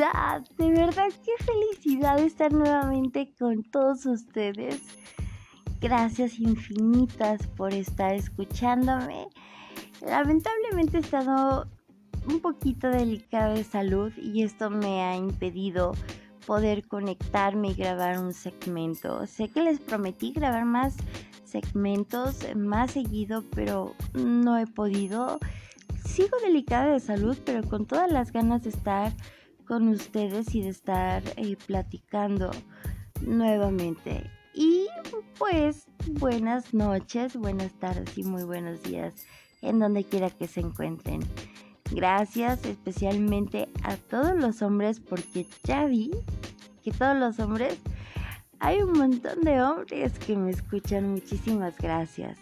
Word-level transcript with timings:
De 0.00 0.70
verdad, 0.70 1.08
qué 1.22 1.44
felicidad 1.44 2.18
estar 2.20 2.54
nuevamente 2.54 3.34
con 3.38 3.62
todos 3.62 4.06
ustedes. 4.06 4.80
Gracias 5.78 6.38
infinitas 6.38 7.46
por 7.48 7.74
estar 7.74 8.14
escuchándome. 8.14 9.28
Lamentablemente 10.00 10.96
he 10.96 11.00
estado 11.00 11.68
un 12.26 12.40
poquito 12.40 12.88
delicada 12.88 13.52
de 13.52 13.62
salud 13.62 14.10
y 14.16 14.42
esto 14.42 14.70
me 14.70 15.02
ha 15.02 15.16
impedido 15.16 15.92
poder 16.46 16.88
conectarme 16.88 17.72
y 17.72 17.74
grabar 17.74 18.20
un 18.20 18.32
segmento. 18.32 19.26
Sé 19.26 19.50
que 19.50 19.62
les 19.62 19.80
prometí 19.80 20.32
grabar 20.32 20.64
más 20.64 20.96
segmentos 21.44 22.38
más 22.56 22.92
seguido, 22.92 23.44
pero 23.54 23.94
no 24.14 24.56
he 24.56 24.66
podido. 24.66 25.38
Sigo 26.06 26.38
delicada 26.42 26.86
de 26.86 27.00
salud, 27.00 27.36
pero 27.44 27.68
con 27.68 27.84
todas 27.84 28.10
las 28.10 28.32
ganas 28.32 28.62
de 28.62 28.70
estar 28.70 29.12
con 29.70 29.86
ustedes 29.86 30.52
y 30.56 30.62
de 30.62 30.70
estar 30.70 31.22
eh, 31.36 31.56
platicando 31.64 32.50
nuevamente. 33.20 34.28
Y 34.52 34.88
pues 35.38 35.86
buenas 36.18 36.74
noches, 36.74 37.36
buenas 37.36 37.72
tardes 37.74 38.18
y 38.18 38.24
muy 38.24 38.42
buenos 38.42 38.82
días 38.82 39.14
en 39.62 39.78
donde 39.78 40.02
quiera 40.02 40.28
que 40.28 40.48
se 40.48 40.58
encuentren. 40.58 41.20
Gracias 41.92 42.64
especialmente 42.64 43.68
a 43.84 43.94
todos 43.94 44.34
los 44.34 44.60
hombres 44.60 44.98
porque 44.98 45.46
ya 45.62 45.86
vi 45.86 46.10
que 46.82 46.90
todos 46.90 47.16
los 47.16 47.38
hombres, 47.38 47.78
hay 48.58 48.82
un 48.82 48.98
montón 48.98 49.42
de 49.42 49.62
hombres 49.62 50.18
que 50.18 50.36
me 50.36 50.50
escuchan. 50.50 51.12
Muchísimas 51.12 51.78
gracias. 51.78 52.38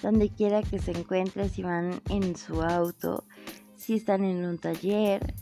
Donde 0.00 0.30
quiera 0.30 0.62
que 0.62 0.78
se 0.78 0.92
encuentren, 0.92 1.50
si 1.50 1.62
van 1.62 2.00
en 2.08 2.34
su 2.36 2.62
auto, 2.62 3.24
si 3.76 3.96
están 3.96 4.24
en 4.24 4.46
un 4.46 4.56
taller, 4.56 5.34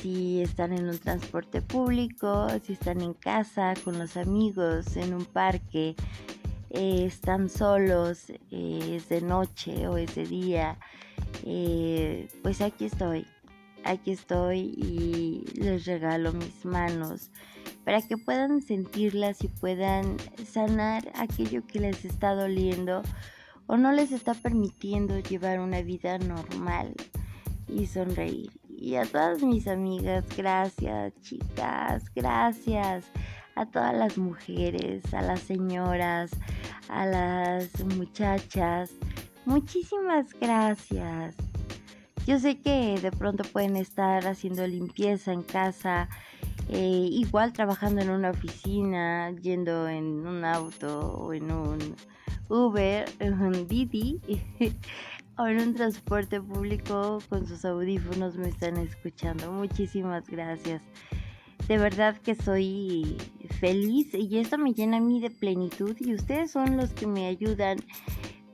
si 0.00 0.40
están 0.40 0.72
en 0.72 0.88
un 0.88 0.98
transporte 0.98 1.60
público, 1.60 2.48
si 2.64 2.72
están 2.72 3.00
en 3.02 3.12
casa 3.14 3.74
con 3.84 3.98
los 3.98 4.16
amigos, 4.16 4.96
en 4.96 5.14
un 5.14 5.24
parque, 5.24 5.94
eh, 6.70 7.04
están 7.04 7.48
solos, 7.48 8.30
eh, 8.30 8.96
es 8.96 9.08
de 9.08 9.20
noche 9.20 9.88
o 9.88 9.96
es 9.96 10.14
de 10.14 10.26
día, 10.26 10.78
eh, 11.44 12.28
pues 12.42 12.60
aquí 12.60 12.86
estoy, 12.86 13.26
aquí 13.84 14.12
estoy 14.12 14.58
y 14.76 15.44
les 15.54 15.84
regalo 15.86 16.32
mis 16.32 16.64
manos 16.64 17.30
para 17.84 18.00
que 18.02 18.16
puedan 18.16 18.62
sentirlas 18.62 19.42
y 19.42 19.48
puedan 19.48 20.16
sanar 20.46 21.10
aquello 21.14 21.66
que 21.66 21.80
les 21.80 22.04
está 22.04 22.34
doliendo 22.34 23.02
o 23.66 23.76
no 23.76 23.92
les 23.92 24.12
está 24.12 24.34
permitiendo 24.34 25.18
llevar 25.18 25.60
una 25.60 25.82
vida 25.82 26.18
normal 26.18 26.94
y 27.68 27.86
sonreír. 27.86 28.59
Y 28.80 28.94
a 28.94 29.04
todas 29.04 29.42
mis 29.42 29.68
amigas, 29.68 30.24
gracias 30.38 31.12
chicas, 31.20 32.02
gracias 32.14 33.04
a 33.54 33.66
todas 33.66 33.94
las 33.94 34.16
mujeres, 34.16 35.12
a 35.12 35.20
las 35.20 35.40
señoras, 35.40 36.30
a 36.88 37.04
las 37.04 37.68
muchachas. 37.84 38.92
Muchísimas 39.44 40.32
gracias. 40.40 41.36
Yo 42.26 42.38
sé 42.38 42.58
que 42.58 42.98
de 42.98 43.12
pronto 43.12 43.44
pueden 43.52 43.76
estar 43.76 44.26
haciendo 44.26 44.66
limpieza 44.66 45.34
en 45.34 45.42
casa, 45.42 46.08
eh, 46.70 47.06
igual 47.12 47.52
trabajando 47.52 48.00
en 48.00 48.08
una 48.08 48.30
oficina, 48.30 49.30
yendo 49.42 49.88
en 49.88 50.26
un 50.26 50.42
auto 50.42 51.00
o 51.00 51.34
en 51.34 51.52
un 51.52 51.96
Uber, 52.48 53.04
en 53.18 53.42
un 53.42 53.68
Didi 53.68 54.22
o 55.40 55.46
en 55.46 55.58
un 55.60 55.74
transporte 55.74 56.40
público 56.40 57.18
con 57.30 57.46
sus 57.46 57.64
audífonos 57.64 58.36
me 58.36 58.48
están 58.48 58.76
escuchando. 58.76 59.50
Muchísimas 59.50 60.28
gracias 60.28 60.82
de 61.70 61.78
verdad 61.78 62.16
que 62.16 62.34
soy 62.34 63.16
feliz 63.60 64.12
y 64.12 64.38
esto 64.38 64.58
me 64.58 64.72
llena 64.72 64.96
a 64.96 65.00
mí 65.00 65.20
de 65.20 65.30
plenitud 65.30 65.96
y 66.00 66.14
ustedes 66.14 66.50
son 66.50 66.76
los 66.76 66.90
que 66.90 67.06
me 67.06 67.26
ayudan 67.26 67.78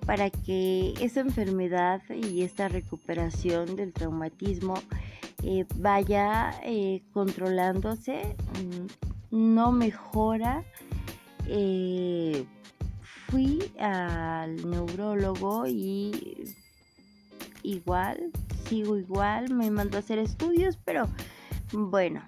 para 0.04 0.28
que 0.28 0.92
esa 1.00 1.20
enfermedad 1.20 2.02
y 2.10 2.42
esta 2.42 2.69
recuperación 2.69 3.74
del 3.74 3.92
traumatismo 3.92 4.74
eh, 5.42 5.64
vaya 5.76 6.53
eh, 6.62 7.03
controlándose, 7.12 8.36
mm, 9.30 9.54
no 9.54 9.72
mejora. 9.72 10.62
Eh, 11.48 12.44
fui 13.28 13.72
al 13.78 14.68
neurólogo 14.68 15.66
y 15.66 16.44
igual, 17.66 18.31
sigo 18.69 18.97
igual, 18.97 19.53
me 19.53 19.71
mandó 19.71 19.97
a 19.97 20.00
hacer 20.00 20.19
estudios, 20.19 20.78
pero 20.84 21.09
bueno, 21.72 22.22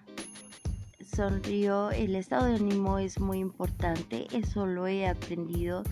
sonrió, 1.15 1.91
el 1.91 2.17
estado 2.17 2.47
de 2.47 2.57
ánimo 2.57 2.99
es 2.99 3.21
muy 3.21 3.39
importante, 3.39 4.27
eso 4.33 4.67
lo 4.67 4.87
he 4.87 5.07
aprendido 5.07 5.85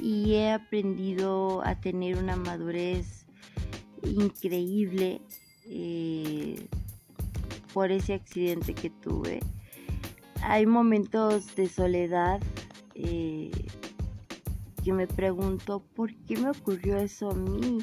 y 0.00 0.34
he 0.34 0.50
aprendido 0.50 1.64
a 1.64 1.80
tener 1.80 2.18
una 2.18 2.36
madurez 2.36 3.26
increíble 4.02 5.20
eh, 5.66 6.66
por 7.72 7.92
ese 7.92 8.14
accidente 8.14 8.74
que 8.74 8.90
tuve. 8.90 9.40
Hay 10.42 10.66
momentos 10.66 11.54
de 11.54 11.68
soledad 11.68 12.40
eh, 12.94 13.50
que 14.82 14.92
me 14.92 15.06
pregunto 15.06 15.82
por 15.94 16.12
qué 16.26 16.36
me 16.36 16.50
ocurrió 16.50 16.96
eso 16.98 17.30
a 17.30 17.34
mí, 17.34 17.78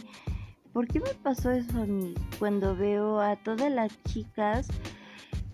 por 0.79 0.87
qué 0.87 1.01
me 1.01 1.13
pasó 1.13 1.51
eso 1.51 1.81
a 1.81 1.85
mí 1.85 2.13
cuando 2.39 2.73
veo 2.73 3.19
a 3.19 3.35
todas 3.35 3.69
las 3.69 4.01
chicas 4.03 4.65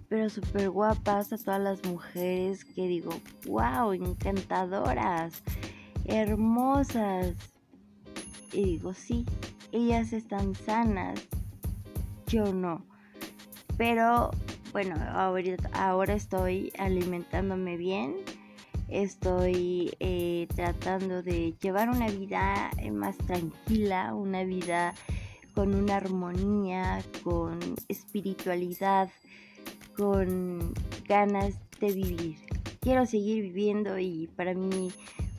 pero 0.07 0.29
súper 0.29 0.69
guapas 0.69 1.33
a 1.33 1.37
todas 1.39 1.59
las 1.59 1.83
mujeres 1.83 2.63
que 2.63 2.87
digo, 2.87 3.09
wow, 3.47 3.91
encantadoras, 3.93 5.41
hermosas. 6.05 7.33
Y 8.53 8.65
digo, 8.65 8.93
sí, 8.93 9.25
ellas 9.71 10.13
están 10.13 10.53
sanas, 10.53 11.19
yo 12.27 12.53
no. 12.53 12.85
Pero 13.77 14.29
bueno, 14.73 14.95
ahora, 15.73 16.13
estoy 16.13 16.71
alimentándome 16.77 17.77
bien, 17.77 18.13
estoy 18.87 19.95
eh, 19.99 20.47
tratando 20.55 21.21
de 21.23 21.55
llevar 21.61 21.89
una 21.89 22.07
vida 22.07 22.69
eh, 22.77 22.91
más 22.91 23.17
tranquila, 23.17 24.13
una 24.13 24.43
vida 24.43 24.93
con 25.53 25.73
una 25.73 25.97
armonía, 25.97 27.01
con 27.23 27.59
espiritualidad, 27.87 29.09
con 29.97 30.73
ganas 31.07 31.55
de 31.79 31.91
vivir. 31.93 32.37
Quiero 32.81 33.05
seguir 33.05 33.41
viviendo 33.43 33.97
y 33.97 34.27
para 34.35 34.53
mí 34.53 34.91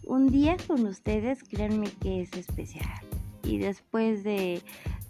un 0.05 0.29
día 0.29 0.57
con 0.67 0.87
ustedes, 0.87 1.43
créanme 1.45 1.91
que 2.01 2.23
es 2.23 2.33
especial. 2.33 3.01
Y 3.43 3.59
después 3.59 4.25
de 4.25 4.63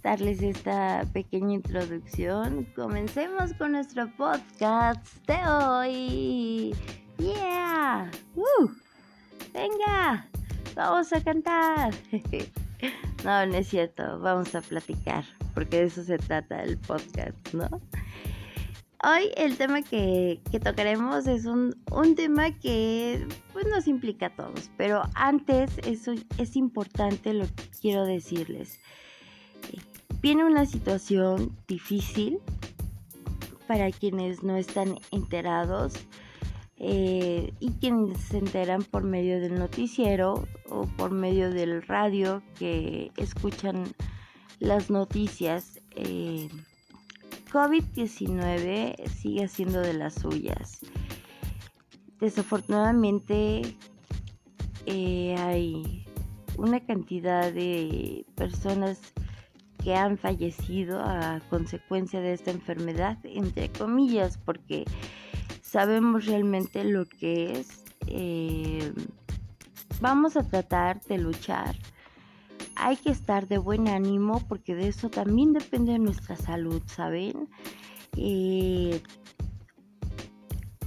darles 0.03 0.43
esta 0.43 1.05
pequeña 1.13 1.55
introducción, 1.55 2.67
comencemos 2.75 3.55
con 3.55 3.73
nuestro 3.73 4.11
podcast 4.17 5.07
de 5.27 5.37
hoy. 5.49 6.75
¡Yeah! 7.19 8.11
¡Uh! 8.35 8.69
¡Venga! 9.53 10.29
¡Vamos 10.75 11.13
a 11.13 11.23
cantar! 11.23 11.95
no, 13.25 13.47
no 13.47 13.57
es 13.57 13.69
cierto, 13.69 14.19
vamos 14.21 14.55
a 14.55 14.61
platicar, 14.61 15.25
porque 15.55 15.79
de 15.79 15.85
eso 15.85 16.05
se 16.05 16.19
trata 16.19 16.63
el 16.63 16.77
podcast, 16.79 17.37
¿no? 17.55 17.69
Hoy 19.05 19.31
el 19.37 19.57
tema 19.57 19.83
que, 19.83 20.41
tocaremos 20.63 21.27
es 21.27 21.45
un, 21.45 21.75
tema 22.17 22.51
que 22.51 23.27
pues, 23.53 23.67
nos 23.67 23.87
implica 23.87 24.27
a 24.27 24.37
todos, 24.37 24.71
pero 24.77 25.03
antes 25.15 25.71
eso 25.87 26.13
es 26.39 26.57
importante 26.57 27.33
lo 27.33 27.47
que 27.47 27.65
quiero 27.81 28.05
decirles. 28.05 28.81
Viene 30.21 30.45
una 30.45 30.67
situación 30.67 31.57
difícil 31.69 32.41
para 33.67 33.91
quienes 33.93 34.43
no 34.43 34.57
están 34.57 34.99
enterados 35.13 35.95
eh, 36.79 37.55
y 37.59 37.71
quienes 37.73 38.21
se 38.21 38.39
enteran 38.39 38.83
por 38.83 39.03
medio 39.03 39.41
del 39.41 39.59
noticiero 39.59 40.47
o 40.69 40.87
por 40.87 41.11
medio 41.11 41.51
del 41.51 41.83
radio 41.83 42.43
que 42.59 43.13
escuchan 43.17 43.85
las 44.59 44.91
noticias. 44.91 45.81
Eh, 45.93 46.49
COVID-19 47.53 49.09
sigue 49.09 49.49
siendo 49.49 49.81
de 49.81 49.95
las 49.95 50.15
suyas. 50.15 50.81
Desafortunadamente 52.21 53.77
eh, 54.85 55.35
hay 55.39 56.07
una 56.59 56.81
cantidad 56.81 57.53
de 57.53 58.27
personas 58.35 59.01
que 59.83 59.95
han 59.95 60.19
fallecido 60.19 61.01
a 61.01 61.41
consecuencia 61.49 62.21
de 62.21 62.33
esta 62.33 62.51
enfermedad, 62.51 63.19
entre 63.25 63.71
comillas, 63.71 64.37
porque 64.37 64.85
sabemos 65.77 66.25
realmente 66.25 66.85
lo 66.85 67.05
que 67.05 67.61
es. 67.61 67.85
Eh, 68.07 68.95
vamos 70.01 70.39
a 70.39 70.43
tratar 70.43 71.03
de 71.03 71.19
luchar 71.19 71.77
hay 72.77 72.97
que 72.97 73.11
estar 73.11 73.47
de 73.47 73.59
buen 73.59 73.89
ánimo 73.89 74.43
porque 74.49 74.75
de 74.75 74.89
eso 74.89 75.11
también 75.11 75.53
depende 75.53 75.99
nuestra 75.99 76.35
salud, 76.35 76.83
¿saben? 76.87 77.49
Eh, 78.17 79.03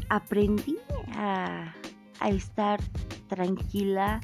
aprendí 0.10 0.78
a, 1.14 1.76
estar 2.28 2.80
tranquila, 3.28 4.20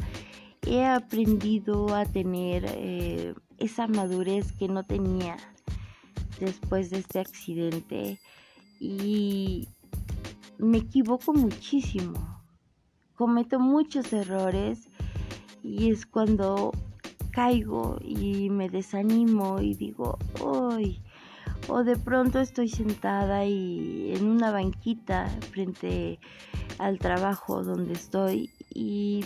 he 0.66 0.84
aprendido 0.84 1.94
a 1.94 2.06
tener 2.06 2.66
eh, 2.70 3.36
esa 3.60 3.86
madurez 3.86 4.52
que 4.54 4.68
no 4.68 4.84
tenía 4.84 5.38
después 6.40 6.90
de 6.90 6.98
este 6.98 7.20
accidente 7.20 8.20
y 8.80 9.70
me 10.58 10.80
equivoco 10.80 11.34
muchísimo, 11.34 12.42
cometo 13.16 13.60
muchos 13.60 14.12
errores 14.14 14.88
y 15.64 15.90
es 15.90 16.06
cuando 16.06 16.72
caigo 17.32 17.98
y 18.02 18.50
me 18.50 18.70
desanimo 18.70 19.60
y 19.60 19.74
digo, 19.74 20.18
¡ay! 20.80 21.02
O 21.68 21.84
de 21.84 21.98
pronto 21.98 22.40
estoy 22.40 22.70
sentada 22.70 23.46
y 23.46 24.14
en 24.16 24.28
una 24.28 24.52
banquita 24.52 25.28
frente 25.52 26.20
al 26.78 27.00
trabajo 27.00 27.64
donde 27.64 27.94
estoy 27.94 28.52
y 28.74 29.26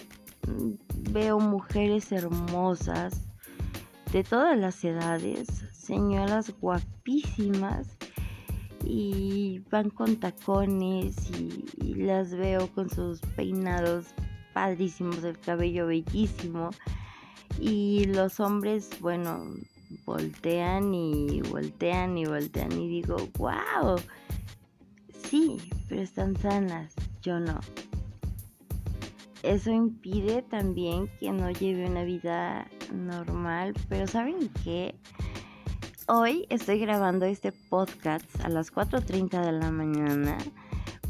veo 1.12 1.40
mujeres 1.40 2.12
hermosas 2.12 3.22
de 4.12 4.24
todas 4.24 4.58
las 4.58 4.84
edades, 4.84 5.48
señoras 5.74 6.54
guapísimas 6.60 7.99
y 8.84 9.62
van 9.70 9.90
con 9.90 10.18
tacones 10.18 11.16
y, 11.32 11.66
las 11.96 12.34
veo 12.34 12.68
con 12.74 12.90
sus 12.90 13.20
peinados 13.36 14.08
padrísimos, 14.54 15.24
el 15.24 15.38
cabello 15.38 15.88
bellísimo 15.88 16.70
y 17.60 18.06
los 18.06 18.40
hombres, 18.40 18.90
bueno, 19.02 19.44
voltean 20.06 20.94
y 20.94 21.42
voltean 21.42 22.18
y 22.18 22.26
voltean 22.26 22.72
y 22.72 22.88
digo, 22.88 23.18
wow, 23.38 23.98
sí, 25.24 25.58
pero 25.88 26.02
están 26.02 26.38
sanas, 26.38 26.94
yo 27.22 27.40
no. 27.40 27.60
Eso 29.44 29.72
impide 29.72 30.42
también 30.42 31.10
que 31.20 31.32
no 31.32 31.50
lleve 31.52 31.86
una 31.86 32.04
vida 32.04 32.68
normal, 32.94 33.74
pero 33.88 34.06
¿saben 34.08 34.50
qué? 34.64 34.96
Hoy 36.12 36.48
estoy 36.50 36.80
grabando 36.80 37.28
este 37.28 37.52
podcast 37.52 38.26
a 38.44 38.50
las 38.50 38.74
4.30 38.74 39.46
de 39.46 39.52
la 39.52 39.70
mañana 39.70 40.40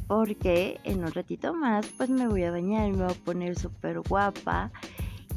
porque 0.07 0.81
en 0.83 1.05
un 1.05 1.13
ratito 1.13 1.53
más 1.53 1.85
pues 1.95 2.09
me 2.09 2.27
voy 2.27 2.43
a 2.43 2.51
bañar, 2.51 2.91
me 2.91 3.05
voy 3.05 3.13
a 3.13 3.23
poner 3.23 3.57
súper 3.57 4.01
guapa 4.01 4.73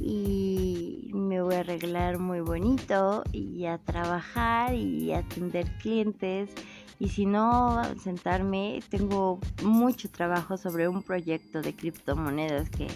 y 0.01 1.13
me 1.15 1.41
voy 1.41 1.55
a 1.55 1.61
arreglar 1.61 2.19
muy 2.19 2.41
bonito 2.41 3.23
y 3.31 3.67
a 3.67 3.79
trabajar 3.79 4.75
y 4.75 5.13
a 5.13 5.19
atender 5.19 5.71
clientes. 5.79 6.51
Y 6.99 7.11
si 7.11 7.25
no 7.25 7.81
sentarme 8.03 8.83
tengo 8.91 9.39
mucho 9.63 10.11
trabajo 10.11 10.57
sobre 10.57 10.89
un 10.89 11.05
proyecto 11.05 11.63
de 11.63 11.73
criptomonedas 11.77 12.69
que 12.69 12.89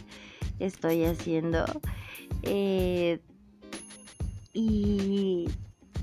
estoy 0.59 1.05
haciendo. 1.05 1.65
Eh, 2.43 3.21
y 4.53 5.47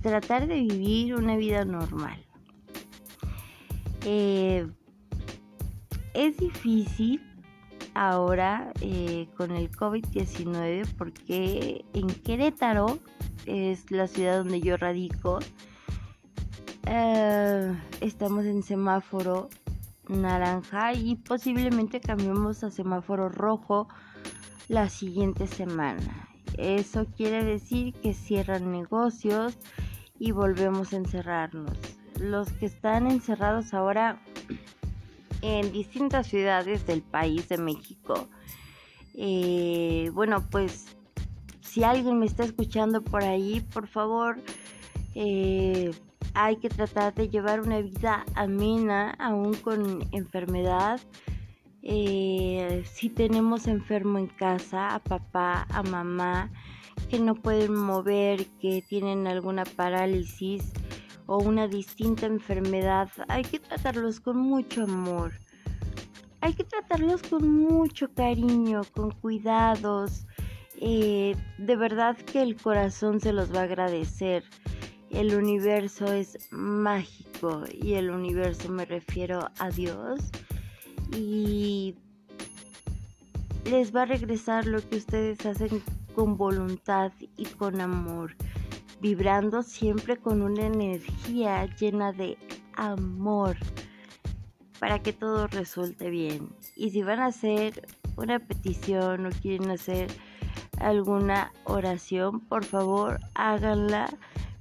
tratar 0.04 0.48
de 0.48 0.62
vivir 0.62 1.16
una 1.16 1.36
vida 1.36 1.66
normal 1.66 2.24
eh, 4.06 4.68
es 6.14 6.38
difícil 6.38 7.22
ahora 7.94 8.74
eh, 8.82 9.28
con 9.38 9.52
el 9.52 9.72
COVID-19 9.72 10.88
porque 10.98 11.86
en 11.94 12.08
Querétaro 12.08 13.00
es 13.46 13.92
la 13.92 14.08
ciudad 14.08 14.40
donde 14.40 14.62
yo 14.62 14.78
radico. 14.78 15.40
Eh, 16.86 17.74
estamos 18.02 18.46
en 18.46 18.62
semáforo 18.62 19.50
naranja 20.10 20.94
y 20.94 21.16
posiblemente 21.16 22.02
cambiemos 22.02 22.64
a 22.64 22.72
semáforo 22.72 23.30
rojo 23.30 23.88
la 24.68 24.90
siguiente 24.90 25.48
semana. 25.48 26.30
Eso 26.58 27.06
quiere 27.16 27.44
decir 27.44 27.94
que 27.94 28.14
cierran 28.14 28.72
negocios 28.72 29.58
y 30.24 30.32
volvemos 30.32 30.94
a 30.94 30.96
encerrarnos. 30.96 31.78
Los 32.18 32.50
que 32.54 32.66
están 32.66 33.12
encerrados 33.12 33.74
ahora 33.74 34.22
en 35.42 35.74
distintas 35.74 36.28
ciudades 36.28 36.88
del 36.88 37.02
país 37.02 37.50
de 37.50 37.58
México. 37.58 38.30
Eh, 39.16 40.10
bueno, 40.14 40.48
pues 40.50 40.96
si 41.60 41.84
alguien 41.84 42.20
me 42.20 42.26
está 42.26 42.46
escuchando 42.46 43.04
por 43.04 43.26
ahí, 43.26 43.60
por 43.74 43.90
favor, 43.90 44.42
eh, 45.14 45.92
hay 46.34 46.56
que 46.56 46.70
tratar 46.70 47.14
de 47.14 47.28
llevar 47.28 47.60
una 47.60 47.82
vida 47.82 48.24
amena, 48.34 49.12
aún 49.20 49.56
con 49.56 50.08
enfermedad. 50.14 51.02
Eh, 51.82 52.86
si 52.90 53.10
tenemos 53.10 53.68
enfermo 53.68 54.20
en 54.20 54.28
casa, 54.28 54.96
a 54.96 55.00
papá, 55.00 55.68
a 55.70 55.84
mamá, 55.84 56.50
que 57.14 57.20
no 57.20 57.36
pueden 57.36 57.76
mover, 57.76 58.48
que 58.60 58.82
tienen 58.82 59.28
alguna 59.28 59.66
parálisis, 59.66 60.74
o 61.28 61.38
una 61.38 61.68
distinta 61.68 62.26
enfermedad, 62.26 63.08
hay 63.28 63.44
que 63.44 63.60
tratarlos 63.60 64.20
con 64.20 64.38
mucho 64.38 64.86
amor. 64.86 65.34
Hay 66.42 66.56
que 66.56 66.64
tratarlos 66.64 67.22
con 67.22 67.48
mucho 67.48 68.12
cariño, 68.16 68.82
con 68.96 69.12
cuidados. 69.12 70.26
Eh, 70.82 71.36
de 71.60 71.76
verdad 71.76 72.18
que 72.18 72.42
el 72.42 72.56
corazón 72.56 73.20
se 73.20 73.32
los 73.32 73.54
va 73.54 73.60
a 73.60 73.64
agradecer. 73.66 74.44
El 75.12 75.36
universo 75.36 76.12
es 76.12 76.40
mágico 76.50 77.66
y 77.72 77.94
el 77.94 78.10
universo 78.10 78.70
me 78.70 78.86
refiero 78.86 79.52
a 79.60 79.70
Dios. 79.70 80.32
Y 81.16 81.94
les 83.66 83.96
va 83.96 84.02
a 84.02 84.06
regresar 84.06 84.66
lo 84.66 84.82
que 84.90 84.96
ustedes 84.96 85.46
hacen 85.46 85.84
con 86.14 86.38
voluntad 86.38 87.12
y 87.38 87.46
con 87.46 87.82
amor 87.82 88.36
vibrando 89.04 89.64
siempre 89.64 90.16
con 90.16 90.42
una 90.42 90.64
energía 90.64 91.66
llena 91.76 92.14
de 92.14 92.38
amor 92.78 93.58
para 94.80 95.00
que 95.00 95.12
todo 95.12 95.48
resulte 95.48 96.10
bien. 96.10 96.56
Y 96.78 96.92
si 96.92 97.04
van 97.04 97.20
a 97.20 97.26
hacer 97.26 97.86
una 98.16 98.40
petición 98.40 99.26
o 99.26 99.30
quieren 99.30 99.70
hacer 99.72 100.10
alguna 100.80 101.52
oración, 101.66 102.40
por 102.48 102.64
favor 102.64 103.20
háganla, 103.36 104.08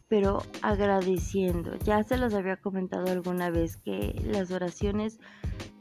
pero 0.08 0.42
agradeciendo. 0.60 1.76
Ya 1.76 2.02
se 2.02 2.16
los 2.16 2.34
había 2.34 2.56
comentado 2.56 3.12
alguna 3.12 3.48
vez 3.48 3.76
que 3.76 4.20
las 4.24 4.50
oraciones 4.50 5.20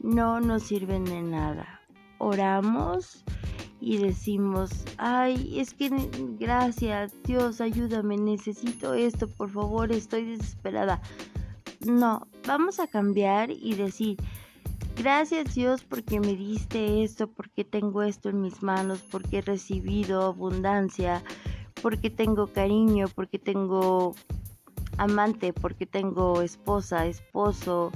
no 0.00 0.38
nos 0.38 0.62
sirven 0.62 1.04
de 1.04 1.20
nada. 1.20 1.80
Oramos 2.18 3.24
y 3.84 3.98
decimos, 3.98 4.70
ay, 4.96 5.58
es 5.58 5.74
que 5.74 5.90
gracias, 6.38 7.12
Dios, 7.24 7.60
ayúdame, 7.60 8.16
necesito 8.16 8.94
esto, 8.94 9.26
por 9.28 9.50
favor, 9.50 9.90
estoy 9.90 10.24
desesperada. 10.24 11.02
No, 11.84 12.28
vamos 12.46 12.78
a 12.78 12.86
cambiar 12.86 13.50
y 13.50 13.74
decir, 13.74 14.18
gracias 14.96 15.56
Dios 15.56 15.82
porque 15.82 16.20
me 16.20 16.36
diste 16.36 17.02
esto, 17.02 17.26
porque 17.26 17.64
tengo 17.64 18.04
esto 18.04 18.28
en 18.28 18.42
mis 18.42 18.62
manos, 18.62 19.02
porque 19.10 19.38
he 19.38 19.42
recibido 19.42 20.22
abundancia, 20.26 21.20
porque 21.82 22.08
tengo 22.08 22.46
cariño, 22.46 23.08
porque 23.12 23.40
tengo 23.40 24.14
amante, 24.96 25.52
porque 25.52 25.86
tengo 25.86 26.40
esposa, 26.40 27.06
esposo, 27.06 27.90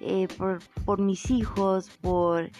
eh, 0.00 0.28
por, 0.36 0.58
por 0.84 1.00
mis 1.00 1.30
hijos, 1.30 1.88
por 2.02 2.50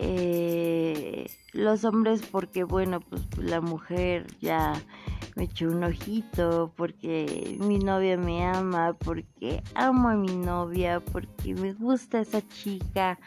eh, 0.00 1.26
los 1.52 1.84
hombres 1.84 2.22
porque 2.22 2.64
bueno 2.64 3.00
pues 3.00 3.22
la 3.38 3.60
mujer 3.60 4.26
ya 4.40 4.72
me 5.36 5.44
echó 5.44 5.68
un 5.68 5.84
ojito 5.84 6.72
porque 6.76 7.56
mi 7.60 7.78
novia 7.78 8.16
me 8.16 8.44
ama 8.44 8.94
porque 8.94 9.62
amo 9.74 10.08
a 10.08 10.14
mi 10.14 10.34
novia 10.34 11.00
porque 11.00 11.54
me 11.54 11.72
gusta 11.72 12.20
esa 12.20 12.46
chica 12.48 13.18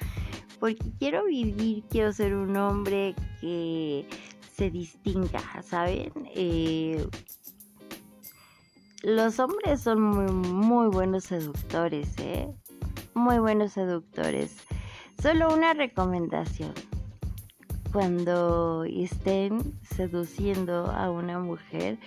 porque 0.60 0.92
quiero 1.00 1.26
vivir 1.26 1.84
quiero 1.90 2.12
ser 2.12 2.34
un 2.36 2.56
hombre 2.58 3.16
que 3.40 4.08
se 4.56 4.70
distinga 4.70 5.42
saben 5.62 6.12
eh, 6.36 7.06
los 9.04 9.38
hombres 9.38 9.82
son 9.82 10.02
muy, 10.02 10.32
muy 10.32 10.88
buenos 10.88 11.26
seductores, 11.26 12.18
¿eh? 12.20 12.48
Muy 13.14 13.38
buenos 13.38 13.74
seductores. 13.74 14.56
Solo 15.24 15.54
una 15.54 15.74
recomendación. 15.74 16.74
Cuando 17.94 18.84
estén 18.84 19.80
seduciendo 19.82 20.88
a 20.92 21.12
una 21.12 21.40
mujer, 21.40 21.98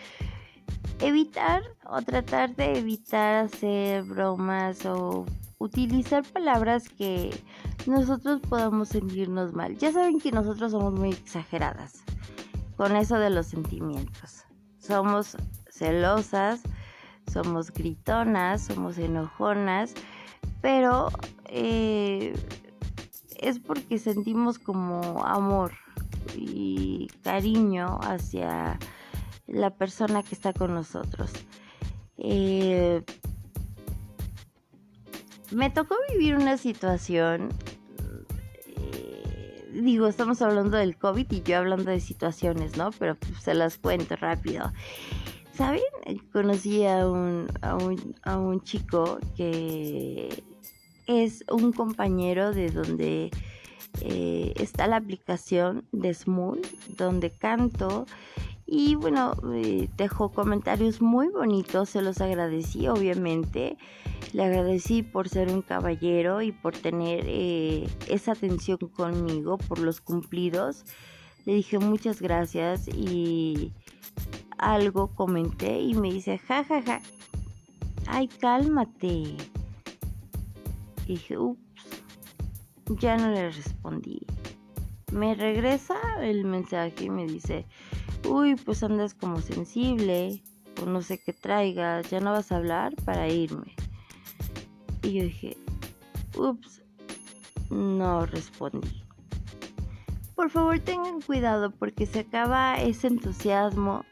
evitar 1.01 1.63
o 1.87 2.03
tratar 2.03 2.55
de 2.57 2.77
evitar 2.77 3.47
hacer 3.47 4.03
bromas 4.03 4.85
o 4.85 5.25
utilizar 5.57 6.25
palabras 6.25 6.91
que 6.91 7.31
nosotros 7.87 8.43
podamos 8.51 8.91
sentirnos 8.91 9.55
mal. 9.55 9.79
Ya 9.79 9.93
saben 9.93 10.21
que 10.21 10.31
nosotros 10.31 10.73
somos 10.73 10.93
muy 10.93 11.09
exageradas 11.09 12.05
con 12.77 12.97
eso 12.97 13.19
de 13.19 13.31
los 13.31 13.47
sentimientos. 13.47 14.45
Somos 14.77 15.39
celosas, 15.71 16.61
somos 17.33 17.73
gritonas, 17.73 18.67
somos 18.67 18.99
enojonas, 18.99 19.95
pero 20.61 21.09
eh, 21.47 22.35
es 23.41 23.59
porque 23.59 23.99
sentimos 23.99 24.59
como 24.59 25.25
amor 25.25 25.73
y 26.35 27.09
cariño 27.23 27.99
hacia 28.03 28.79
la 29.47 29.71
persona 29.71 30.23
que 30.23 30.35
está 30.35 30.53
con 30.53 30.75
nosotros. 30.75 31.33
Eh, 32.19 33.03
me 35.53 35.71
tocó 35.71 35.95
vivir 36.11 36.37
una 36.37 36.57
situación, 36.57 37.51
eh, 38.77 39.71
digo, 39.73 40.09
estamos 40.09 40.43
hablando 40.43 40.77
del 40.77 40.97
COVID 40.97 41.31
y 41.31 41.43
yo 41.43 41.59
hablando 41.59 41.91
de 41.91 42.01
situaciones, 42.01 42.77
¿no? 42.77 42.91
Pero 42.99 43.15
pues, 43.15 43.43
se 43.43 43.55
las 43.55 43.79
cuento 43.79 44.17
rápido. 44.17 44.73
¿Saben? 45.53 45.81
Conocí 46.33 46.85
a 46.85 47.09
un, 47.09 47.47
a 47.63 47.77
un, 47.77 48.15
a 48.25 48.37
un 48.37 48.61
chico 48.63 49.19
que 49.37 50.45
es 51.07 51.45
un 51.51 51.73
compañero 51.73 52.53
de 52.53 52.71
donde 52.71 53.31
eh, 54.01 54.53
está 54.57 54.87
la 54.87 54.97
aplicación 54.97 55.85
de 55.93 56.13
Smooth, 56.13 56.67
donde 56.97 57.31
canto. 57.31 58.07
Y 58.67 58.97
bueno, 58.97 59.35
eh, 59.55 59.89
dejó 59.97 60.31
comentarios 60.31 61.01
muy 61.01 61.29
bonitos, 61.29 61.91
se 61.91 62.03
los 62.03 62.21
agradecí 62.21 62.89
obviamente. 62.89 63.79
Le 64.33 64.45
agradecí 64.45 65.03
por 65.03 65.29
ser 65.29 65.49
un 65.49 65.63
caballero 65.63 66.43
y 66.43 66.51
por 66.51 66.77
tener 66.77 67.25
eh, 67.27 67.89
esa 68.09 68.33
atención 68.33 68.79
conmigo, 68.79 69.57
por 69.57 69.79
los 69.79 70.01
cumplidos. 70.01 70.85
Le 71.45 71.55
dije 71.55 71.79
muchas 71.79 72.21
gracias 72.21 72.89
y 72.89 73.73
algo 74.59 75.09
comenté 75.15 75.79
y 75.81 75.95
me 75.95 76.13
dice, 76.13 76.39
ja, 76.39 76.65
ja, 76.65 76.83
ja, 76.83 77.01
ay, 78.09 78.27
cálmate. 78.27 79.37
Y 81.07 81.15
dije, 81.15 81.39
ups, 81.39 81.61
ya 83.01 83.17
no 83.17 83.31
le 83.31 83.51
respondí. 83.51 84.27
Me 85.13 85.35
regresa 85.35 85.97
el 86.21 86.45
mensaje 86.45 87.05
y 87.05 87.11
me 87.11 87.27
dice, 87.27 87.67
uy, 88.29 88.57
pues 88.57 88.83
andas 88.83 89.15
como 89.15 89.41
sensible, 89.41 90.43
pues 90.75 90.87
no 90.87 91.01
sé 91.01 91.19
qué 91.19 91.33
traigas, 91.33 92.11
ya 92.11 92.21
no 92.21 92.33
vas 92.33 92.53
a 92.53 92.57
hablar 92.57 92.95
para 93.05 93.29
irme. 93.29 93.75
Y 95.03 95.13
yo 95.13 95.23
dije, 95.23 95.57
ups, 96.37 96.83
no 97.71 98.27
respondí. 98.27 99.03
Por 100.35 100.51
favor 100.51 100.79
tengan 100.81 101.21
cuidado 101.23 101.71
porque 101.71 102.05
se 102.05 102.21
acaba 102.21 102.77
ese 102.77 103.07
entusiasmo 103.07 104.05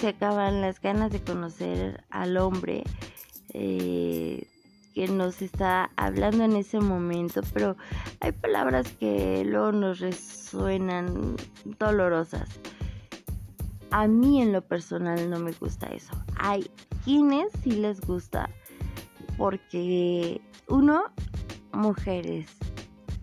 se 0.00 0.08
acaban 0.08 0.62
las 0.62 0.80
ganas 0.80 1.12
de 1.12 1.20
conocer 1.20 2.04
al 2.10 2.36
hombre 2.38 2.84
eh, 3.52 4.46
que 4.94 5.08
nos 5.08 5.42
está 5.42 5.90
hablando 5.96 6.44
en 6.44 6.56
ese 6.56 6.80
momento, 6.80 7.40
pero 7.52 7.76
hay 8.20 8.32
palabras 8.32 8.92
que 8.98 9.44
luego 9.44 9.72
nos 9.72 10.00
resuenan 10.00 11.36
dolorosas. 11.78 12.48
A 13.90 14.06
mí 14.06 14.40
en 14.40 14.52
lo 14.52 14.62
personal 14.62 15.30
no 15.30 15.38
me 15.38 15.52
gusta 15.52 15.86
eso. 15.88 16.12
Hay 16.38 16.70
quienes 17.04 17.50
sí 17.62 17.72
les 17.72 18.00
gusta 18.00 18.50
porque 19.36 20.40
uno, 20.68 21.04
mujeres, 21.72 22.46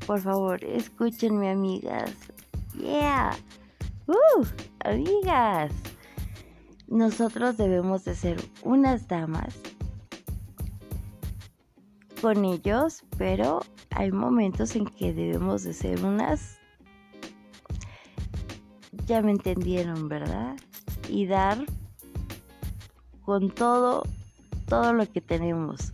por 0.05 0.19
favor, 0.19 0.63
escúchenme 0.63 1.49
amigas. 1.49 2.13
Yeah. 2.73 3.35
Uh, 4.07 4.45
amigas 4.79 5.71
nosotros 6.87 7.57
debemos 7.57 8.05
de 8.05 8.15
ser 8.15 8.37
unas 8.63 9.07
damas 9.07 9.59
con 12.21 12.45
ellos, 12.45 13.03
pero 13.17 13.61
hay 13.91 14.11
momentos 14.11 14.75
en 14.75 14.85
que 14.85 15.13
debemos 15.13 15.63
de 15.63 15.73
ser 15.73 16.03
unas, 16.03 16.59
ya 19.05 19.21
me 19.21 19.31
entendieron, 19.31 20.09
¿verdad? 20.09 20.55
Y 21.09 21.25
dar 21.27 21.65
con 23.21 23.49
todo, 23.49 24.03
todo 24.67 24.93
lo 24.93 25.09
que 25.11 25.21
tenemos. 25.21 25.91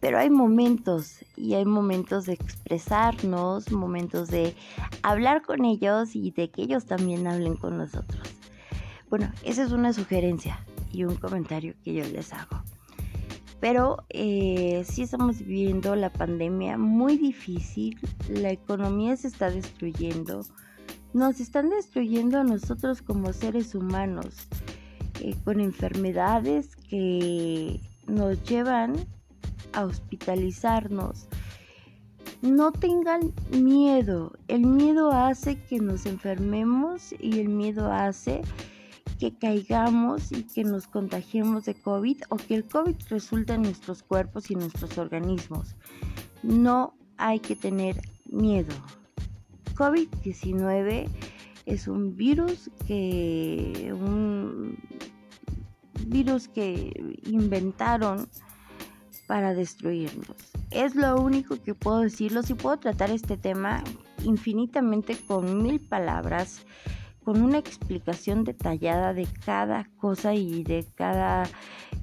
Pero 0.00 0.18
hay 0.18 0.30
momentos 0.30 1.24
y 1.36 1.54
hay 1.54 1.64
momentos 1.64 2.26
de 2.26 2.34
expresarnos, 2.34 3.72
momentos 3.72 4.28
de 4.28 4.54
hablar 5.02 5.42
con 5.42 5.64
ellos 5.64 6.14
y 6.14 6.30
de 6.30 6.50
que 6.50 6.62
ellos 6.62 6.86
también 6.86 7.26
hablen 7.26 7.56
con 7.56 7.78
nosotros. 7.78 8.22
Bueno, 9.10 9.32
esa 9.42 9.64
es 9.64 9.72
una 9.72 9.92
sugerencia 9.92 10.64
y 10.92 11.04
un 11.04 11.16
comentario 11.16 11.74
que 11.82 11.94
yo 11.94 12.04
les 12.04 12.32
hago. 12.32 12.62
Pero 13.60 14.04
eh, 14.10 14.84
sí 14.88 15.02
estamos 15.02 15.38
viviendo 15.38 15.96
la 15.96 16.12
pandemia 16.12 16.78
muy 16.78 17.16
difícil, 17.16 17.98
la 18.28 18.50
economía 18.50 19.16
se 19.16 19.28
está 19.28 19.50
destruyendo, 19.50 20.44
nos 21.12 21.40
están 21.40 21.70
destruyendo 21.70 22.38
a 22.38 22.44
nosotros 22.44 23.02
como 23.02 23.32
seres 23.32 23.74
humanos, 23.74 24.46
eh, 25.20 25.34
con 25.44 25.60
enfermedades 25.60 26.76
que 26.76 27.80
nos 28.06 28.40
llevan 28.44 28.94
a 29.72 29.84
hospitalizarnos. 29.84 31.26
No 32.40 32.70
tengan 32.70 33.32
miedo, 33.50 34.32
el 34.46 34.60
miedo 34.60 35.10
hace 35.10 35.60
que 35.60 35.80
nos 35.80 36.06
enfermemos 36.06 37.12
y 37.18 37.40
el 37.40 37.48
miedo 37.48 37.90
hace 37.90 38.42
que 39.18 39.34
caigamos 39.36 40.32
y 40.32 40.44
que 40.44 40.64
nos 40.64 40.86
contagiemos 40.86 41.64
de 41.64 41.74
COVID 41.74 42.22
o 42.28 42.36
que 42.36 42.54
el 42.54 42.64
COVID 42.64 42.94
resulte 43.10 43.54
en 43.54 43.62
nuestros 43.62 44.02
cuerpos 44.02 44.50
y 44.50 44.54
nuestros 44.54 44.96
organismos. 44.98 45.74
No 46.42 46.94
hay 47.16 47.40
que 47.40 47.56
tener 47.56 48.00
miedo. 48.30 48.74
COVID-19 49.74 51.08
es 51.66 51.88
un 51.88 52.16
virus 52.16 52.70
que 52.86 53.92
un 53.92 54.78
virus 56.06 56.48
que 56.48 57.18
inventaron 57.26 58.28
para 59.26 59.52
destruirnos. 59.52 60.36
Es 60.70 60.94
lo 60.94 61.20
único 61.20 61.62
que 61.62 61.74
puedo 61.74 62.00
decirlo. 62.00 62.42
Si 62.42 62.54
puedo 62.54 62.78
tratar 62.78 63.10
este 63.10 63.36
tema 63.36 63.84
infinitamente 64.24 65.16
con 65.26 65.62
mil 65.62 65.80
palabras 65.80 66.64
con 67.28 67.42
una 67.42 67.58
explicación 67.58 68.42
detallada 68.42 69.12
de 69.12 69.28
cada 69.44 69.84
cosa 69.98 70.32
y 70.32 70.64
de 70.64 70.86
cada 70.94 71.46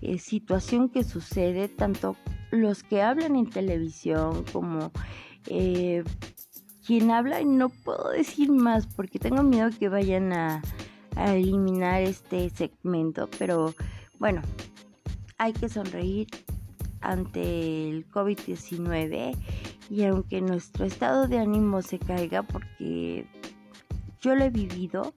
eh, 0.04 0.20
situación 0.20 0.88
que 0.88 1.04
sucede, 1.04 1.68
tanto 1.68 2.16
los 2.52 2.84
que 2.84 3.02
hablan 3.02 3.36
en 3.36 3.50
televisión 3.50 4.46
como 4.54 4.92
eh, 5.48 6.04
quien 6.86 7.10
habla, 7.10 7.42
y 7.42 7.46
no 7.46 7.70
puedo 7.70 8.10
decir 8.12 8.52
más 8.52 8.86
porque 8.86 9.18
tengo 9.18 9.42
miedo 9.42 9.72
que 9.80 9.90
vayan 9.90 10.32
a, 10.32 10.62
a 11.16 11.34
eliminar 11.34 12.04
este 12.04 12.52
segmento, 12.52 13.28
pero 13.40 13.74
bueno, 14.20 14.44
hay 15.40 15.54
que 15.54 15.70
sonreír 15.70 16.28
ante 17.02 17.90
el 17.90 18.08
COVID-19 18.12 19.36
y 19.90 20.04
aunque 20.04 20.42
nuestro 20.42 20.86
estado 20.86 21.28
de 21.28 21.40
ánimo 21.40 21.82
se 21.82 21.98
caiga 21.98 22.44
porque 22.44 23.26
yo 24.26 24.36
lo 24.36 24.44
he 24.44 24.50
vivido. 24.50 25.14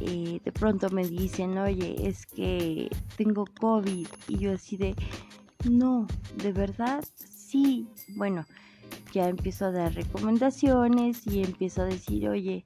Eh, 0.00 0.40
de 0.44 0.52
pronto 0.52 0.90
me 0.90 1.06
dicen, 1.06 1.56
oye, 1.56 2.08
es 2.08 2.26
que 2.26 2.90
tengo 3.16 3.44
COVID. 3.60 4.08
Y 4.26 4.38
yo 4.38 4.52
así 4.52 4.76
de, 4.76 4.96
no, 5.70 6.08
de 6.36 6.52
verdad, 6.52 7.04
sí. 7.14 7.86
Bueno, 8.16 8.44
ya 9.12 9.28
empiezo 9.28 9.66
a 9.66 9.70
dar 9.70 9.94
recomendaciones 9.94 11.24
y 11.28 11.44
empiezo 11.44 11.82
a 11.82 11.84
decir, 11.84 12.28
oye, 12.28 12.64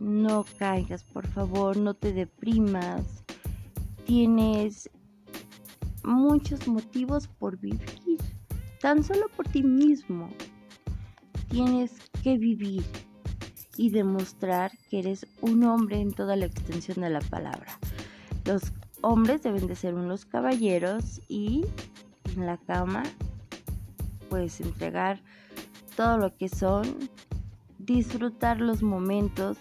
no 0.00 0.44
caigas, 0.58 1.04
por 1.04 1.28
favor, 1.28 1.76
no 1.76 1.94
te 1.94 2.12
deprimas. 2.12 3.22
Tienes 4.04 4.90
muchos 6.02 6.66
motivos 6.66 7.28
por 7.28 7.56
vivir, 7.58 8.18
tan 8.80 9.04
solo 9.04 9.28
por 9.28 9.46
ti 9.46 9.62
mismo. 9.62 10.28
Tienes 11.48 11.92
que 12.24 12.36
vivir 12.36 12.84
y 13.76 13.90
demostrar 13.90 14.72
que 14.90 15.00
eres 15.00 15.26
un 15.40 15.64
hombre 15.64 16.00
en 16.00 16.12
toda 16.12 16.36
la 16.36 16.46
extensión 16.46 17.00
de 17.02 17.10
la 17.10 17.20
palabra. 17.20 17.78
Los 18.44 18.62
hombres 19.02 19.42
deben 19.42 19.66
de 19.66 19.76
ser 19.76 19.94
unos 19.94 20.24
caballeros 20.24 21.20
y 21.28 21.64
en 22.34 22.46
la 22.46 22.56
cama 22.56 23.02
pues 24.28 24.60
entregar 24.60 25.20
todo 25.96 26.18
lo 26.18 26.36
que 26.36 26.48
son, 26.48 27.08
disfrutar 27.78 28.60
los 28.60 28.82
momentos 28.82 29.56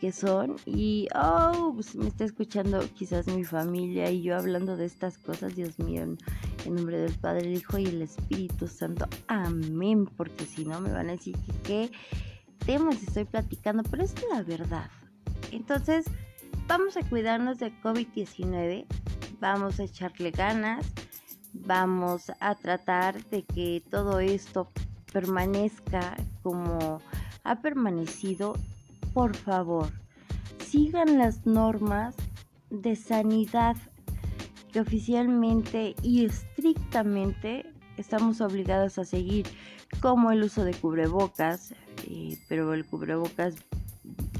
que 0.00 0.12
son 0.12 0.56
y 0.64 1.08
oh 1.14 1.72
pues 1.74 1.94
me 1.94 2.08
está 2.08 2.24
escuchando 2.24 2.80
quizás 2.94 3.26
mi 3.26 3.44
familia 3.44 4.10
y 4.10 4.22
yo 4.22 4.34
hablando 4.34 4.78
de 4.78 4.86
estas 4.86 5.18
cosas 5.18 5.54
Dios 5.54 5.78
mío 5.78 6.02
en, 6.02 6.74
nombre 6.74 6.98
del 6.98 7.12
Padre 7.12 7.48
el 7.48 7.56
Hijo 7.58 7.76
y 7.76 7.86
el 7.86 8.00
Espíritu 8.00 8.66
Santo 8.66 9.06
amén 9.28 10.06
porque 10.06 10.46
si 10.46 10.64
no 10.64 10.80
me 10.80 10.90
van 10.90 11.10
a 11.10 11.12
decir 11.12 11.36
que 11.36 11.52
qué 11.62 11.90
temas 12.66 13.02
estoy 13.02 13.24
platicando, 13.24 13.82
pero 13.84 14.04
es 14.04 14.14
la 14.30 14.42
verdad. 14.42 14.90
Entonces, 15.50 16.06
vamos 16.66 16.96
a 16.96 17.02
cuidarnos 17.02 17.58
de 17.58 17.72
COVID-19, 17.82 18.86
vamos 19.40 19.80
a 19.80 19.84
echarle 19.84 20.30
ganas, 20.30 20.86
vamos 21.52 22.30
a 22.40 22.54
tratar 22.54 23.24
de 23.26 23.42
que 23.42 23.82
todo 23.90 24.20
esto 24.20 24.68
permanezca 25.12 26.16
como 26.42 27.00
ha 27.42 27.60
permanecido, 27.60 28.54
por 29.12 29.34
favor, 29.34 29.90
sigan 30.64 31.18
las 31.18 31.46
normas 31.46 32.14
de 32.70 32.94
sanidad 32.94 33.76
que 34.72 34.80
oficialmente 34.80 35.96
y 36.02 36.24
estrictamente 36.24 37.66
estamos 37.96 38.40
obligados 38.40 38.98
a 38.98 39.04
seguir, 39.04 39.46
como 40.00 40.30
el 40.30 40.44
uso 40.44 40.64
de 40.64 40.74
cubrebocas, 40.74 41.74
pero 42.48 42.74
el 42.74 42.84
cubrebocas 42.84 43.54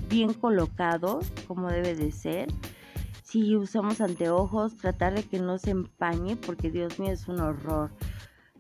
bien 0.09 0.35
colocado, 0.35 1.21
como 1.47 1.71
debe 1.71 1.95
de 1.95 2.13
ser. 2.13 2.49
Si 3.23 3.57
usamos 3.57 4.01
anteojos, 4.01 4.77
tratar 4.77 5.15
de 5.15 5.23
que 5.23 5.39
no 5.39 5.59
se 5.59 5.71
empañe, 5.71 6.37
porque 6.37 6.71
Dios 6.71 6.99
mío 6.99 7.13
es 7.13 7.29
un 7.29 7.41
horror. 7.41 7.91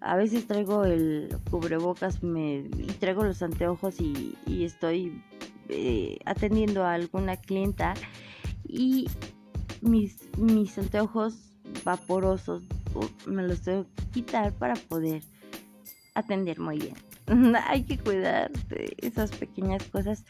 A 0.00 0.16
veces 0.16 0.46
traigo 0.46 0.84
el 0.84 1.36
cubrebocas 1.50 2.22
me, 2.22 2.58
y 2.58 2.94
traigo 2.98 3.24
los 3.24 3.42
anteojos 3.42 4.00
y, 4.00 4.36
estoy 4.46 5.22
eh, 5.68 6.18
atendiendo 6.24 6.84
a 6.84 6.94
alguna 6.94 7.36
clienta 7.36 7.94
y 8.66 9.08
mis, 9.82 10.28
mis 10.38 10.78
anteojos 10.78 11.52
vaporosos 11.84 12.62
me 13.26 13.42
los 13.42 13.60
tengo 13.62 13.84
que 13.84 14.04
quitar 14.12 14.52
para 14.52 14.74
poder 14.74 15.22
atender 16.14 16.58
muy 16.60 16.78
bien. 16.78 17.09
Hay 17.66 17.84
que 17.84 17.98
cuidar 17.98 18.50
de 18.68 18.96
esas 18.98 19.30
pequeñas 19.32 19.84
cosas 19.84 20.24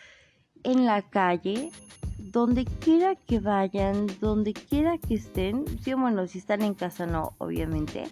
en 0.63 0.85
la 0.85 1.03
calle, 1.03 1.71
donde 2.19 2.65
quiera 2.65 3.15
que 3.15 3.41
vayan, 3.41 4.07
donde 4.21 4.53
quiera 4.53 4.99
que 4.99 5.15
estén. 5.15 5.65
Sí, 5.83 5.95
bueno, 5.95 6.27
si 6.27 6.39
están 6.39 6.63
en 6.63 6.75
casa 6.75 7.07
no, 7.07 7.35
obviamente. 7.39 8.05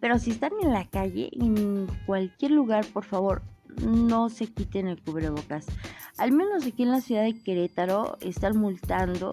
Pero 0.00 0.18
si 0.18 0.30
están 0.30 0.52
en 0.62 0.72
la 0.72 0.86
calle, 0.86 1.30
en 1.32 1.86
cualquier 2.06 2.52
lugar, 2.52 2.86
por 2.86 3.04
favor, 3.04 3.42
no 3.82 4.28
se 4.28 4.46
quiten 4.46 4.88
el 4.88 5.02
cubrebocas. 5.02 5.66
Al 6.16 6.32
menos 6.32 6.64
aquí 6.64 6.82
en 6.82 6.92
la 6.92 7.00
ciudad 7.00 7.22
de 7.22 7.38
Querétaro 7.42 8.16
están 8.20 8.56
multando 8.56 9.32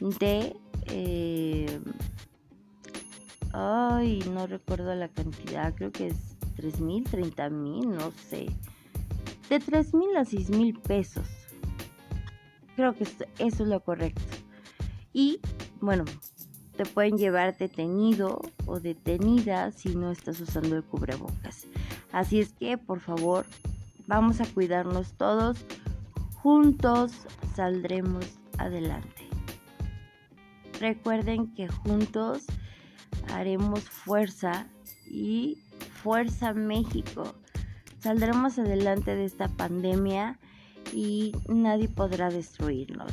de... 0.00 0.56
Eh, 0.88 1.80
ay, 3.52 4.22
no 4.32 4.46
recuerdo 4.46 4.94
la 4.94 5.08
cantidad, 5.08 5.74
creo 5.74 5.90
que 5.90 6.08
es 6.08 6.35
3 6.56 6.80
mil, 6.80 7.04
30 7.04 7.50
mil, 7.50 7.90
no 7.90 8.10
sé. 8.10 8.46
De 9.48 9.60
3 9.60 9.94
mil 9.94 10.16
a 10.16 10.24
6 10.24 10.50
mil 10.50 10.78
pesos. 10.78 11.26
Creo 12.74 12.94
que 12.94 13.04
eso 13.04 13.26
es 13.38 13.60
lo 13.60 13.80
correcto. 13.80 14.22
Y 15.12 15.40
bueno, 15.80 16.04
te 16.76 16.84
pueden 16.84 17.16
llevar 17.16 17.56
detenido 17.56 18.40
o 18.66 18.80
detenida 18.80 19.72
si 19.72 19.94
no 19.94 20.10
estás 20.10 20.40
usando 20.40 20.76
el 20.76 20.84
cubrebocas. 20.84 21.66
Así 22.12 22.40
es 22.40 22.52
que, 22.52 22.76
por 22.76 23.00
favor, 23.00 23.46
vamos 24.06 24.40
a 24.40 24.46
cuidarnos 24.46 25.12
todos. 25.14 25.58
Juntos 26.42 27.12
saldremos 27.54 28.26
adelante. 28.58 29.26
Recuerden 30.80 31.54
que 31.54 31.68
juntos 31.68 32.44
haremos 33.32 33.80
fuerza 33.80 34.66
y 35.10 35.58
fuerza 36.06 36.54
México. 36.54 37.34
Saldremos 37.98 38.60
adelante 38.60 39.16
de 39.16 39.24
esta 39.24 39.48
pandemia 39.48 40.38
y 40.92 41.32
nadie 41.48 41.88
podrá 41.88 42.30
destruirnos. 42.30 43.10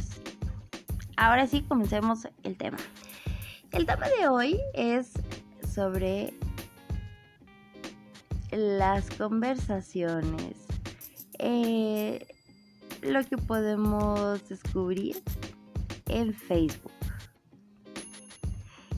Ahora 1.18 1.48
sí, 1.48 1.64
comencemos 1.64 2.28
el 2.44 2.56
tema. 2.56 2.78
El 3.72 3.88
tema 3.88 4.08
de 4.20 4.28
hoy 4.28 4.60
es 4.76 5.14
sobre 5.74 6.36
las 8.52 9.10
conversaciones, 9.10 10.56
eh, 11.40 12.28
lo 13.02 13.24
que 13.24 13.38
podemos 13.38 14.48
descubrir 14.50 15.20
en 16.10 16.32
Facebook. 16.32 16.92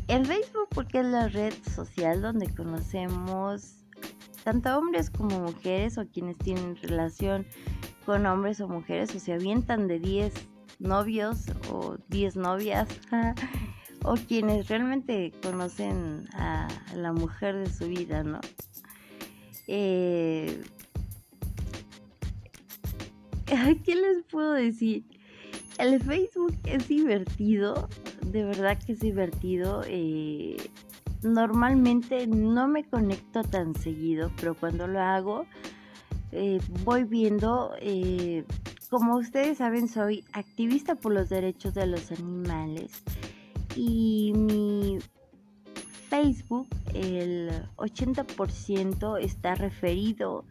En 0.10 0.26
Facebook 0.26 0.68
porque 0.72 1.00
es 1.00 1.06
la 1.06 1.30
red 1.30 1.54
social 1.74 2.22
donde 2.22 2.54
conocemos 2.54 3.85
tanto 4.46 4.78
hombres 4.78 5.10
como 5.10 5.40
mujeres 5.40 5.98
o 5.98 6.06
quienes 6.08 6.38
tienen 6.38 6.76
relación 6.76 7.48
con 8.06 8.28
hombres 8.28 8.62
o 8.62 8.68
mujeres 8.68 9.14
o 9.16 9.20
se 9.20 9.34
avientan 9.34 9.88
de 9.88 10.00
10 10.00 10.34
novios 10.78 11.48
o 11.72 11.98
10 12.10 12.36
novias 12.36 12.88
o 14.04 14.14
quienes 14.14 14.68
realmente 14.70 15.34
conocen 15.42 16.30
a 16.34 16.68
la 16.96 17.12
mujer 17.12 17.56
de 17.56 17.74
su 17.74 17.88
vida, 17.88 18.24
¿no? 18.24 18.40
Eh, 19.66 20.62
¿Qué 23.84 23.96
les 23.96 24.24
puedo 24.30 24.54
decir? 24.54 25.06
El 25.80 26.00
Facebook 26.04 26.56
es 26.66 26.88
divertido, 26.88 27.90
de 28.28 28.44
verdad 28.44 28.78
que 28.86 28.92
es 28.92 29.00
divertido. 29.00 29.82
Eh, 29.88 30.58
normalmente 31.26 32.28
no 32.28 32.68
me 32.68 32.84
conecto 32.84 33.44
tan 33.44 33.76
seguido, 33.76 34.32
pero 34.38 34.56
cuando 34.56 34.88
lo 34.88 35.02
hago 35.02 35.46
eh, 36.32 36.60
voy 36.84 37.04
viendo, 37.04 37.74
eh, 37.80 38.46
como 38.90 39.18
ustedes 39.18 39.58
saben, 39.58 39.88
soy 39.88 40.24
activista 40.34 40.96
por 40.96 41.14
los 41.14 41.30
derechos 41.30 41.74
de 41.74 41.88
los 41.88 42.12
animales 42.12 43.04
y 43.76 44.34
mi 44.36 45.00
Facebook, 46.10 46.68
el 46.94 47.52
80% 47.78 49.20
está 49.22 49.56
referido 49.56 50.46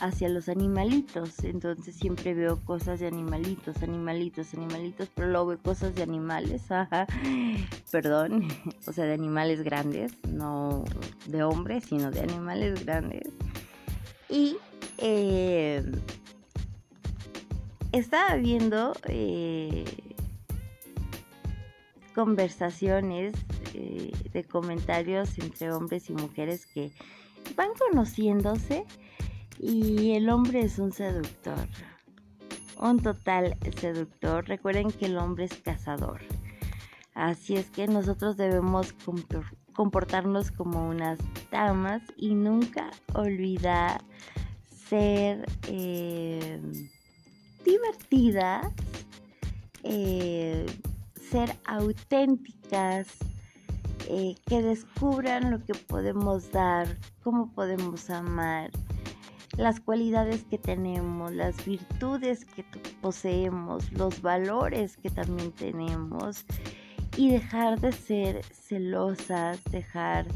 hacia 0.00 0.28
los 0.28 0.48
animalitos. 0.48 1.44
Entonces 1.44 1.94
siempre 1.94 2.34
veo 2.34 2.58
cosas 2.64 3.00
de 3.00 3.06
animalitos, 3.06 3.82
animalitos, 3.82 4.54
animalitos, 4.54 5.08
pero 5.14 5.28
luego 5.28 5.46
veo 5.48 5.58
cosas 5.58 5.94
de 5.94 6.02
animales, 6.02 6.62
perdón, 7.90 8.48
o 8.86 8.92
sea, 8.92 9.04
de 9.04 9.14
animales 9.14 9.62
grandes, 9.62 10.12
no 10.28 10.84
de 11.26 11.42
hombres, 11.42 11.84
sino 11.84 12.10
de 12.10 12.20
animales 12.20 12.84
grandes. 12.84 13.28
Y 14.28 14.56
eh, 14.98 15.82
estaba 17.92 18.36
viendo 18.36 18.92
eh, 19.08 19.84
conversaciones 22.14 23.32
eh, 23.74 24.12
de 24.32 24.44
comentarios 24.44 25.38
entre 25.38 25.72
hombres 25.72 26.10
y 26.10 26.12
mujeres 26.12 26.66
que 26.66 26.90
van 27.56 27.70
conociéndose 27.78 28.84
y 29.58 30.12
el 30.12 30.28
hombre 30.30 30.60
es 30.60 30.78
un 30.78 30.92
seductor, 30.92 31.68
un 32.80 33.00
total 33.00 33.56
seductor. 33.76 34.46
Recuerden 34.46 34.90
que 34.90 35.06
el 35.06 35.18
hombre 35.18 35.44
es 35.44 35.54
cazador. 35.54 36.20
Así 37.14 37.56
es 37.56 37.68
que 37.70 37.88
nosotros 37.88 38.36
debemos 38.36 38.94
comportarnos 39.72 40.52
como 40.52 40.88
unas 40.88 41.18
damas 41.50 42.02
y 42.16 42.34
nunca 42.34 42.90
olvidar 43.14 44.02
ser 44.88 45.44
eh, 45.66 46.60
divertidas, 47.64 48.72
eh, 49.82 50.64
ser 51.30 51.56
auténticas, 51.64 53.08
eh, 54.08 54.36
que 54.46 54.62
descubran 54.62 55.50
lo 55.50 55.62
que 55.64 55.74
podemos 55.74 56.50
dar, 56.50 56.96
cómo 57.22 57.52
podemos 57.52 58.08
amar, 58.08 58.70
las 59.58 59.80
cualidades 59.80 60.44
que 60.44 60.56
tenemos, 60.56 61.32
las 61.32 61.62
virtudes 61.66 62.46
que 62.46 62.64
poseemos, 63.02 63.92
los 63.92 64.22
valores 64.22 64.96
que 64.96 65.10
también 65.10 65.52
tenemos 65.52 66.46
y 67.18 67.30
dejar 67.30 67.78
de 67.80 67.92
ser 67.92 68.42
celosas, 68.44 69.62
dejar 69.64 70.26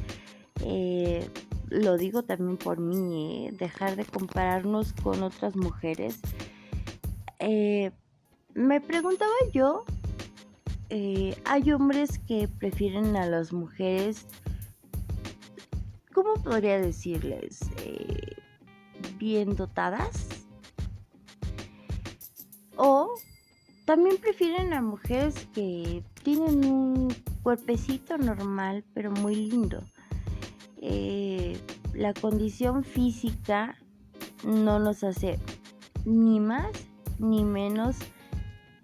lo 1.72 1.96
digo 1.96 2.22
también 2.22 2.58
por 2.58 2.78
mí, 2.78 3.46
¿eh? 3.46 3.52
dejar 3.52 3.96
de 3.96 4.04
compararnos 4.04 4.92
con 4.92 5.22
otras 5.22 5.56
mujeres. 5.56 6.20
Eh, 7.38 7.90
me 8.54 8.80
preguntaba 8.80 9.32
yo, 9.52 9.84
eh, 10.90 11.34
hay 11.44 11.72
hombres 11.72 12.18
que 12.18 12.46
prefieren 12.46 13.16
a 13.16 13.26
las 13.26 13.52
mujeres, 13.52 14.26
¿cómo 16.12 16.34
podría 16.34 16.78
decirles? 16.78 17.60
Bien 19.22 19.54
dotadas. 19.54 20.26
O 22.76 23.14
también 23.84 24.16
prefieren 24.18 24.72
a 24.72 24.82
mujeres 24.82 25.46
que 25.54 26.02
tienen 26.24 26.64
un 26.64 27.14
cuerpecito 27.44 28.18
normal, 28.18 28.84
pero 28.94 29.12
muy 29.12 29.36
lindo. 29.36 29.84
Eh, 30.80 31.56
la 31.94 32.12
condición 32.14 32.82
física 32.82 33.78
no 34.44 34.80
nos 34.80 35.04
hace 35.04 35.38
ni 36.04 36.40
más 36.40 36.72
ni 37.20 37.44
menos 37.44 37.96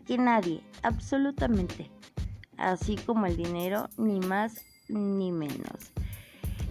que 0.07 0.19
nadie, 0.19 0.61
absolutamente. 0.83 1.91
Así 2.57 2.95
como 2.95 3.27
el 3.27 3.37
dinero, 3.37 3.89
ni 3.97 4.21
más 4.21 4.65
ni 4.89 5.33
menos. 5.33 5.93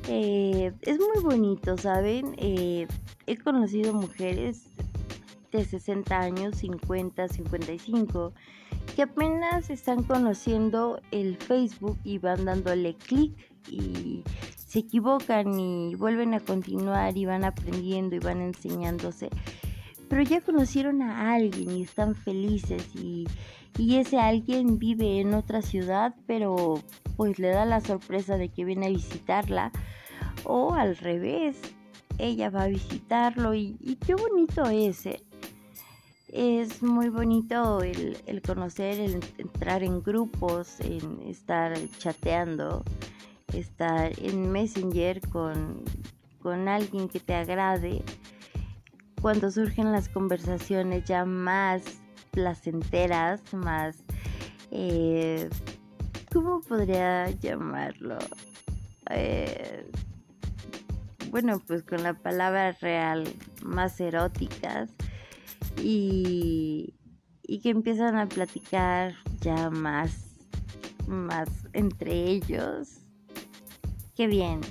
Eh, 0.07 0.71
es 0.83 0.99
muy 0.99 1.21
bonito, 1.21 1.77
¿saben? 1.77 2.33
Eh, 2.37 2.87
he 3.27 3.37
conocido 3.37 3.93
mujeres 3.93 4.63
de 5.51 5.63
60 5.63 6.17
años, 6.17 6.57
50, 6.57 7.27
55, 7.27 8.33
que 8.95 9.03
apenas 9.03 9.69
están 9.69 10.03
conociendo 10.03 11.01
el 11.11 11.37
Facebook 11.37 11.97
y 12.03 12.17
van 12.17 12.45
dándole 12.45 12.95
clic 12.95 13.33
y 13.69 14.23
se 14.55 14.79
equivocan 14.79 15.59
y 15.59 15.95
vuelven 15.95 16.33
a 16.33 16.39
continuar 16.39 17.17
y 17.17 17.25
van 17.25 17.43
aprendiendo 17.43 18.15
y 18.15 18.19
van 18.19 18.41
enseñándose. 18.41 19.29
Pero 20.09 20.21
ya 20.21 20.41
conocieron 20.41 21.01
a 21.01 21.33
alguien 21.33 21.71
y 21.71 21.83
están 21.83 22.15
felices 22.15 22.95
y, 22.95 23.27
y 23.77 23.97
ese 23.97 24.19
alguien 24.19 24.79
vive 24.79 25.19
en 25.19 25.33
otra 25.33 25.61
ciudad, 25.61 26.15
pero 26.25 26.81
pues 27.17 27.39
le 27.39 27.49
da 27.49 27.65
la 27.65 27.81
sorpresa 27.81 28.37
de 28.37 28.49
que 28.49 28.63
viene 28.63 28.87
a 28.87 28.89
visitarla 28.89 29.71
o 30.45 30.73
al 30.73 30.95
revés, 30.95 31.59
ella 32.17 32.49
va 32.49 32.63
a 32.63 32.67
visitarlo 32.67 33.53
y, 33.53 33.97
qué 34.05 34.15
bonito 34.15 34.65
es, 34.65 35.05
¿eh? 35.05 35.23
Es 36.31 36.83
muy 36.83 37.09
bonito 37.09 37.81
el, 37.81 38.41
conocer, 38.45 38.99
el 38.99 39.19
entrar 39.37 39.83
en 39.83 40.03
grupos, 40.03 40.79
estar 41.25 41.73
chateando, 41.97 42.83
estar 43.53 44.11
en 44.19 44.51
Messenger 44.51 45.21
con, 45.29 45.83
con 46.41 46.67
alguien 46.67 47.07
que 47.07 47.19
te 47.19 47.33
agrade. 47.33 48.03
Cuando 49.21 49.49
surgen 49.49 49.91
las 49.91 50.09
conversaciones 50.09 51.05
ya 51.05 51.25
más 51.25 51.83
placenteras, 52.31 53.41
más... 53.53 54.03
Eh, 54.71 55.49
¿Cómo 56.33 56.59
podría 56.59 57.31
llamarlo? 57.31 58.17
Eh, 59.09 59.89
bueno, 61.29 61.61
pues 61.65 61.83
con 61.83 62.03
la 62.03 62.13
palabra 62.13 62.71
real, 62.73 63.27
más 63.63 63.99
eróticas 63.99 64.89
y, 65.81 66.93
y 67.43 67.59
que 67.59 67.69
empiezan 67.69 68.17
a 68.17 68.27
platicar 68.27 69.15
ya 69.41 69.69
más, 69.69 70.25
más 71.07 71.49
entre 71.73 72.25
ellos. 72.25 72.99
Qué 74.15 74.27
bien. 74.27 74.61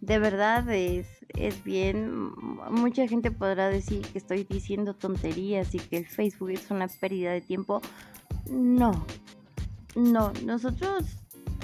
De 0.00 0.18
verdad 0.18 0.68
es, 0.70 1.06
es 1.28 1.62
bien. 1.64 2.32
Mucha 2.70 3.06
gente 3.06 3.30
podrá 3.30 3.68
decir 3.68 4.02
que 4.02 4.18
estoy 4.18 4.44
diciendo 4.44 4.94
tonterías 4.94 5.74
y 5.74 5.78
que 5.78 5.98
el 5.98 6.06
Facebook 6.06 6.50
es 6.50 6.70
una 6.70 6.88
pérdida 6.88 7.32
de 7.32 7.40
tiempo. 7.40 7.80
No, 8.50 9.06
no, 9.94 10.32
nosotros 10.44 11.04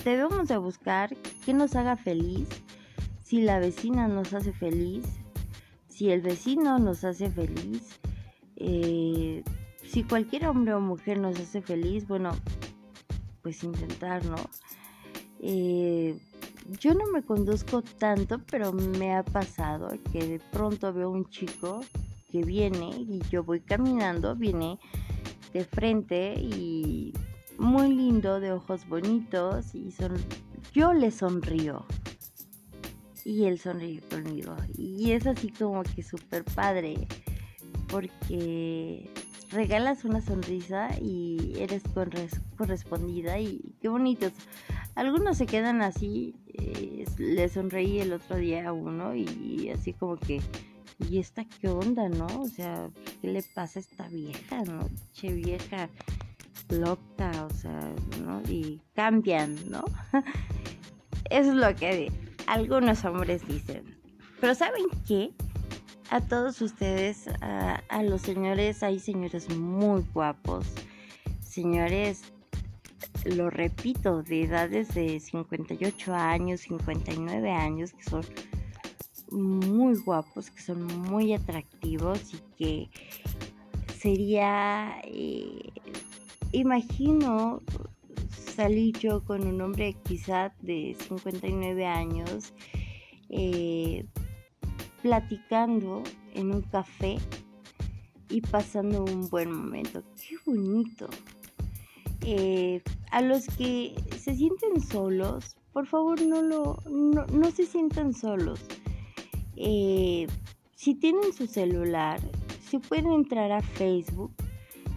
debemos 0.04 0.48
de 0.48 0.56
buscar 0.56 1.14
que 1.44 1.52
nos 1.52 1.74
haga 1.74 1.96
feliz. 1.96 2.48
Si 3.28 3.42
la 3.42 3.58
vecina 3.58 4.08
nos 4.08 4.32
hace 4.32 4.54
feliz, 4.54 5.04
si 5.86 6.08
el 6.08 6.22
vecino 6.22 6.78
nos 6.78 7.04
hace 7.04 7.30
feliz, 7.30 8.00
eh, 8.56 9.44
si 9.84 10.02
cualquier 10.04 10.46
hombre 10.46 10.72
o 10.72 10.80
mujer 10.80 11.20
nos 11.20 11.38
hace 11.38 11.60
feliz, 11.60 12.08
bueno, 12.08 12.30
pues 13.42 13.62
intentarlo. 13.64 14.36
Eh, 15.40 16.18
yo 16.80 16.94
no 16.94 17.04
me 17.12 17.22
conduzco 17.22 17.82
tanto, 17.82 18.40
pero 18.50 18.72
me 18.72 19.14
ha 19.14 19.22
pasado 19.22 19.90
que 20.10 20.26
de 20.26 20.40
pronto 20.50 20.94
veo 20.94 21.10
un 21.10 21.28
chico 21.28 21.82
que 22.32 22.42
viene 22.42 22.88
y 22.96 23.20
yo 23.30 23.44
voy 23.44 23.60
caminando, 23.60 24.36
viene 24.36 24.78
de 25.52 25.66
frente 25.66 26.32
y 26.40 27.12
muy 27.58 27.94
lindo, 27.94 28.40
de 28.40 28.52
ojos 28.52 28.88
bonitos 28.88 29.74
y 29.74 29.90
son, 29.90 30.14
yo 30.72 30.94
le 30.94 31.10
sonrío 31.10 31.84
y 33.24 33.44
él 33.44 33.58
sonríe 33.58 34.00
conmigo 34.00 34.56
y 34.76 35.12
es 35.12 35.26
así 35.26 35.50
como 35.50 35.82
que 35.82 36.02
súper 36.02 36.44
padre 36.44 37.06
porque 37.88 39.10
regalas 39.50 40.04
una 40.04 40.20
sonrisa 40.20 40.90
y 41.00 41.54
eres 41.58 41.82
correspondida 42.56 43.38
y 43.38 43.74
qué 43.80 43.88
bonitos. 43.88 44.32
Algunos 44.94 45.38
se 45.38 45.46
quedan 45.46 45.80
así, 45.82 46.34
eh, 46.54 47.04
le 47.18 47.48
sonreí 47.48 48.00
el 48.00 48.12
otro 48.12 48.36
día 48.36 48.68
a 48.68 48.72
uno 48.72 49.14
y, 49.14 49.70
así 49.74 49.92
como 49.92 50.16
que, 50.16 50.40
¿y 51.08 51.18
esta 51.18 51.44
qué 51.44 51.68
onda, 51.68 52.08
no? 52.08 52.26
O 52.40 52.48
sea, 52.48 52.90
¿qué 53.20 53.28
le 53.28 53.42
pasa 53.54 53.78
a 53.78 53.82
esta 53.82 54.08
vieja, 54.08 54.62
no? 54.64 54.88
Che 55.12 55.32
vieja 55.32 55.88
loca, 56.68 57.46
o 57.46 57.54
sea, 57.54 57.92
¿no? 58.24 58.42
Y 58.48 58.80
cambian, 58.94 59.56
¿no? 59.70 59.84
Eso 61.30 61.50
es 61.50 61.56
lo 61.56 61.74
que 61.76 62.10
algunos 62.52 63.04
hombres 63.04 63.46
dicen. 63.46 63.96
Pero 64.40 64.54
¿saben 64.54 64.84
qué? 65.06 65.32
a 66.10 66.20
todos 66.20 66.60
ustedes, 66.62 67.28
a, 67.40 68.02
los 68.02 68.22
señores, 68.22 68.82
hay 68.82 68.98
señores 68.98 69.54
muy 69.54 70.02
guapos, 70.14 70.66
señores, 71.40 72.22
lo 73.24 73.50
repito, 73.50 74.22
de 74.22 74.44
edades 74.44 74.94
de 74.94 75.20
58 75.20 76.14
años, 76.14 76.60
59 76.62 77.50
años, 77.50 77.92
que 77.92 78.04
son 78.04 78.24
muy 79.30 79.96
guapos, 79.96 80.50
que 80.50 80.62
son 80.62 80.84
muy 80.84 81.34
atractivos 81.34 82.32
y 82.32 82.38
que 82.56 82.90
sería, 83.98 85.00
eh, 85.04 85.72
imagino 86.52 87.60
salir 88.38 88.96
yo 88.98 89.24
con 89.24 89.46
un 89.46 89.60
hombre 89.60 89.94
quizá 90.04 90.54
de 90.60 90.96
59 91.08 91.86
años, 91.86 92.52
eh, 93.28 94.06
platicando 95.02 96.02
en 96.34 96.52
un 96.54 96.62
café 96.62 97.18
y 98.28 98.40
pasando 98.40 99.04
un 99.04 99.28
buen 99.28 99.50
momento. 99.50 100.02
Qué 100.16 100.36
bonito. 100.46 101.08
Eh, 102.22 102.82
a 103.10 103.22
los 103.22 103.46
que 103.46 103.94
se 104.18 104.34
sienten 104.34 104.80
solos, 104.80 105.56
por 105.72 105.86
favor 105.86 106.20
no 106.20 106.42
lo 106.42 106.82
no, 106.86 107.50
se 107.50 107.66
sientan 107.66 108.12
solos. 108.12 108.60
Eh, 109.56 110.26
si 110.74 110.94
tienen 110.94 111.32
su 111.32 111.46
celular, 111.46 112.20
si 112.68 112.78
pueden 112.78 113.12
entrar 113.12 113.52
a 113.52 113.62
Facebook. 113.62 114.32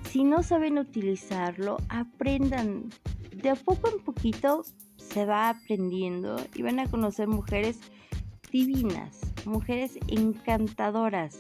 Si 0.10 0.26
no 0.26 0.44
saben 0.44 0.78
utilizarlo, 0.78 1.78
aprendan. 1.88 2.90
De 3.42 3.50
a 3.50 3.56
poco 3.56 3.90
en 3.90 4.00
poquito 4.04 4.64
se 4.98 5.26
va 5.26 5.50
aprendiendo 5.50 6.38
y 6.56 6.62
van 6.62 6.80
a 6.80 6.90
conocer 6.90 7.28
mujeres 7.28 7.80
divinas 8.52 9.22
mujeres 9.46 9.98
encantadoras. 10.08 11.40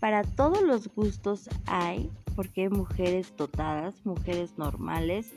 Para 0.00 0.22
todos 0.22 0.62
los 0.62 0.88
gustos 0.94 1.48
hay, 1.66 2.10
porque 2.34 2.62
hay 2.62 2.68
mujeres 2.68 3.32
dotadas, 3.36 3.94
mujeres 4.04 4.56
normales, 4.58 5.32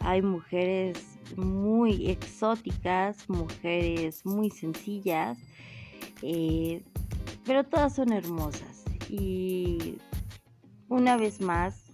hay 0.00 0.22
mujeres 0.22 1.18
muy 1.36 2.08
exóticas, 2.10 3.28
mujeres 3.28 4.24
muy 4.24 4.50
sencillas, 4.50 5.38
eh, 6.22 6.82
pero 7.44 7.64
todas 7.64 7.96
son 7.96 8.12
hermosas. 8.12 8.84
Y 9.10 9.98
una 10.88 11.16
vez 11.16 11.40
más, 11.40 11.85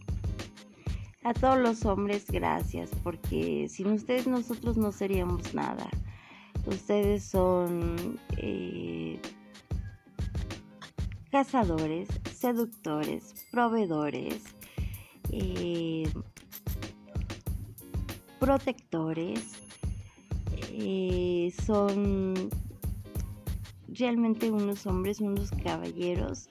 a 1.24 1.32
todos 1.34 1.58
los 1.58 1.84
hombres, 1.84 2.26
gracias, 2.28 2.90
porque 3.02 3.68
sin 3.68 3.88
ustedes 3.88 4.26
nosotros 4.26 4.76
no 4.76 4.90
seríamos 4.90 5.54
nada. 5.54 5.88
Ustedes 6.66 7.24
son 7.24 8.18
eh, 8.38 9.20
cazadores, 11.30 12.08
seductores, 12.34 13.46
proveedores, 13.50 14.42
eh, 15.30 16.08
protectores, 18.40 19.52
eh, 20.72 21.52
son 21.64 22.48
realmente 23.88 24.50
unos 24.50 24.86
hombres, 24.86 25.20
unos 25.20 25.50
caballeros, 25.50 26.48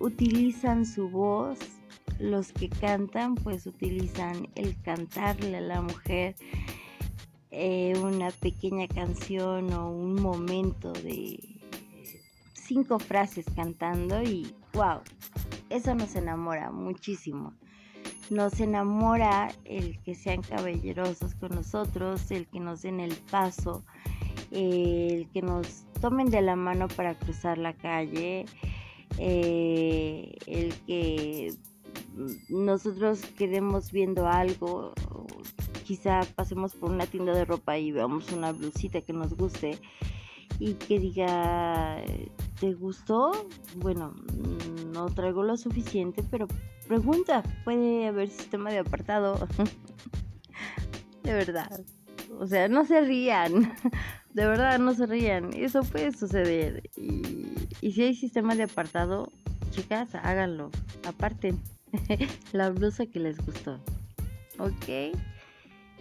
utilizan 0.00 0.84
su 0.84 1.08
voz, 1.08 1.58
los 2.18 2.52
que 2.52 2.68
cantan 2.68 3.34
pues 3.34 3.66
utilizan 3.66 4.48
el 4.54 4.80
cantarle 4.82 5.56
a 5.58 5.60
la 5.60 5.82
mujer 5.82 6.36
eh, 7.50 7.94
una 8.02 8.30
pequeña 8.30 8.88
canción 8.88 9.72
o 9.72 9.90
un 9.90 10.14
momento 10.14 10.92
de 10.92 11.38
cinco 12.52 12.98
frases 12.98 13.46
cantando 13.54 14.22
y 14.22 14.52
wow, 14.72 15.00
eso 15.70 15.94
nos 15.94 16.14
enamora 16.16 16.70
muchísimo. 16.70 17.54
Nos 18.28 18.58
enamora 18.60 19.52
el 19.64 20.00
que 20.02 20.14
sean 20.16 20.42
caballerosos 20.42 21.34
con 21.36 21.54
nosotros, 21.54 22.30
el 22.32 22.46
que 22.48 22.58
nos 22.58 22.82
den 22.82 22.98
el 22.98 23.14
paso, 23.30 23.84
el 24.50 25.28
que 25.32 25.42
nos 25.42 25.84
tomen 26.00 26.28
de 26.28 26.42
la 26.42 26.56
mano 26.56 26.88
para 26.88 27.14
cruzar 27.14 27.56
la 27.56 27.72
calle, 27.72 28.46
eh, 29.18 30.36
el 30.46 30.74
que 30.86 31.54
nosotros 32.48 33.20
quedemos 33.36 33.92
viendo 33.92 34.26
algo 34.26 34.94
quizá 35.86 36.20
pasemos 36.34 36.74
por 36.74 36.90
una 36.90 37.06
tienda 37.06 37.32
de 37.32 37.44
ropa 37.44 37.78
y 37.78 37.92
veamos 37.92 38.32
una 38.32 38.50
blusita 38.52 39.00
que 39.02 39.12
nos 39.12 39.34
guste 39.34 39.78
y 40.58 40.74
que 40.74 40.98
diga, 40.98 42.02
¿te 42.58 42.72
gustó? 42.74 43.30
Bueno, 43.76 44.14
no 44.92 45.06
traigo 45.06 45.44
lo 45.44 45.56
suficiente, 45.56 46.24
pero 46.28 46.48
pregunta, 46.88 47.42
puede 47.64 48.08
haber 48.08 48.28
sistema 48.30 48.70
de 48.70 48.78
apartado. 48.78 49.46
de 51.22 51.32
verdad. 51.32 51.84
O 52.38 52.46
sea, 52.46 52.68
no 52.68 52.84
se 52.84 53.00
rían. 53.02 53.72
De 54.34 54.44
verdad, 54.44 54.78
no 54.78 54.92
se 54.92 55.06
rían. 55.06 55.54
Eso 55.54 55.82
puede 55.82 56.12
suceder. 56.12 56.90
Y, 56.94 57.46
y 57.80 57.92
si 57.92 58.02
hay 58.02 58.14
sistema 58.14 58.54
de 58.54 58.64
apartado, 58.64 59.32
chicas, 59.70 60.14
háganlo. 60.14 60.70
Aparten 61.06 61.58
la 62.52 62.70
blusa 62.70 63.06
que 63.06 63.20
les 63.20 63.38
gustó. 63.44 63.80
¿Ok? 64.58 65.16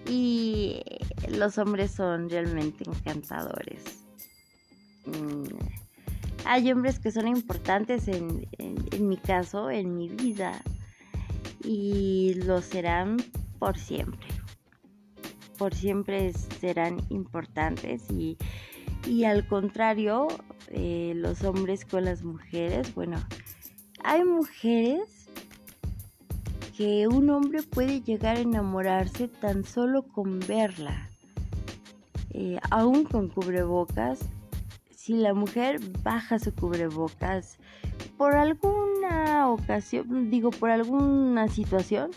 Y 0.07 0.81
los 1.29 1.57
hombres 1.57 1.91
son 1.91 2.29
realmente 2.29 2.83
encantadores. 2.87 3.83
Mm, 5.05 5.45
hay 6.45 6.71
hombres 6.71 6.99
que 6.99 7.11
son 7.11 7.27
importantes 7.27 8.07
en, 8.07 8.47
en, 8.59 9.07
mi 9.07 9.17
caso, 9.17 9.69
en 9.69 9.97
mi 9.97 10.09
vida. 10.09 10.61
Y 11.63 12.35
lo 12.45 12.61
serán 12.61 13.17
por 13.57 13.77
siempre. 13.77 14.27
Por 15.57 15.73
siempre 15.73 16.31
serán 16.33 16.99
importantes. 17.09 18.03
Y, 18.11 18.37
y 19.07 19.23
al 19.23 19.47
contrario, 19.47 20.27
eh, 20.69 21.13
los 21.15 21.43
hombres 21.43 21.83
con 21.85 22.05
las 22.05 22.23
mujeres, 22.23 22.93
bueno, 22.93 23.17
hay 24.03 24.23
mujeres 24.23 25.14
que 26.75 27.07
un 27.07 27.29
hombre 27.29 27.63
puede 27.63 28.01
llegar 28.01 28.37
a 28.37 28.41
enamorarse 28.41 29.27
tan 29.27 29.63
solo 29.63 30.03
con 30.03 30.39
verla. 30.39 31.09
Eh, 32.31 32.59
aún 32.69 33.05
con 33.05 33.29
cubrebocas, 33.29 34.19
si 34.89 35.13
la 35.13 35.33
mujer 35.33 35.79
baja 36.03 36.37
su 36.37 36.53
cubrebocas 36.53 37.59
por 38.17 38.35
alguna 38.35 39.49
ocasión, 39.49 40.29
digo, 40.29 40.51
por 40.51 40.69
alguna 40.69 41.47
situación, 41.47 42.11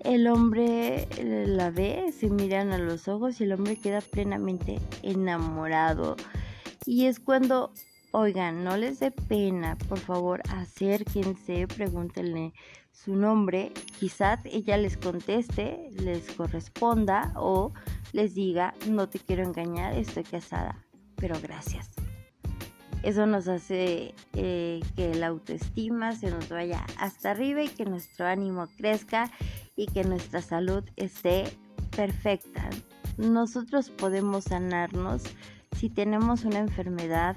el 0.00 0.26
hombre 0.26 1.06
la 1.46 1.70
ve, 1.70 2.12
se 2.12 2.28
miran 2.28 2.72
a 2.72 2.78
los 2.78 3.06
ojos 3.06 3.40
y 3.40 3.44
el 3.44 3.52
hombre 3.52 3.76
queda 3.76 4.00
plenamente 4.00 4.80
enamorado. 5.02 6.16
Y 6.84 7.06
es 7.06 7.20
cuando, 7.20 7.72
oigan, 8.14 8.62
no 8.62 8.76
les 8.76 9.00
dé 9.00 9.10
pena, 9.10 9.76
por 9.88 9.98
favor, 9.98 10.40
acérquense, 10.48 11.66
pregúntenle 11.66 12.52
su 12.92 13.16
nombre, 13.16 13.72
quizás 13.98 14.38
ella 14.44 14.76
les 14.76 14.96
conteste, 14.96 15.88
les 15.90 16.30
corresponda 16.30 17.32
o 17.34 17.72
les 18.12 18.36
diga, 18.36 18.72
no 18.88 19.08
te 19.08 19.18
quiero 19.18 19.42
engañar, 19.42 19.98
estoy 19.98 20.22
casada, 20.22 20.86
pero 21.16 21.34
gracias. 21.42 21.90
Eso 23.02 23.26
nos 23.26 23.48
hace 23.48 24.14
eh, 24.34 24.80
que 24.94 25.14
la 25.16 25.26
autoestima 25.26 26.12
se 26.12 26.30
nos 26.30 26.48
vaya 26.48 26.86
hasta 26.98 27.32
arriba 27.32 27.64
y 27.64 27.68
que 27.68 27.84
nuestro 27.84 28.26
ánimo 28.26 28.68
crezca 28.76 29.28
y 29.74 29.86
que 29.86 30.04
nuestra 30.04 30.40
salud 30.40 30.84
esté 30.94 31.44
perfecta. 31.96 32.70
Nosotros 33.16 33.90
podemos 33.90 34.44
sanarnos 34.44 35.24
si 35.76 35.90
tenemos 35.90 36.44
una 36.44 36.60
enfermedad 36.60 37.36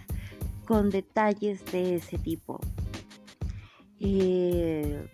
con 0.68 0.90
detalles 0.90 1.64
de 1.72 1.96
ese 1.96 2.18
tipo. 2.18 2.60
Eh, 4.00 5.08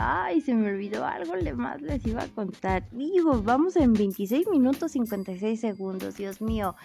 Ay, 0.00 0.40
se 0.40 0.54
me 0.54 0.68
olvidó 0.68 1.04
algo 1.04 1.34
le 1.34 1.54
más 1.54 1.82
les 1.82 2.06
iba 2.06 2.22
a 2.22 2.28
contar. 2.28 2.88
Digo, 2.92 3.42
vamos 3.42 3.74
en 3.74 3.92
26 3.94 4.46
minutos 4.48 4.92
56 4.92 5.60
segundos, 5.60 6.16
Dios 6.16 6.40
mío. 6.40 6.76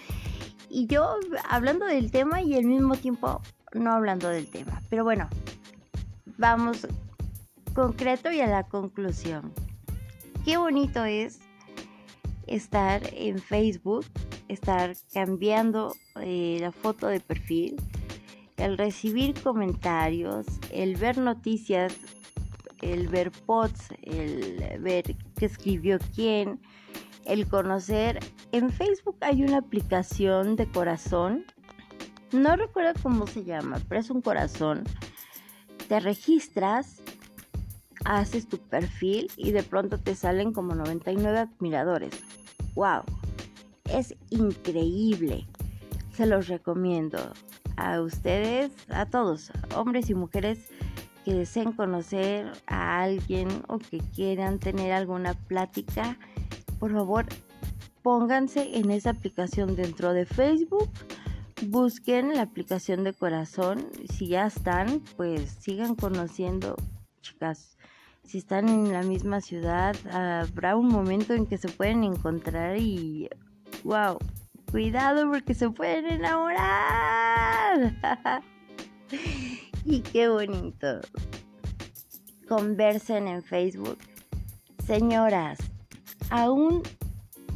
Y 0.68 0.88
yo 0.88 1.18
hablando 1.48 1.86
del 1.86 2.10
tema 2.10 2.42
y 2.42 2.56
al 2.56 2.66
mismo 2.66 2.96
tiempo 2.96 3.40
no 3.74 3.92
hablando 3.92 4.30
del 4.30 4.48
tema. 4.48 4.82
Pero 4.90 5.04
bueno, 5.04 5.30
vamos 6.38 6.88
concreto 7.76 8.32
y 8.32 8.42
a 8.42 8.48
la 8.48 8.64
conclusión. 8.64 9.54
Qué 10.44 10.58
bonito 10.58 11.06
es 11.06 11.40
estar 12.48 13.02
en 13.14 13.38
Facebook, 13.38 14.06
estar 14.54 14.96
cambiando 15.14 15.96
eh, 16.22 16.58
la 16.60 16.72
foto 16.72 17.08
de 17.08 17.20
perfil, 17.20 17.76
el 18.58 18.78
recibir 18.78 19.34
comentarios, 19.42 20.46
el 20.72 20.96
ver 20.96 21.18
noticias 21.18 21.98
el 22.84 23.08
ver 23.08 23.32
posts, 23.32 23.90
el 24.02 24.80
ver 24.82 25.16
qué 25.38 25.46
escribió 25.46 26.00
quién, 26.14 26.60
el 27.26 27.48
conocer. 27.48 28.20
En 28.52 28.72
Facebook 28.72 29.18
hay 29.22 29.44
una 29.44 29.60
aplicación 29.60 30.56
de 30.56 30.70
corazón, 30.70 31.46
no 32.32 32.56
recuerdo 32.56 33.00
cómo 33.02 33.26
se 33.26 33.44
llama, 33.44 33.80
pero 33.88 34.02
es 34.02 34.10
un 34.10 34.22
corazón. 34.22 34.84
Te 35.88 36.00
registras, 36.00 37.02
haces 38.06 38.50
tu 38.50 38.58
perfil 38.58 39.32
y 39.38 39.52
de 39.52 39.64
pronto 39.64 40.00
te 40.00 40.16
salen 40.16 40.52
como 40.52 40.76
99 40.76 41.40
admiradores. 41.40 42.14
¡Wow! 42.76 43.04
Es 43.86 44.16
increíble. 44.30 45.48
Se 46.12 46.26
los 46.26 46.48
recomiendo 46.48 47.20
a 47.76 48.02
ustedes, 48.02 48.72
a 48.90 49.06
todos, 49.06 49.52
hombres 49.76 50.10
y 50.10 50.16
mujeres 50.16 50.70
que 51.26 51.34
deseen 51.34 51.72
conocer 51.72 52.52
a 52.68 53.02
alguien 53.02 53.48
o 53.68 53.80
que 53.80 54.00
quieran 54.00 54.60
tener 54.60 54.92
alguna 54.92 55.34
plática, 55.34 56.18
por 56.80 56.92
favor 56.92 57.26
pónganse 58.04 58.78
en 58.78 58.92
esa 58.92 59.12
aplicación 59.12 59.76
dentro 59.76 60.14
de 60.14 60.26
Facebook. 60.26 60.90
Busquen 61.68 62.36
la 62.36 62.44
aplicación 62.44 63.04
de 63.06 63.14
corazón. 63.14 63.88
Si 64.10 64.28
ya 64.28 64.46
están, 64.46 65.02
pues 65.16 65.50
sigan 65.50 65.96
conociendo, 65.96 66.76
chicas. 67.22 67.78
Si 68.26 68.38
están 68.38 68.70
en 68.70 68.92
la 68.92 69.04
misma 69.04 69.42
ciudad, 69.42 69.96
habrá 70.12 70.76
un 70.76 70.90
momento 70.90 71.34
en 71.34 71.46
que 71.46 71.58
se 71.58 71.70
pueden 71.70 72.04
encontrar 72.04 72.78
y 72.78 73.30
wow, 73.84 74.18
cuidado 74.72 75.30
porque 75.30 75.54
se 75.54 75.70
pueden 75.70 76.06
enamorar. 76.06 77.94
y 79.86 80.02
qué 80.02 80.28
bonito. 80.30 81.02
Conversen 82.48 83.28
en 83.28 83.44
Facebook. 83.44 83.98
Señoras, 84.86 85.60
aún 86.30 86.84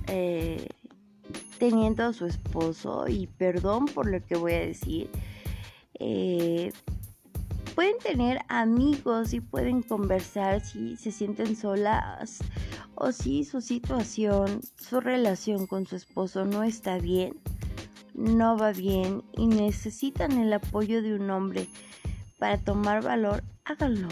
eh, 0.08 0.68
teniendo 1.60 2.04
a 2.04 2.14
su 2.14 2.26
esposo, 2.26 3.08
y 3.08 3.28
perdón 3.28 3.86
por 3.86 4.10
lo 4.10 4.24
que 4.26 4.36
voy 4.36 4.54
a 4.54 4.60
decir, 4.60 5.10
eh, 6.00 6.72
pueden 7.76 7.98
tener 8.00 8.40
amigos 8.48 9.34
y 9.34 9.42
pueden 9.42 9.82
conversar 9.82 10.62
si 10.62 10.96
se 10.98 11.12
sienten 11.12 11.56
solas 11.56 12.40
o 13.00 13.12
si 13.12 13.44
su 13.44 13.62
situación, 13.62 14.62
su 14.76 15.00
relación 15.00 15.68
con 15.68 15.86
su 15.86 15.96
esposo 15.96 16.46
no 16.46 16.64
está 16.64 16.98
bien, 16.98 17.34
no 18.14 18.58
va 18.58 18.72
bien 18.72 19.24
y 19.34 19.48
necesitan 19.48 20.32
el 20.34 20.52
apoyo 20.52 21.02
de 21.02 21.16
un 21.16 21.30
hombre 21.30 21.68
para 22.40 22.58
tomar 22.58 23.04
valor, 23.04 23.44
háganlo. 23.66 24.10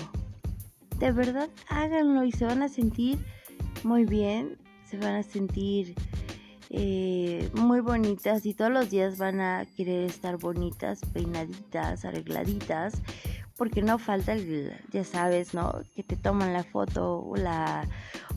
De 1.00 1.12
verdad, 1.12 1.50
háganlo 1.68 2.24
y 2.24 2.32
se 2.32 2.46
van 2.46 2.62
a 2.62 2.70
sentir 2.70 3.18
muy 3.84 4.06
bien, 4.06 4.58
se 4.86 4.98
van 4.98 5.16
a 5.16 5.24
sentir 5.24 5.96
eh, 6.70 7.50
muy 7.54 7.80
bonitas 7.80 8.46
y 8.46 8.54
todos 8.54 8.72
los 8.72 8.90
días 8.90 9.18
van 9.18 9.42
a 9.42 9.66
querer 9.76 10.04
estar 10.04 10.38
bonitas, 10.38 11.02
peinaditas, 11.14 12.06
arregladitas, 12.06 13.02
porque 13.58 13.82
no 13.82 13.98
falta 13.98 14.34
el, 14.34 14.74
ya 14.92 15.04
sabes, 15.04 15.54
¿no? 15.54 15.82
Que 15.96 16.04
te 16.04 16.16
toman 16.16 16.54
la 16.54 16.64
foto 16.64 17.20
o 17.20 17.36
la, 17.36 17.88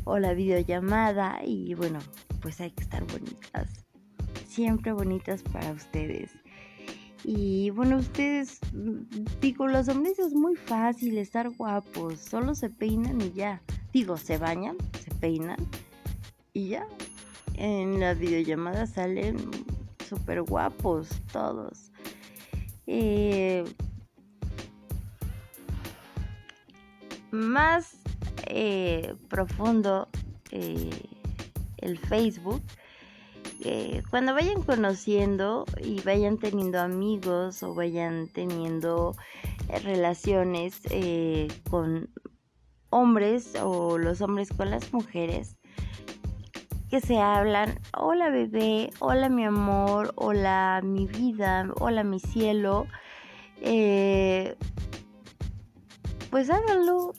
o 0.09 0.18
la 0.18 0.33
videollamada 0.33 1.40
y 1.44 1.75
bueno, 1.75 1.99
pues 2.40 2.61
hay 2.61 2.71
que 2.71 2.83
estar 2.83 3.05
bonitas, 3.05 3.85
siempre 4.47 4.92
bonitas 4.92 5.42
para 5.42 5.71
ustedes. 5.73 6.31
Y 7.25 7.71
bueno, 7.71 7.99
ustedes, 7.99 8.59
digo, 9.40 9.66
los 9.66 9.88
hombres 9.88 10.18
es 10.18 10.33
muy 10.33 10.57
fácil 10.57 11.18
estar 11.18 11.51
guapos, 11.51 12.21
solo 12.21 12.55
se 12.55 12.71
peinan 12.71 13.21
y 13.21 13.33
ya. 13.33 13.61
Digo, 13.92 14.16
se 14.16 14.38
bañan, 14.38 14.77
se 15.05 15.14
peinan 15.14 15.59
y 16.55 16.68
ya. 16.68 16.87
En 17.55 18.01
las 18.01 18.18
videollamadas 18.18 18.92
salen 18.92 19.37
súper 20.09 20.40
guapos 20.42 21.09
todos. 21.33 21.90
Eh, 22.87 23.64
más 27.31 27.98
eh, 28.46 29.14
profundo 29.28 30.09
eh, 30.50 30.90
el 31.78 31.98
Facebook 31.98 32.62
cuando 34.11 34.35
vayan 34.35 34.62
conociendo 34.62 35.64
y 35.83 36.00
vayan 36.02 36.38
teniendo 36.38 36.81
amigos 36.81 37.62
o 37.62 37.74
vayan 37.74 38.28
teniendo 38.28 39.16
eh, 39.68 39.78
relaciones 39.81 40.81
eh, 40.90 41.48
con 41.68 42.09
hombres 42.90 43.54
o 43.61 43.98
los 43.98 44.20
hombres 44.20 44.50
con 44.50 44.70
las 44.70 44.92
mujeres, 44.92 45.57
que 46.88 47.00
se 47.00 47.18
hablan, 47.18 47.78
hola 47.96 48.31
bebé, 48.31 48.90
hola 49.00 49.28
mi 49.28 49.44
amor, 49.44 50.12
hola 50.14 50.81
mi 50.83 51.07
vida, 51.07 51.70
hola 51.81 52.04
mi 52.04 52.18
cielo, 52.18 52.87
pues 56.31 56.48
háganlo. 56.48 57.12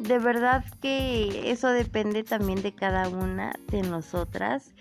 De 0.00 0.18
verdad 0.18 0.64
que 0.80 1.50
eso 1.50 1.68
depende 1.68 2.24
también 2.24 2.62
de 2.62 2.72
cada 2.72 3.08
una 3.08 3.52
de 3.68 3.82
nosotras 3.82 4.72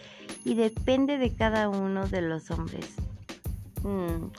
y 0.43 0.55
depende 0.55 1.17
de 1.17 1.33
cada 1.35 1.69
uno 1.69 2.07
de 2.07 2.21
los 2.21 2.49
hombres. 2.51 2.95
Mm, 3.83 4.31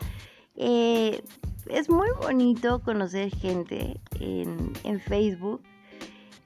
eh, 0.57 1.23
es 1.67 1.89
muy 1.89 2.09
bonito 2.23 2.81
conocer 2.81 3.31
gente 3.31 4.01
en, 4.19 4.73
en 4.85 5.01
Facebook 5.01 5.63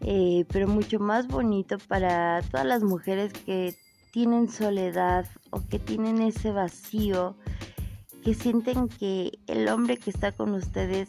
eh, 0.06 0.44
pero 0.52 0.68
mucho 0.68 0.98
más 1.00 1.28
bonito 1.28 1.78
para 1.88 2.42
todas 2.42 2.66
las 2.66 2.82
mujeres 2.82 3.32
que 3.32 3.74
tienen 4.10 4.50
soledad 4.50 5.26
o 5.48 5.62
que 5.66 5.78
tienen 5.78 6.20
ese 6.20 6.50
vacío, 6.50 7.36
que 8.22 8.34
sienten 8.34 8.88
que 8.88 9.38
el 9.46 9.66
hombre 9.68 9.96
que 9.96 10.10
está 10.10 10.32
con 10.32 10.52
ustedes 10.52 11.08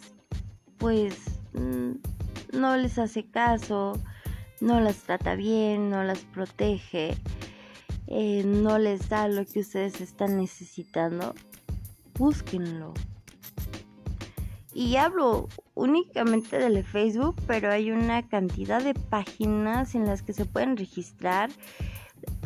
pues 0.77 1.17
mm, 1.53 1.91
no 2.53 2.77
les 2.77 2.97
hace 2.97 3.25
caso, 3.25 3.99
no 4.61 4.79
las 4.79 4.97
trata 4.97 5.35
bien, 5.35 5.89
no 5.89 6.03
las 6.03 6.19
protege, 6.19 7.15
eh, 8.07 8.43
no 8.45 8.77
les 8.77 9.09
da 9.09 9.27
lo 9.27 9.45
que 9.45 9.59
ustedes 9.59 10.01
están 10.01 10.37
necesitando, 10.37 11.33
búsquenlo. 12.17 12.93
Y 14.73 14.97
hablo 14.97 15.47
únicamente 15.73 16.57
del 16.57 16.83
Facebook, 16.83 17.35
pero 17.47 17.71
hay 17.71 17.91
una 17.91 18.27
cantidad 18.27 18.83
de 18.83 18.93
páginas 18.93 19.95
en 19.95 20.05
las 20.05 20.21
que 20.21 20.33
se 20.33 20.45
pueden 20.45 20.75
registrar. 20.75 21.49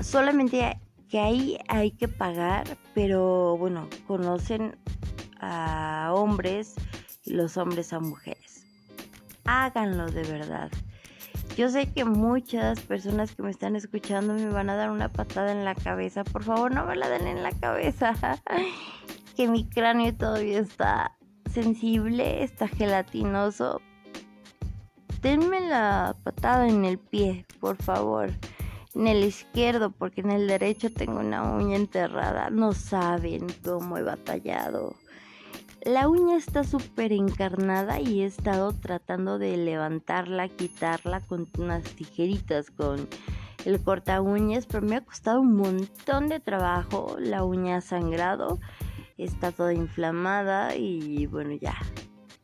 Solamente 0.02 0.80
que 1.10 1.20
ahí 1.20 1.58
hay 1.68 1.92
que 1.92 2.08
pagar, 2.08 2.78
pero 2.94 3.58
bueno, 3.58 3.88
conocen 4.06 4.78
a 5.40 6.12
hombres 6.14 6.76
y 7.26 7.34
los 7.34 7.58
hombres 7.58 7.94
a 7.94 8.00
mujeres. 8.00 8.59
Háganlo 9.52 10.06
de 10.06 10.22
verdad. 10.22 10.70
Yo 11.58 11.70
sé 11.70 11.92
que 11.92 12.06
muchas 12.06 12.82
personas 12.82 13.36
que 13.36 13.42
me 13.42 13.50
están 13.50 13.76
escuchando 13.76 14.36
me 14.36 14.48
van 14.50 14.70
a 14.70 14.76
dar 14.76 14.92
una 14.92 15.12
patada 15.12 15.52
en 15.52 15.66
la 15.66 15.74
cabeza. 15.74 16.24
Por 16.24 16.44
favor, 16.44 16.72
no 16.72 16.86
me 16.86 16.96
la 16.96 17.10
den 17.10 17.26
en 17.26 17.42
la 17.42 17.52
cabeza. 17.54 18.14
que 19.36 19.48
mi 19.48 19.68
cráneo 19.68 20.16
todavía 20.16 20.60
está 20.60 21.18
sensible, 21.52 22.44
está 22.44 22.68
gelatinoso. 22.68 23.82
Denme 25.24 25.62
la 25.62 26.16
patada 26.24 26.70
en 26.70 26.86
el 26.86 27.00
pie, 27.00 27.48
por 27.60 27.82
favor. 27.82 28.30
En 28.94 29.08
el 29.08 29.24
izquierdo, 29.24 29.90
porque 29.90 30.22
en 30.22 30.30
el 30.30 30.48
derecho 30.48 30.94
tengo 30.94 31.22
una 31.22 31.42
uña 31.42 31.76
enterrada. 31.76 32.52
No 32.52 32.74
saben 32.74 33.48
cómo 33.66 33.98
he 33.98 34.04
batallado. 34.04 34.94
La 35.84 36.08
uña 36.08 36.36
está 36.36 36.64
súper 36.64 37.14
encarnada 37.14 38.00
y 38.00 38.22
he 38.22 38.26
estado 38.26 38.74
tratando 38.74 39.40
de 39.40 39.58
levantarla, 39.58 40.50
quitarla 40.50 41.22
con 41.22 41.48
unas 41.58 41.84
tijeritas, 41.84 42.70
con 42.70 43.08
el 43.66 43.82
corta 43.82 44.22
uñas, 44.22 44.66
pero 44.66 44.86
me 44.86 44.98
ha 44.98 45.02
costado 45.02 45.42
un 45.42 45.56
montón 45.56 46.28
de 46.28 46.40
trabajo. 46.40 47.16
La 47.20 47.44
uña 47.44 47.78
ha 47.78 47.82
sangrado 47.82 48.60
está 49.24 49.52
toda 49.52 49.74
inflamada 49.74 50.76
y 50.76 51.26
bueno 51.28 51.54
ya 51.54 51.76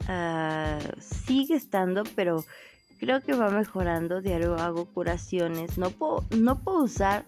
ah, 0.08 0.80
sigue 1.00 1.56
estando 1.56 2.04
pero 2.16 2.44
creo 3.00 3.22
que 3.22 3.34
va 3.34 3.50
mejorando 3.50 4.22
diario 4.22 4.56
hago 4.56 4.86
curaciones 4.86 5.78
no 5.78 5.90
puedo 5.90 6.26
no 6.38 6.60
puedo 6.60 6.84
usar 6.84 7.26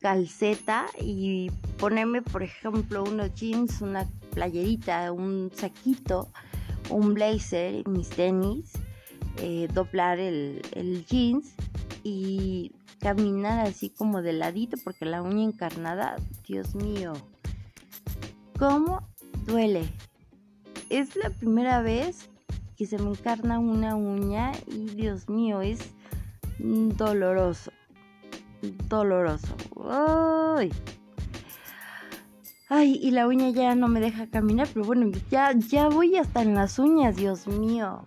calceta 0.00 0.86
y 1.00 1.50
ponerme 1.78 2.20
por 2.20 2.42
ejemplo 2.42 3.04
unos 3.04 3.32
jeans 3.34 3.80
una 3.80 4.08
playerita 4.30 5.12
un 5.12 5.50
saquito 5.54 6.28
un 6.88 7.14
blazer 7.14 7.86
mis 7.88 8.08
tenis 8.08 8.72
eh, 9.38 9.68
doblar 9.72 10.18
el, 10.18 10.62
el 10.72 11.04
jeans 11.06 11.54
y 12.02 12.72
caminar 12.98 13.66
así 13.66 13.90
como 13.90 14.22
de 14.22 14.32
ladito 14.32 14.76
porque 14.84 15.04
la 15.04 15.22
uña 15.22 15.44
encarnada 15.44 16.16
dios 16.46 16.74
mío 16.74 17.14
¿Cómo 18.60 19.08
duele? 19.46 19.88
Es 20.90 21.16
la 21.16 21.30
primera 21.30 21.80
vez 21.80 22.28
que 22.76 22.84
se 22.84 22.98
me 22.98 23.08
encarna 23.08 23.58
una 23.58 23.96
uña 23.96 24.52
y 24.66 24.84
Dios 24.84 25.30
mío, 25.30 25.62
es 25.62 25.78
doloroso. 26.58 27.72
Doloroso. 28.86 29.56
Ay. 29.88 30.70
Ay, 32.72 33.00
y 33.02 33.10
la 33.10 33.26
uña 33.26 33.50
ya 33.50 33.74
no 33.74 33.88
me 33.88 33.98
deja 33.98 34.28
caminar, 34.28 34.68
pero 34.72 34.86
bueno, 34.86 35.10
ya, 35.28 35.52
ya 35.54 35.88
voy 35.88 36.16
hasta 36.16 36.42
en 36.42 36.54
las 36.54 36.78
uñas, 36.78 37.16
Dios 37.16 37.48
mío. 37.48 38.06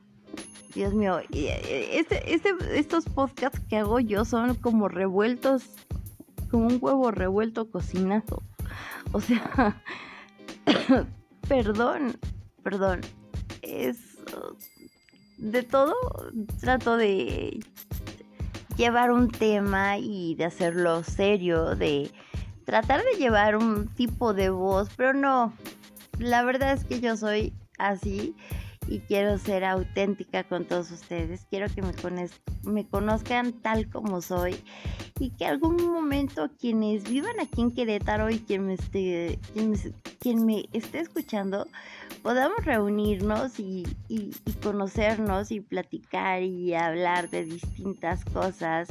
Dios 0.73 0.93
mío, 0.93 1.19
eh, 1.33 1.89
este, 1.91 2.33
este, 2.33 2.49
estos 2.79 3.03
podcasts 3.03 3.59
que 3.67 3.75
hago 3.75 3.99
yo 3.99 4.23
son 4.23 4.55
como 4.55 4.87
revueltos, 4.87 5.63
como 6.49 6.67
un 6.67 6.77
huevo 6.79 7.11
revuelto 7.11 7.69
cocinado. 7.69 8.41
O 9.11 9.19
sea, 9.19 9.83
perdón, 11.49 12.17
perdón. 12.63 13.01
Es 13.61 13.97
de 15.39 15.63
todo 15.63 15.93
trato 16.61 16.95
de 16.95 17.59
llevar 18.77 19.11
un 19.11 19.29
tema 19.29 19.97
y 19.97 20.35
de 20.35 20.45
hacerlo 20.45 21.03
serio, 21.03 21.75
de 21.75 22.09
tratar 22.65 23.03
de 23.03 23.17
llevar 23.17 23.55
un 23.55 23.87
tipo 23.87 24.33
de 24.33 24.49
voz, 24.49 24.89
pero 24.95 25.13
no. 25.13 25.53
La 26.19 26.43
verdad 26.43 26.73
es 26.73 26.85
que 26.85 26.99
yo 26.99 27.17
soy 27.17 27.53
así 27.77 28.35
y 28.87 28.99
quiero 28.99 29.37
ser 29.37 29.63
auténtica 29.63 30.43
con 30.43 30.65
todos 30.65 30.91
ustedes. 30.91 31.45
Quiero 31.49 31.67
que 31.73 31.81
me, 31.81 31.93
me 32.63 32.87
conozcan 32.87 33.53
tal 33.53 33.89
como 33.89 34.21
soy 34.21 34.55
y 35.19 35.29
que 35.31 35.45
algún 35.45 35.77
momento 35.85 36.49
quienes 36.59 37.03
vivan 37.03 37.39
aquí 37.39 37.61
en 37.61 37.71
Querétaro 37.71 38.29
y 38.29 38.39
quien 38.39 38.65
me 38.65 38.73
esté, 38.73 39.39
quien 40.19 40.45
me, 40.45 40.65
esté 40.73 40.99
escuchando 40.99 41.67
podamos 42.21 42.63
reunirnos 42.63 43.59
y, 43.59 43.85
y, 44.07 44.31
conocernos 44.63 45.51
y 45.51 45.59
platicar 45.59 46.41
y 46.41 46.73
hablar 46.73 47.29
de 47.29 47.45
distintas 47.45 48.23
cosas 48.25 48.87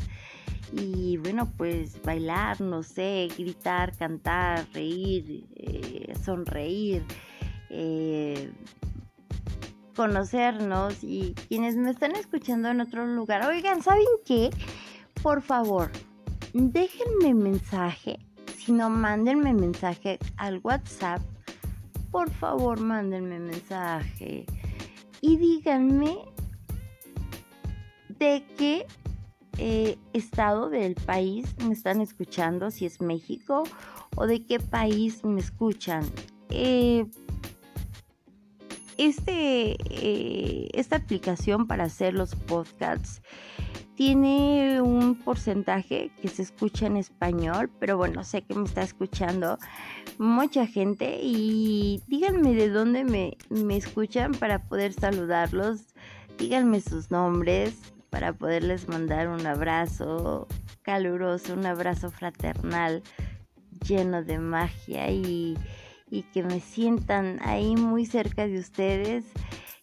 y 0.73 1.17
bueno 1.19 1.51
pues 1.57 2.01
bailar, 2.03 2.61
no 2.61 2.83
sé, 2.83 3.29
gritar, 3.37 3.97
cantar, 3.97 4.67
reír, 4.73 5.45
eh, 5.57 6.15
sonreír. 6.25 7.05
Eh, 7.71 8.53
conocernos 9.95 11.03
y 11.03 11.35
quienes 11.49 11.77
me 11.77 11.91
están 11.91 12.17
escuchando 12.17 12.69
en 12.69 12.81
otro 12.81 13.07
lugar, 13.07 13.47
oigan, 13.47 13.83
¿saben 13.83 14.05
qué? 14.25 14.51
Por 15.23 15.43
favor, 15.43 15.91
déjenme 16.53 17.35
mensaje, 17.35 18.19
si 18.57 18.73
no, 18.73 18.91
mándenme 18.91 19.53
mensaje 19.53 20.19
al 20.37 20.61
WhatsApp. 20.63 21.21
Por 22.11 22.31
favor, 22.31 22.81
mándenme 22.81 23.39
mensaje 23.39 24.45
y 25.21 25.37
díganme 25.37 26.19
de 28.19 28.45
qué 28.59 28.87
eh, 29.65 29.97
estado 30.13 30.71
del 30.71 30.97
país 30.97 31.55
me 31.65 31.73
están 31.73 32.01
escuchando, 32.01 32.73
si 32.73 32.85
es 32.85 33.01
México 33.01 33.63
o 34.17 34.27
de 34.27 34.45
qué 34.45 34.59
país 34.59 35.25
me 35.25 35.39
escuchan. 35.39 36.05
Eh, 36.51 37.07
este, 38.99 39.77
eh, 39.89 40.69
esta 40.75 40.97
aplicación 40.97 41.69
para 41.69 41.85
hacer 41.85 42.13
los 42.13 42.35
podcasts 42.35 43.23
tiene 43.95 44.83
un 44.83 45.15
porcentaje 45.15 46.11
que 46.21 46.27
se 46.27 46.43
escucha 46.43 46.87
en 46.87 46.97
español, 46.97 47.71
pero 47.79 47.97
bueno, 47.97 48.25
sé 48.25 48.43
que 48.43 48.57
me 48.57 48.65
está 48.65 48.83
escuchando 48.83 49.59
mucha 50.19 50.67
gente 50.67 51.21
y 51.23 52.03
díganme 52.09 52.53
de 52.55 52.69
dónde 52.69 53.05
me, 53.05 53.37
me 53.49 53.77
escuchan 53.77 54.33
para 54.33 54.59
poder 54.65 54.93
saludarlos, 54.93 55.95
díganme 56.37 56.81
sus 56.81 57.13
nombres 57.13 57.93
para 58.13 58.33
poderles 58.33 58.87
mandar 58.87 59.27
un 59.27 59.45
abrazo 59.45 60.47
caluroso, 60.83 61.55
un 61.55 61.67
abrazo 61.67 62.13
fraternal 62.13 63.03
lleno 63.85 64.23
de 64.23 64.39
magia 64.39 65.11
y 65.11 65.57
y 66.13 66.25
que 66.25 66.43
me 66.43 66.61
sientan 66.61 67.39
ahí 67.41 67.75
muy 67.75 68.05
cerca 68.05 68.47
de 68.47 68.59
ustedes. 68.59 69.25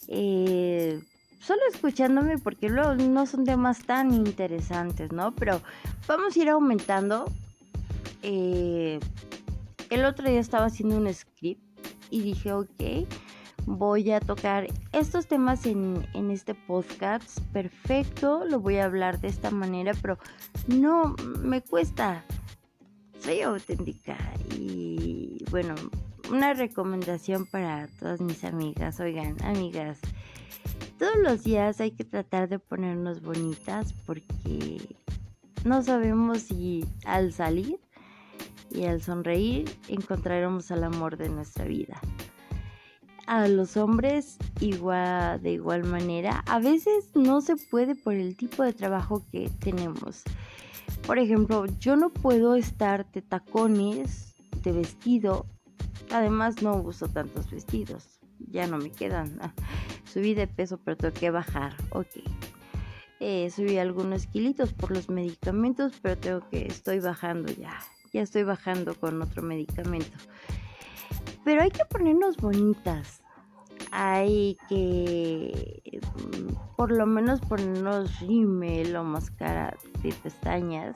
Eh, 0.07 1.01
solo 1.41 1.59
escuchándome 1.73 2.37
porque 2.37 2.69
luego 2.69 2.93
no 2.93 3.25
son 3.25 3.45
temas 3.45 3.83
tan 3.83 4.13
interesantes, 4.13 5.11
¿no? 5.11 5.33
Pero 5.33 5.59
vamos 6.07 6.35
a 6.35 6.39
ir 6.39 6.49
aumentando. 6.49 7.25
Eh, 8.21 8.99
el 9.89 10.05
otro 10.05 10.29
día 10.29 10.39
estaba 10.39 10.67
haciendo 10.67 10.97
un 10.97 11.11
script 11.11 11.63
y 12.11 12.21
dije, 12.21 12.53
ok, 12.53 13.07
voy 13.69 14.11
a 14.11 14.19
tocar 14.19 14.67
estos 14.93 15.27
temas 15.27 15.65
en, 15.67 16.07
en, 16.15 16.31
este 16.31 16.55
podcast. 16.55 17.39
Perfecto, 17.53 18.43
lo 18.45 18.59
voy 18.59 18.77
a 18.77 18.85
hablar 18.85 19.19
de 19.19 19.27
esta 19.27 19.51
manera, 19.51 19.93
pero 20.01 20.17
no 20.67 21.15
me 21.43 21.61
cuesta. 21.61 22.25
Soy 23.19 23.41
auténtica 23.41 24.17
y 24.57 25.43
bueno, 25.51 25.75
una 26.31 26.53
recomendación 26.53 27.45
para 27.45 27.87
todas 27.99 28.21
mis 28.21 28.43
amigas. 28.43 28.99
Oigan, 28.99 29.35
amigas, 29.43 29.99
todos 30.97 31.17
los 31.17 31.43
días 31.43 31.79
hay 31.79 31.91
que 31.91 32.05
tratar 32.05 32.49
de 32.49 32.57
ponernos 32.57 33.21
bonitas 33.21 33.93
porque 34.05 34.95
no 35.63 35.83
sabemos 35.83 36.39
si 36.39 36.85
al 37.05 37.33
salir 37.33 37.79
y 38.71 38.85
al 38.85 39.01
sonreír 39.01 39.69
encontraremos 39.89 40.71
al 40.71 40.85
amor 40.85 41.17
de 41.17 41.29
nuestra 41.29 41.65
vida. 41.65 42.01
A 43.29 43.47
los 43.47 43.77
hombres 43.77 44.39
igual 44.59 45.39
de 45.43 45.51
igual 45.51 45.83
manera, 45.83 46.43
a 46.47 46.57
veces 46.57 47.11
no 47.13 47.41
se 47.41 47.57
puede 47.57 47.93
por 47.93 48.15
el 48.15 48.35
tipo 48.35 48.63
de 48.63 48.73
trabajo 48.73 49.23
que 49.31 49.51
tenemos. 49.59 50.23
Por 51.05 51.19
ejemplo, 51.19 51.67
yo 51.79 51.95
no 51.95 52.09
puedo 52.09 52.55
estar 52.55 53.05
de 53.11 53.21
tacones, 53.21 54.33
de 54.63 54.71
vestido. 54.71 55.45
Además 56.09 56.63
no 56.63 56.77
uso 56.77 57.07
tantos 57.07 57.51
vestidos. 57.51 58.19
Ya 58.39 58.65
no 58.65 58.79
me 58.79 58.91
quedan. 58.91 59.39
Subí 60.11 60.33
de 60.33 60.47
peso, 60.47 60.79
pero 60.83 60.97
tengo 60.97 61.13
que 61.13 61.29
bajar. 61.29 61.75
Ok. 61.91 62.23
Eh, 63.19 63.51
subí 63.51 63.77
algunos 63.77 64.25
kilitos 64.25 64.73
por 64.73 64.89
los 64.89 65.07
medicamentos, 65.07 65.93
pero 66.01 66.17
tengo 66.17 66.49
que 66.49 66.65
estoy 66.65 66.99
bajando 66.99 67.53
ya. 67.53 67.77
Ya 68.11 68.23
estoy 68.23 68.41
bajando 68.41 68.95
con 68.95 69.21
otro 69.21 69.43
medicamento. 69.43 70.17
Pero 71.49 71.63
hay 71.63 71.71
que 71.71 71.83
ponernos 71.85 72.37
bonitas. 72.37 73.23
Hay 73.89 74.55
que 74.69 75.99
mm, 75.99 76.75
por 76.77 76.91
lo 76.91 77.07
menos 77.07 77.41
ponernos 77.41 78.19
rímel 78.19 78.95
o 78.95 79.03
máscara 79.03 79.75
de 80.03 80.13
pestañas, 80.13 80.95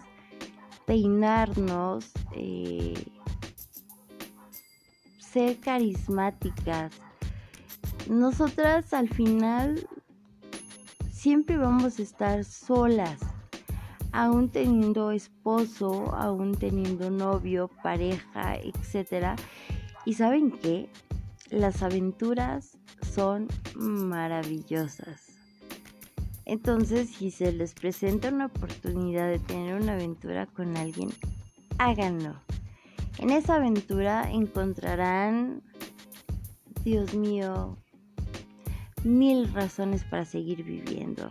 peinarnos, 0.85 2.11
eh, 2.33 2.93
ser 5.17 5.59
carismáticas, 5.59 6.91
nosotras 8.07 8.93
al 8.93 9.09
final 9.09 9.87
siempre 11.11 11.57
vamos 11.57 11.97
a 11.97 12.03
estar 12.03 12.45
solas, 12.45 13.19
aún 14.11 14.49
teniendo 14.49 15.11
esposo, 15.11 16.13
aún 16.13 16.53
teniendo 16.55 17.09
novio, 17.09 17.71
pareja, 17.81 18.57
etc. 18.57 19.35
Y 20.05 20.13
saben 20.13 20.51
qué? 20.51 20.89
Las 21.49 21.81
aventuras 21.83 22.77
son 23.13 23.47
maravillosas. 23.75 25.33
Entonces, 26.45 27.09
si 27.09 27.31
se 27.31 27.53
les 27.53 27.73
presenta 27.73 28.29
una 28.29 28.47
oportunidad 28.47 29.29
de 29.29 29.39
tener 29.39 29.81
una 29.81 29.93
aventura 29.93 30.45
con 30.45 30.75
alguien, 30.75 31.09
háganlo. 31.77 32.35
En 33.19 33.29
esa 33.29 33.55
aventura 33.55 34.29
encontrarán, 34.29 35.61
Dios 36.83 37.13
mío, 37.13 37.77
mil 39.03 39.53
razones 39.53 40.03
para 40.03 40.25
seguir 40.25 40.63
viviendo. 40.63 41.29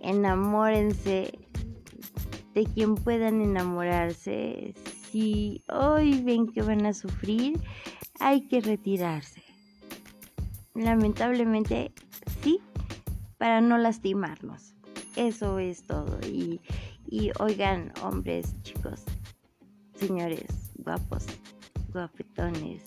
Enamórense 0.00 1.38
de 2.54 2.64
quien 2.64 2.94
puedan 2.94 3.42
enamorarse. 3.42 4.74
Si 5.18 5.64
hoy 5.68 6.22
ven 6.22 6.46
que 6.46 6.62
van 6.62 6.86
a 6.86 6.94
sufrir, 6.94 7.60
hay 8.20 8.46
que 8.46 8.60
retirarse. 8.60 9.42
Lamentablemente, 10.76 11.90
sí, 12.40 12.60
para 13.36 13.60
no 13.60 13.78
lastimarnos. 13.78 14.76
Eso 15.16 15.58
es 15.58 15.82
todo. 15.82 16.20
Y, 16.24 16.60
y 17.04 17.32
oigan, 17.40 17.92
hombres, 18.04 18.54
chicos, 18.62 19.02
señores, 19.96 20.70
guapos, 20.76 21.26
guapetones. 21.92 22.84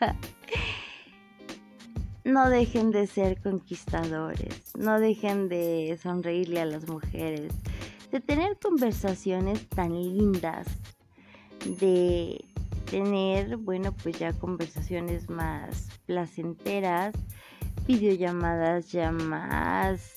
no 2.24 2.48
dejen 2.48 2.90
de 2.90 3.06
ser 3.06 3.38
conquistadores, 3.42 4.74
no 4.78 4.98
dejen 4.98 5.50
de 5.50 5.98
sonreírle 6.02 6.62
a 6.62 6.64
las 6.64 6.88
mujeres, 6.88 7.52
de 8.10 8.20
tener 8.20 8.58
conversaciones 8.58 9.68
tan 9.68 9.92
lindas, 9.92 10.66
de 11.64 12.44
tener, 12.90 13.56
bueno, 13.56 13.92
pues 13.92 14.18
ya 14.18 14.32
conversaciones 14.32 15.28
más 15.30 15.88
placenteras, 16.06 17.14
videollamadas 17.86 18.90
ya 18.92 19.12
más 19.12 20.16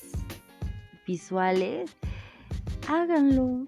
visuales, 1.06 1.90
háganlo. 2.88 3.66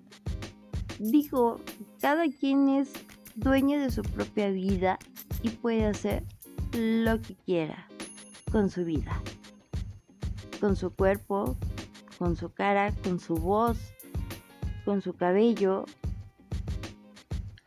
Digo, 0.99 1.61
cada 2.01 2.25
quien 2.29 2.69
es 2.69 2.93
dueño 3.35 3.79
de 3.79 3.91
su 3.91 4.03
propia 4.03 4.51
vida 4.51 4.99
y 5.43 5.51
puede 5.51 5.87
hacer 5.87 6.25
lo 6.73 7.21
que 7.21 7.35
quiera 7.35 7.87
con 8.51 8.71
su 8.71 8.85
vida, 8.85 9.21
con 10.61 10.77
su 10.77 10.91
cuerpo, 10.91 11.57
con 12.19 12.37
su 12.37 12.51
cara, 12.51 12.93
con 13.05 13.21
su 13.21 13.35
voz, 13.35 13.79
con 14.85 15.03
su 15.03 15.15
cabello. 15.15 15.85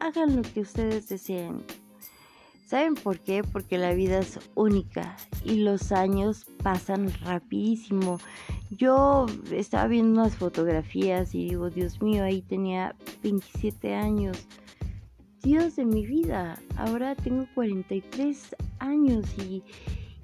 Hagan 0.10 0.38
lo 0.38 0.41
que 0.41 0.62
ustedes 0.62 1.07
deseen. 1.07 1.64
¿Saben 2.66 2.95
por 2.95 3.20
qué? 3.20 3.43
Porque 3.43 3.78
la 3.78 3.93
vida 3.93 4.18
es 4.18 4.39
única 4.55 5.16
y 5.45 5.57
los 5.57 5.91
años 5.91 6.47
pasan 6.64 7.14
rapidísimo. 7.22 8.18
Yo 8.72 9.28
estaba 9.51 9.86
viendo 9.86 10.20
unas 10.20 10.36
fotografías 10.36 11.36
y 11.36 11.49
digo, 11.49 11.70
Dios 11.70 12.01
mío, 12.01 12.24
ahí 12.24 12.41
tenía 12.41 12.95
27 13.22 13.93
años. 13.93 14.47
Dios 15.43 15.76
de 15.76 15.86
mi 15.86 16.07
vida, 16.07 16.60
ahora 16.76 17.14
tengo 17.14 17.45
43 17.53 18.55
años 18.80 19.28
y, 19.38 19.62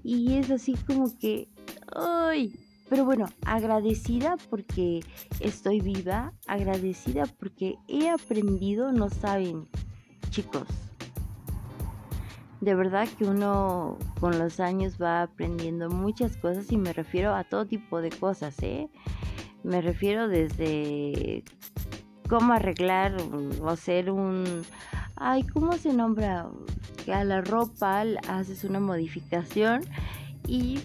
y 0.04 0.38
es 0.38 0.50
así 0.50 0.74
como 0.88 1.16
que, 1.20 1.48
¡ay! 1.96 2.56
Pero 2.90 3.06
bueno, 3.06 3.26
agradecida 3.46 4.38
porque 4.50 5.02
estoy 5.40 5.82
viva, 5.82 6.34
agradecida 6.48 7.26
porque 7.40 7.76
he 7.88 8.10
aprendido, 8.10 8.92
no 8.92 9.10
saben, 9.10 9.68
chicos. 10.30 10.68
De 12.62 12.74
verdad 12.74 13.08
que 13.18 13.26
uno 13.26 13.98
con 14.20 14.38
los 14.40 14.60
años 14.60 14.98
va 15.02 15.24
aprendiendo 15.24 15.90
muchas 15.90 16.38
cosas 16.38 16.72
y 16.72 16.78
me 16.78 16.94
refiero 16.94 17.34
a 17.36 17.44
todo 17.44 17.66
tipo 17.66 18.02
de 18.02 18.10
cosas, 18.10 18.56
¿eh? 18.62 18.90
Me 19.64 19.82
refiero 19.82 20.28
desde 20.28 21.44
cómo 22.30 22.54
arreglar 22.54 23.16
o 23.62 23.70
hacer 23.70 24.12
un... 24.12 24.64
Ay, 25.16 25.44
¿cómo 25.44 25.74
se 25.74 25.94
nombra? 25.94 26.50
que 27.06 27.14
a 27.14 27.24
la 27.24 27.42
ropa 27.42 28.04
haces 28.28 28.64
una 28.64 28.80
modificación 28.80 29.82
y 30.48 30.80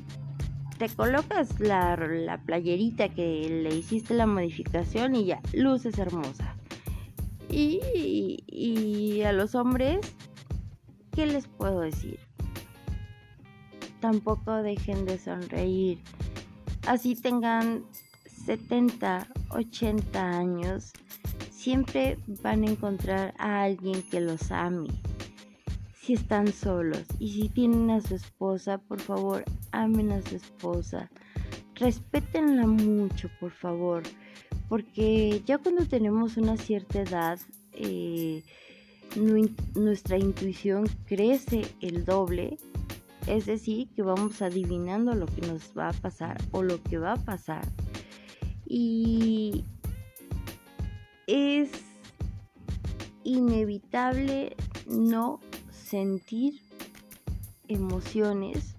te 0.81 0.89
colocas 0.89 1.61
la, 1.61 1.95
la 1.95 2.39
playerita 2.39 3.11
que 3.11 3.63
le 3.63 3.77
hiciste 3.77 4.15
la 4.15 4.25
modificación 4.25 5.15
y 5.15 5.27
ya, 5.27 5.43
luces 5.53 5.99
hermosa. 5.99 6.57
Y, 7.51 8.43
y 8.47 9.21
a 9.21 9.33
los 9.33 9.55
hombres, 9.55 10.01
¿qué 11.13 11.27
les 11.27 11.47
puedo 11.49 11.81
decir? 11.81 12.19
Tampoco 14.01 14.63
dejen 14.63 15.05
de 15.05 15.19
sonreír. 15.19 15.99
Así 16.87 17.15
tengan 17.15 17.85
70, 18.47 19.27
80 19.51 20.31
años, 20.31 20.93
siempre 21.51 22.17
van 22.43 22.63
a 22.65 22.71
encontrar 22.71 23.35
a 23.37 23.65
alguien 23.65 24.03
que 24.05 24.23
los 24.23 24.51
ame 24.51 24.89
si 26.01 26.15
están 26.15 26.53
solos 26.53 27.05
y 27.19 27.29
si 27.33 27.49
tienen 27.49 27.91
a 27.91 28.01
su 28.01 28.15
esposa, 28.15 28.79
por 28.79 29.01
favor, 29.01 29.45
amen 29.71 30.13
a 30.13 30.23
su 30.23 30.37
esposa. 30.37 31.11
Respétenla 31.75 32.67
mucho, 32.67 33.31
por 33.39 33.53
favor, 33.53 34.03
porque 34.69 35.43
ya 35.45 35.59
cuando 35.59 35.87
tenemos 35.87 36.37
una 36.37 36.57
cierta 36.57 37.01
edad, 37.01 37.39
eh, 37.73 38.43
nuestra 39.75 40.17
intuición 40.17 40.87
crece 41.07 41.67
el 41.81 42.05
doble, 42.05 42.57
es 43.27 43.47
decir, 43.47 43.89
que 43.95 44.03
vamos 44.03 44.41
adivinando 44.41 45.15
lo 45.15 45.27
que 45.27 45.43
nos 45.43 45.77
va 45.77 45.91
a 45.91 45.93
pasar 45.93 46.39
o 46.53 46.63
lo 46.63 46.83
que 46.83 46.97
va 46.97 47.13
a 47.13 47.25
pasar. 47.25 47.67
Y 48.67 49.65
es 51.27 51.71
inevitable 53.23 54.57
no 54.87 55.41
sentir 55.91 56.63
emociones, 57.67 58.77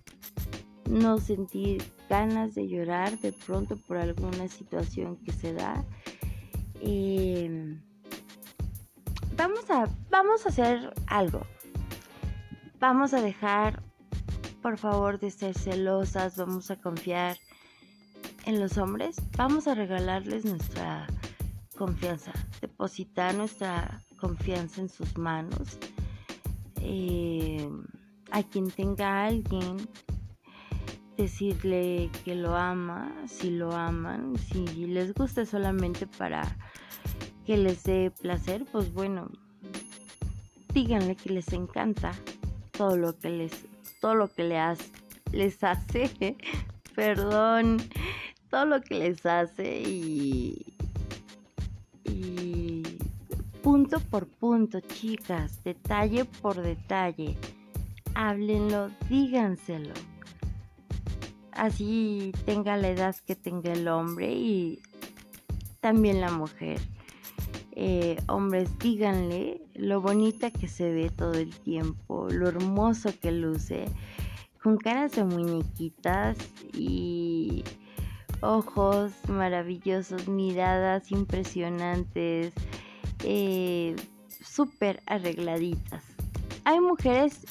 no 0.89 1.19
sentir 1.19 1.83
ganas 2.09 2.55
de 2.55 2.69
llorar 2.69 3.19
de 3.19 3.33
pronto 3.33 3.75
por 3.75 3.97
alguna 3.97 4.47
situación 4.47 5.17
que 5.17 5.33
se 5.33 5.53
da. 5.53 5.83
Em, 6.79 7.81
vamos, 9.35 9.69
a, 9.69 9.89
vamos 10.09 10.45
a 10.45 10.49
hacer 10.49 10.93
algo. 11.07 11.45
Vamos 12.79 13.13
a 13.13 13.21
dejar 13.21 13.83
por 14.61 14.77
favor 14.77 15.19
de 15.19 15.31
ser 15.31 15.57
celosas, 15.57 16.37
vamos 16.37 16.71
a 16.71 16.77
confiar 16.77 17.37
en 18.45 18.59
los 18.59 18.77
hombres, 18.77 19.17
vamos 19.35 19.67
a 19.67 19.75
regalarles 19.75 20.45
nuestra 20.45 21.07
confianza, 21.77 22.31
depositar 22.61 23.35
nuestra 23.35 24.01
confianza 24.17 24.81
en 24.81 24.89
sus 24.89 25.17
manos. 25.17 25.77
Eh, 26.83 27.69
a 28.31 28.43
quien 28.43 28.71
tenga 28.71 29.07
a 29.07 29.25
alguien, 29.27 29.77
decirle 31.17 32.09
que 32.23 32.35
lo 32.35 32.55
ama, 32.55 33.13
si 33.27 33.51
lo 33.51 33.73
aman, 33.73 34.35
si 34.37 34.65
les 34.87 35.13
gusta 35.13 35.45
solamente 35.45 36.07
para 36.07 36.43
que 37.45 37.57
les 37.57 37.83
dé 37.83 38.11
placer, 38.21 38.65
pues 38.71 38.93
bueno, 38.93 39.29
díganle 40.73 41.15
que 41.15 41.31
les 41.31 41.51
encanta 41.53 42.11
todo 42.71 42.95
lo 42.97 43.17
que 43.19 43.29
les 43.29 43.67
todo 43.99 44.15
lo 44.15 44.27
que 44.29 44.43
les, 44.45 44.91
les 45.31 45.63
hace, 45.63 46.09
perdón, 46.95 47.77
todo 48.49 48.65
lo 48.65 48.81
que 48.81 48.95
les 48.95 49.25
hace 49.25 49.81
y 49.81 50.70
punto 53.61 53.99
por 53.99 54.27
punto, 54.27 54.79
chicas, 54.79 55.63
detalle 55.63 56.25
por 56.25 56.61
detalle, 56.61 57.37
háblenlo, 58.15 58.89
díganselo. 59.09 59.93
Así 61.51 62.31
tenga 62.45 62.77
la 62.77 62.89
edad 62.89 63.15
que 63.27 63.35
tenga 63.35 63.73
el 63.73 63.87
hombre 63.87 64.33
y 64.33 64.79
también 65.79 66.21
la 66.21 66.31
mujer. 66.31 66.79
Eh, 67.73 68.17
hombres, 68.27 68.77
díganle 68.79 69.61
lo 69.75 70.01
bonita 70.01 70.51
que 70.51 70.67
se 70.67 70.91
ve 70.91 71.09
todo 71.09 71.33
el 71.33 71.55
tiempo, 71.55 72.27
lo 72.29 72.47
hermoso 72.47 73.11
que 73.19 73.31
luce, 73.31 73.85
con 74.61 74.77
caras 74.77 75.13
de 75.13 75.23
muñequitas 75.23 76.37
y 76.73 77.63
ojos 78.41 79.11
maravillosos, 79.29 80.27
miradas 80.27 81.11
impresionantes, 81.11 82.53
eh, 83.23 83.95
súper 84.43 85.01
arregladitas. 85.05 86.03
Hay 86.63 86.79
mujeres 86.79 87.45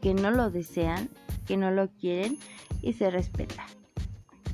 que 0.00 0.14
no 0.14 0.30
lo 0.30 0.50
desean, 0.50 1.10
que 1.46 1.56
no 1.56 1.70
lo 1.70 1.88
quieren 1.88 2.38
y 2.82 2.92
se 2.92 3.10
respeta. 3.10 3.66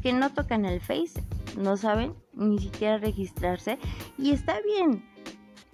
Que 0.03 0.13
no 0.13 0.33
tocan 0.33 0.65
el 0.65 0.81
face 0.81 1.23
no 1.57 1.77
saben 1.77 2.15
ni 2.35 2.59
siquiera 2.59 2.99
registrarse 2.99 3.79
y 4.19 4.31
está 4.31 4.61
bien. 4.61 5.05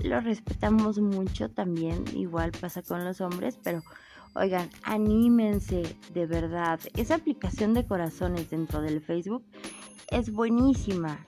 Lo 0.02 0.20
respetamos 0.20 0.98
mucho 0.98 1.50
también, 1.50 2.04
igual 2.14 2.52
pasa 2.52 2.82
con 2.82 3.04
los 3.04 3.20
hombres, 3.20 3.58
pero 3.62 3.82
oigan, 4.34 4.68
anímense 4.82 5.96
de 6.12 6.26
verdad. 6.26 6.78
Esa 6.96 7.16
aplicación 7.16 7.74
de 7.74 7.86
corazones 7.86 8.50
dentro 8.50 8.82
del 8.82 9.00
Facebook 9.00 9.44
es 10.10 10.30
buenísima. 10.30 11.26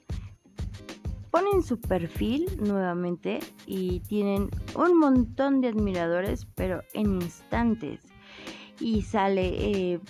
Ponen 1.38 1.62
su 1.62 1.80
perfil 1.80 2.46
nuevamente 2.58 3.38
y 3.64 4.00
tienen 4.00 4.50
un 4.74 4.98
montón 4.98 5.60
de 5.60 5.68
admiradores, 5.68 6.48
pero 6.56 6.82
en 6.94 7.22
instantes. 7.22 8.00
Y 8.80 9.02
sale 9.02 9.46
eh, 9.46 10.00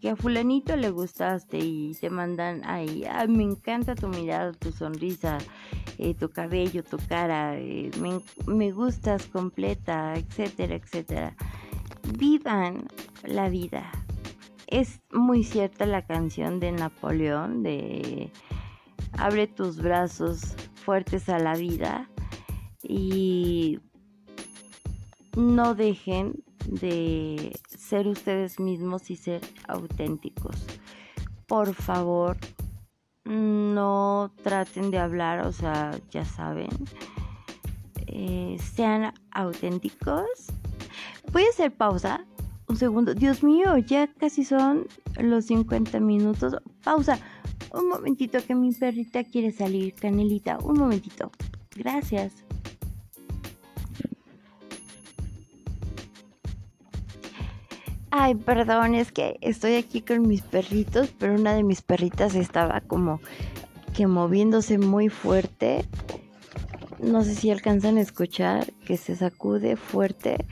que 0.00 0.08
a 0.08 0.16
fulanito 0.16 0.74
le 0.76 0.88
gustaste 0.88 1.58
y 1.58 1.92
te 2.00 2.08
mandan 2.08 2.62
ahí, 2.64 3.04
me 3.28 3.42
encanta 3.42 3.94
tu 3.94 4.08
mirada, 4.08 4.52
tu 4.52 4.72
sonrisa, 4.72 5.36
eh, 5.98 6.14
tu 6.14 6.30
cabello, 6.30 6.82
tu 6.82 6.96
cara, 7.06 7.58
eh, 7.58 7.90
me, 8.00 8.20
me 8.46 8.72
gustas 8.72 9.26
completa, 9.26 10.14
etcétera, 10.14 10.76
etcétera. 10.76 11.36
Vivan 12.16 12.88
la 13.24 13.50
vida. 13.50 13.92
Es 14.68 15.02
muy 15.12 15.44
cierta 15.44 15.84
la 15.84 16.06
canción 16.06 16.60
de 16.60 16.72
Napoleón 16.72 17.62
de 17.62 18.32
Abre 19.18 19.46
tus 19.46 19.76
brazos 19.76 20.54
fuertes 20.74 21.28
a 21.28 21.38
la 21.38 21.54
vida 21.54 22.08
y 22.82 23.80
no 25.36 25.74
dejen 25.74 26.42
de 26.66 27.58
ser 27.66 28.08
ustedes 28.08 28.60
mismos 28.60 29.10
y 29.10 29.16
ser 29.16 29.40
auténticos. 29.68 30.56
Por 31.46 31.74
favor, 31.74 32.36
no 33.24 34.32
traten 34.42 34.90
de 34.90 34.98
hablar, 34.98 35.46
o 35.46 35.52
sea, 35.52 35.98
ya 36.10 36.24
saben, 36.24 36.70
eh, 38.06 38.56
sean 38.74 39.12
auténticos. 39.30 40.28
Voy 41.32 41.44
a 41.44 41.50
hacer 41.50 41.74
pausa. 41.74 42.24
Un 42.68 42.76
segundo. 42.76 43.14
Dios 43.14 43.42
mío, 43.42 43.76
ya 43.78 44.06
casi 44.06 44.44
son 44.44 44.86
los 45.18 45.46
50 45.46 46.00
minutos. 46.00 46.56
Pausa. 46.84 47.18
Un 47.72 47.88
momentito 47.88 48.38
que 48.46 48.54
mi 48.54 48.72
perrita 48.72 49.24
quiere 49.24 49.50
salir, 49.50 49.94
Canelita. 49.94 50.58
Un 50.58 50.78
momentito. 50.78 51.30
Gracias. 51.74 52.32
Ay, 58.10 58.34
perdón, 58.34 58.94
es 58.94 59.10
que 59.10 59.38
estoy 59.40 59.76
aquí 59.76 60.02
con 60.02 60.28
mis 60.28 60.42
perritos, 60.42 61.08
pero 61.18 61.34
una 61.34 61.54
de 61.54 61.62
mis 61.62 61.80
perritas 61.80 62.34
estaba 62.34 62.82
como 62.82 63.20
que 63.94 64.06
moviéndose 64.06 64.76
muy 64.76 65.08
fuerte. 65.08 65.86
No 67.00 67.24
sé 67.24 67.34
si 67.34 67.50
alcanzan 67.50 67.96
a 67.96 68.02
escuchar 68.02 68.70
que 68.86 68.98
se 68.98 69.16
sacude 69.16 69.76
fuerte. 69.76 70.44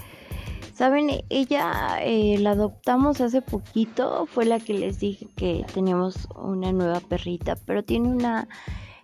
Saben, 0.80 1.10
ella 1.28 1.98
eh, 2.00 2.38
la 2.38 2.52
adoptamos 2.52 3.20
hace 3.20 3.42
poquito, 3.42 4.24
fue 4.24 4.46
la 4.46 4.58
que 4.58 4.72
les 4.72 4.98
dije 4.98 5.28
que 5.36 5.66
teníamos 5.74 6.26
una 6.34 6.72
nueva 6.72 7.00
perrita, 7.00 7.54
pero 7.66 7.84
tiene 7.84 8.08
una 8.08 8.48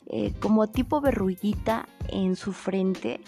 eh, 0.07 0.33
como 0.41 0.69
tipo 0.69 1.03
verruguita 1.03 1.87
en 2.09 2.35
su 2.35 2.55
frente 2.55 3.21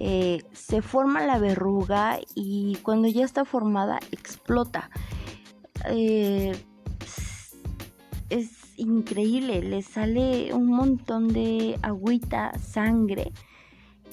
eh, 0.00 0.42
se 0.54 0.80
forma 0.80 1.26
la 1.26 1.38
verruga 1.38 2.18
y 2.34 2.78
cuando 2.80 3.08
ya 3.08 3.26
está 3.26 3.44
formada 3.44 4.00
explota. 4.10 4.88
Es 8.30 8.48
increíble, 8.78 9.60
le 9.60 9.82
sale 9.82 10.54
un 10.54 10.68
montón 10.68 11.28
de 11.28 11.78
agüita, 11.82 12.58
sangre 12.58 13.32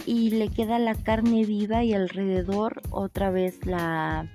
y 0.05 0.31
le 0.31 0.49
queda 0.49 0.79
la 0.79 0.95
carne 0.95 1.45
viva 1.45 1.83
y 1.83 1.93
alrededor 1.93 2.81
otra 2.89 3.29
vez 3.29 3.65
la 3.65 4.29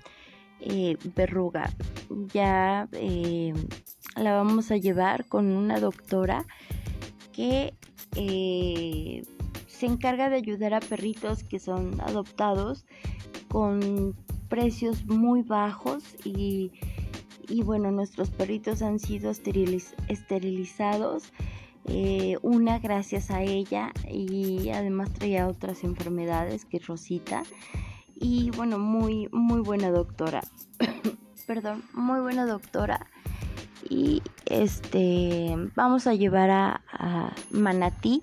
eh, 0.61 0.97
verruga. 1.15 1.71
Ya 2.33 2.89
la 4.17 4.33
vamos 4.33 4.71
a 4.71 4.77
llevar 4.77 5.27
con 5.27 5.47
una 5.47 5.81
doctora 5.81 6.45
que 7.33 7.75
se 9.67 9.87
encarga 9.87 10.29
de 10.29 10.37
ayudar 10.37 10.75
a 10.75 10.81
perritos 10.81 11.45
que 11.45 11.61
son 11.61 12.01
adoptados 12.01 12.85
con 13.49 14.15
precios 14.49 15.07
muy 15.07 15.43
bajos 15.43 16.03
y, 16.25 16.73
bueno, 17.65 17.91
nuestros 17.91 18.31
perritos 18.31 18.83
han 18.83 18.99
sido 18.99 19.31
esterilizados. 19.31 21.33
Eh, 21.89 22.37
una 22.43 22.79
gracias 22.79 23.31
a 23.31 23.43
ella 23.43 23.93
y 24.11 24.71
además 24.71 25.11
traía 25.13 25.49
otras 25.49 25.85
enfermedades 25.85 26.67
que 26.67 26.79
Rosita 26.79 27.45
y 28.15 28.51
bueno 28.51 28.79
muy 28.79 29.29
muy 29.33 29.61
buena 29.61 29.91
doctora 29.91 30.43
perdón 31.47 31.83
muy 31.95 32.21
buena 32.21 32.45
doctora 32.45 33.07
y 33.89 34.23
este 34.45 35.57
vamos 35.77 36.07
a 36.07 36.13
llevar 36.13 36.51
a, 36.51 37.35
Manatí 37.51 38.23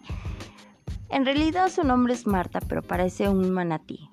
en 1.10 1.26
realidad 1.26 1.70
su 1.70 1.84
nombre 1.84 2.14
es 2.14 2.28
Marta, 2.28 2.60
pero 2.60 2.82
parece 2.82 3.30
un 3.30 3.52
manatí. 3.52 4.10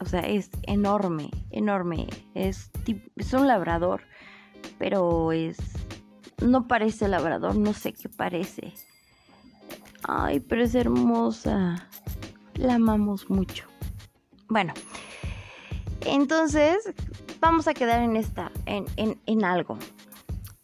O 0.00 0.04
sea, 0.04 0.20
es 0.20 0.50
enorme, 0.62 1.30
enorme. 1.50 2.06
Es, 2.34 2.70
es 3.16 3.32
un 3.32 3.48
labrador, 3.48 4.02
pero 4.78 5.32
es... 5.32 5.56
No 6.44 6.68
parece 6.68 7.08
labrador, 7.08 7.56
no 7.56 7.72
sé 7.72 7.92
qué 7.92 8.08
parece. 8.08 8.74
Ay, 10.06 10.40
pero 10.40 10.64
es 10.64 10.74
hermosa. 10.74 11.88
La 12.54 12.74
amamos 12.74 13.28
mucho. 13.30 13.66
Bueno, 14.48 14.74
entonces 16.02 16.92
vamos 17.40 17.66
a 17.66 17.74
quedar 17.74 18.00
en 18.02 18.16
esta, 18.16 18.52
en, 18.66 18.86
en, 18.96 19.18
en 19.26 19.44
algo. 19.44 19.78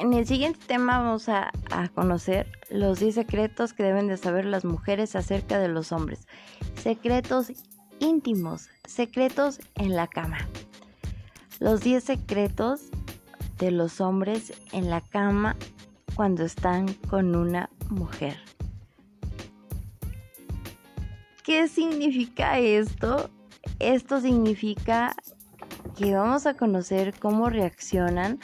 En 0.01 0.15
el 0.15 0.27
siguiente 0.27 0.59
tema 0.67 0.99
vamos 0.99 1.29
a, 1.29 1.53
conocer 1.95 2.51
los 2.71 3.01
10 3.01 3.17
secretos 3.17 3.75
que 3.75 3.83
deben 3.83 4.07
de 4.07 4.17
saber 4.17 4.47
las 4.47 4.65
mujeres 4.65 5.15
acerca 5.15 5.59
de 5.59 5.69
los 5.69 5.93
hombres. 5.93 6.27
Secretos 6.77 7.53
íntimos, 7.99 8.71
secretos 8.87 9.61
en 9.75 9.95
la 9.95 10.07
cama. 10.07 10.39
Los 11.59 11.83
10 11.83 12.03
secretos 12.03 12.89
de 13.59 13.73
los 13.73 14.01
hombres 14.01 14.55
en 14.73 14.89
la 14.89 15.03
cama 15.03 15.55
cuando 16.15 16.45
están 16.45 16.95
con 17.11 17.37
una 17.37 17.69
mujer. 17.91 18.39
¿Qué 21.45 21.69
significa 21.69 22.59
esto? 22.59 23.31
Esto 23.79 24.21
significa 24.21 25.15
que 25.97 26.15
vamos 26.15 26.47
a 26.47 26.55
conocer 26.55 27.15
cómo 27.19 27.49
reaccionan 27.49 28.39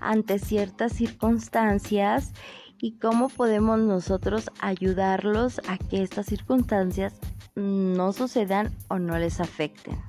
ante 0.00 0.38
ciertas 0.38 0.92
circunstancias 0.92 2.32
y 2.80 2.92
cómo 2.98 3.28
podemos 3.28 3.78
nosotros 3.80 4.50
ayudarlos 4.60 5.60
a 5.68 5.78
que 5.78 6.02
estas 6.02 6.26
circunstancias 6.26 7.14
no 7.54 8.12
sucedan 8.12 8.74
o 8.88 8.98
no 8.98 9.18
les 9.18 9.40
afecten. 9.40 10.00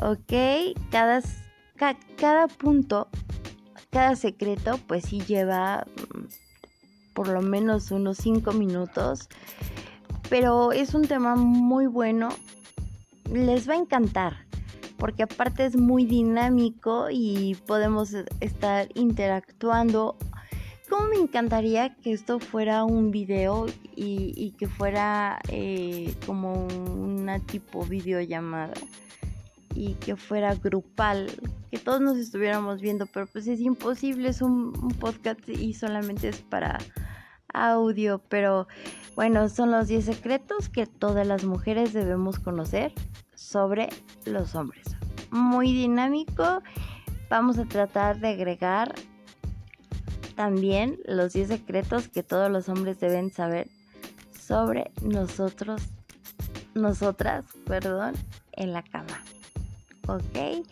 Ok, 0.00 0.32
cada, 0.90 1.20
cada 2.16 2.48
punto, 2.48 3.08
cada 3.90 4.16
secreto 4.16 4.78
pues 4.86 5.04
sí 5.04 5.20
lleva 5.20 5.86
mm, 6.14 6.24
por 7.14 7.28
lo 7.28 7.42
menos 7.42 7.90
unos 7.90 8.18
5 8.18 8.52
minutos, 8.52 9.28
pero 10.28 10.72
es 10.72 10.94
un 10.94 11.06
tema 11.06 11.36
muy 11.36 11.86
bueno, 11.86 12.30
les 13.32 13.68
va 13.68 13.74
a 13.74 13.78
encantar 13.78 14.44
porque 15.04 15.24
aparte 15.24 15.66
es 15.66 15.76
muy 15.76 16.06
dinámico 16.06 17.08
y 17.10 17.56
podemos 17.66 18.14
estar 18.40 18.88
interactuando. 18.94 20.16
Como 20.88 21.08
me 21.08 21.16
encantaría 21.16 21.94
que 21.96 22.12
esto 22.12 22.38
fuera 22.38 22.84
un 22.84 23.10
video 23.10 23.66
y, 23.96 24.54
que 24.58 24.66
fuera 24.68 25.40
eh, 25.48 26.14
como 26.26 26.66
una 26.66 27.38
tipo 27.40 27.84
videollamada 27.84 28.74
y 29.74 29.94
que 29.94 30.16
fuera 30.16 30.54
grupal, 30.54 31.30
que 31.70 31.78
todos 31.78 32.00
nos 32.00 32.16
estuviéramos 32.16 32.80
viendo, 32.80 33.06
pero 33.06 33.26
pues 33.26 33.46
es 33.46 33.60
imposible, 33.60 34.28
es 34.28 34.40
un, 34.40 34.72
podcast 35.00 35.46
y 35.48 35.74
solamente 35.74 36.28
es 36.28 36.40
para 36.40 36.78
audio, 37.52 38.22
pero 38.28 38.68
bueno, 39.16 39.48
son 39.48 39.70
los 39.70 39.88
10 39.88 40.04
secretos 40.04 40.68
que 40.68 40.86
todas 40.86 41.26
las 41.26 41.44
mujeres 41.44 41.92
debemos 41.92 42.38
conocer 42.38 42.92
sobre 43.34 43.88
los 44.24 44.54
hombres. 44.54 44.96
Muy 45.30 45.72
dinámico, 45.72 46.62
vamos 47.28 47.58
a 47.58 47.64
tratar 47.64 48.18
de 48.18 48.28
agregar 48.28 48.94
también 50.34 50.98
los 51.04 51.32
10 51.32 51.48
secretos 51.48 52.08
que 52.08 52.22
todos 52.22 52.50
los 52.50 52.68
hombres 52.68 52.98
deben 52.98 53.30
saber 53.30 53.68
sobre 54.32 54.90
nosotros, 55.02 55.82
nosotras, 56.74 57.44
perdón, 57.66 58.14
en 58.52 58.72
la 58.72 58.82
cama. 58.82 59.22
¿Ok? 60.08 60.66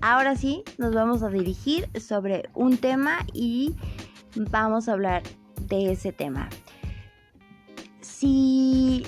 Ahora 0.00 0.36
sí, 0.36 0.62
nos 0.78 0.94
vamos 0.94 1.22
a 1.22 1.28
dirigir 1.28 1.88
sobre 2.00 2.50
un 2.54 2.76
tema 2.76 3.18
y 3.32 3.74
vamos 4.34 4.88
a 4.88 4.92
hablar 4.92 5.22
de 5.68 5.92
ese 5.92 6.12
tema. 6.12 6.48
Si 8.22 9.04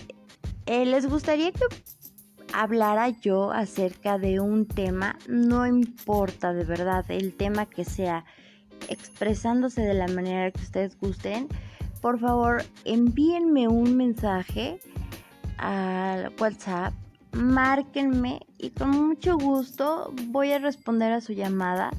eh, 0.66 0.84
les 0.84 1.08
gustaría 1.08 1.52
que 1.52 1.64
hablara 2.52 3.10
yo 3.10 3.52
acerca 3.52 4.18
de 4.18 4.40
un 4.40 4.66
tema, 4.66 5.16
no 5.28 5.68
importa 5.68 6.52
de 6.52 6.64
verdad 6.64 7.04
el 7.10 7.32
tema 7.32 7.66
que 7.66 7.84
sea, 7.84 8.24
expresándose 8.88 9.82
de 9.82 9.94
la 9.94 10.08
manera 10.08 10.50
que 10.50 10.60
ustedes 10.60 10.98
gusten, 10.98 11.46
por 12.00 12.18
favor 12.18 12.64
envíenme 12.84 13.68
un 13.68 13.96
mensaje 13.96 14.80
al 15.58 16.32
WhatsApp, 16.40 16.92
márquenme 17.30 18.40
y 18.58 18.70
con 18.70 18.90
mucho 18.90 19.38
gusto 19.38 20.12
voy 20.26 20.50
a 20.50 20.58
responder 20.58 21.12
a 21.12 21.20
su 21.20 21.34
llamada 21.34 21.92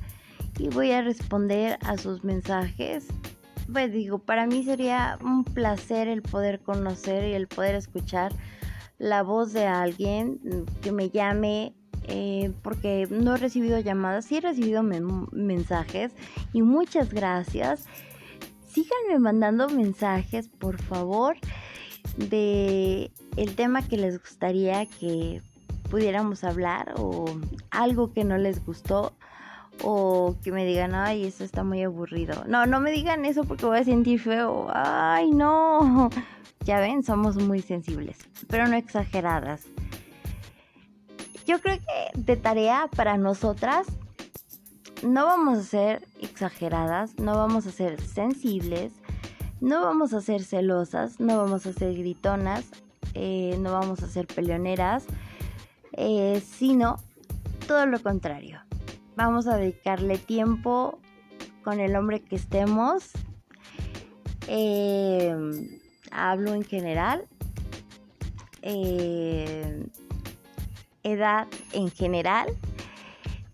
y 0.59 0.67
voy 0.67 0.91
a 0.91 1.01
responder 1.01 1.79
a 1.85 1.97
sus 1.97 2.25
mensajes. 2.25 3.07
Pues 3.71 3.91
digo, 3.91 4.19
para 4.19 4.45
mí 4.45 4.63
sería 4.63 5.17
un 5.23 5.43
placer 5.43 6.07
el 6.07 6.21
poder 6.21 6.59
conocer 6.59 7.27
y 7.27 7.33
el 7.33 7.47
poder 7.47 7.75
escuchar 7.75 8.31
la 8.97 9.23
voz 9.23 9.53
de 9.53 9.65
alguien 9.65 10.39
que 10.81 10.91
me 10.91 11.09
llame 11.09 11.73
eh, 12.07 12.53
porque 12.61 13.07
no 13.09 13.35
he 13.35 13.37
recibido 13.37 13.79
llamadas, 13.79 14.25
sí 14.25 14.37
he 14.37 14.41
recibido 14.41 14.83
mensajes 14.83 16.11
y 16.53 16.61
muchas 16.61 17.11
gracias. 17.11 17.85
Síganme 18.67 19.19
mandando 19.19 19.69
mensajes, 19.69 20.47
por 20.47 20.79
favor, 20.81 21.37
de 22.17 23.11
el 23.37 23.55
tema 23.55 23.87
que 23.87 23.97
les 23.97 24.19
gustaría 24.19 24.85
que 24.85 25.41
pudiéramos 25.89 26.43
hablar 26.43 26.93
o 26.97 27.25
algo 27.71 28.13
que 28.13 28.23
no 28.23 28.37
les 28.37 28.63
gustó 28.65 29.13
o 29.83 30.35
que 30.43 30.51
me 30.51 30.65
digan, 30.65 30.95
ay, 30.95 31.25
eso 31.25 31.43
está 31.43 31.63
muy 31.63 31.83
aburrido. 31.83 32.43
No, 32.47 32.65
no 32.65 32.79
me 32.79 32.91
digan 32.91 33.25
eso 33.25 33.43
porque 33.43 33.65
voy 33.65 33.79
a 33.79 33.83
sentir 33.83 34.19
feo. 34.19 34.67
Ay, 34.73 35.31
no. 35.31 36.09
Ya 36.61 36.79
ven, 36.79 37.03
somos 37.03 37.35
muy 37.35 37.61
sensibles, 37.61 38.17
pero 38.47 38.67
no 38.67 38.75
exageradas 38.75 39.67
yo 41.45 41.61
creo 41.61 41.77
que 41.77 42.19
de 42.19 42.37
tarea 42.37 42.89
para 42.95 43.17
nosotras 43.17 43.85
no 45.03 45.25
vamos 45.25 45.59
a 45.59 45.63
ser 45.63 46.07
exageradas, 46.21 47.19
no 47.19 47.35
vamos 47.35 47.67
a 47.67 47.71
ser 47.71 48.01
sensibles, 48.01 48.93
no 49.61 49.81
vamos 49.81 50.13
a 50.13 50.21
ser 50.21 50.43
celosas, 50.43 51.19
no 51.19 51.37
vamos 51.37 51.65
a 51.67 51.73
ser 51.73 51.95
gritonas, 51.95 52.65
eh, 53.13 53.57
no 53.59 53.73
vamos 53.73 54.01
a 54.01 54.07
ser 54.07 54.25
peleoneras, 54.25 55.05
eh, 55.93 56.41
sino 56.57 56.97
todo 57.67 57.85
lo 57.85 58.01
contrario. 58.01 58.64
Vamos 59.15 59.47
a 59.47 59.57
dedicarle 59.57 60.17
tiempo 60.17 60.99
con 61.63 61.79
el 61.79 61.95
hombre 61.95 62.21
que 62.21 62.35
estemos. 62.35 63.11
Eh, 64.47 65.35
hablo 66.11 66.53
en 66.53 66.63
general 66.63 67.27
edad 71.05 71.47
en 71.71 71.91
general, 71.91 72.47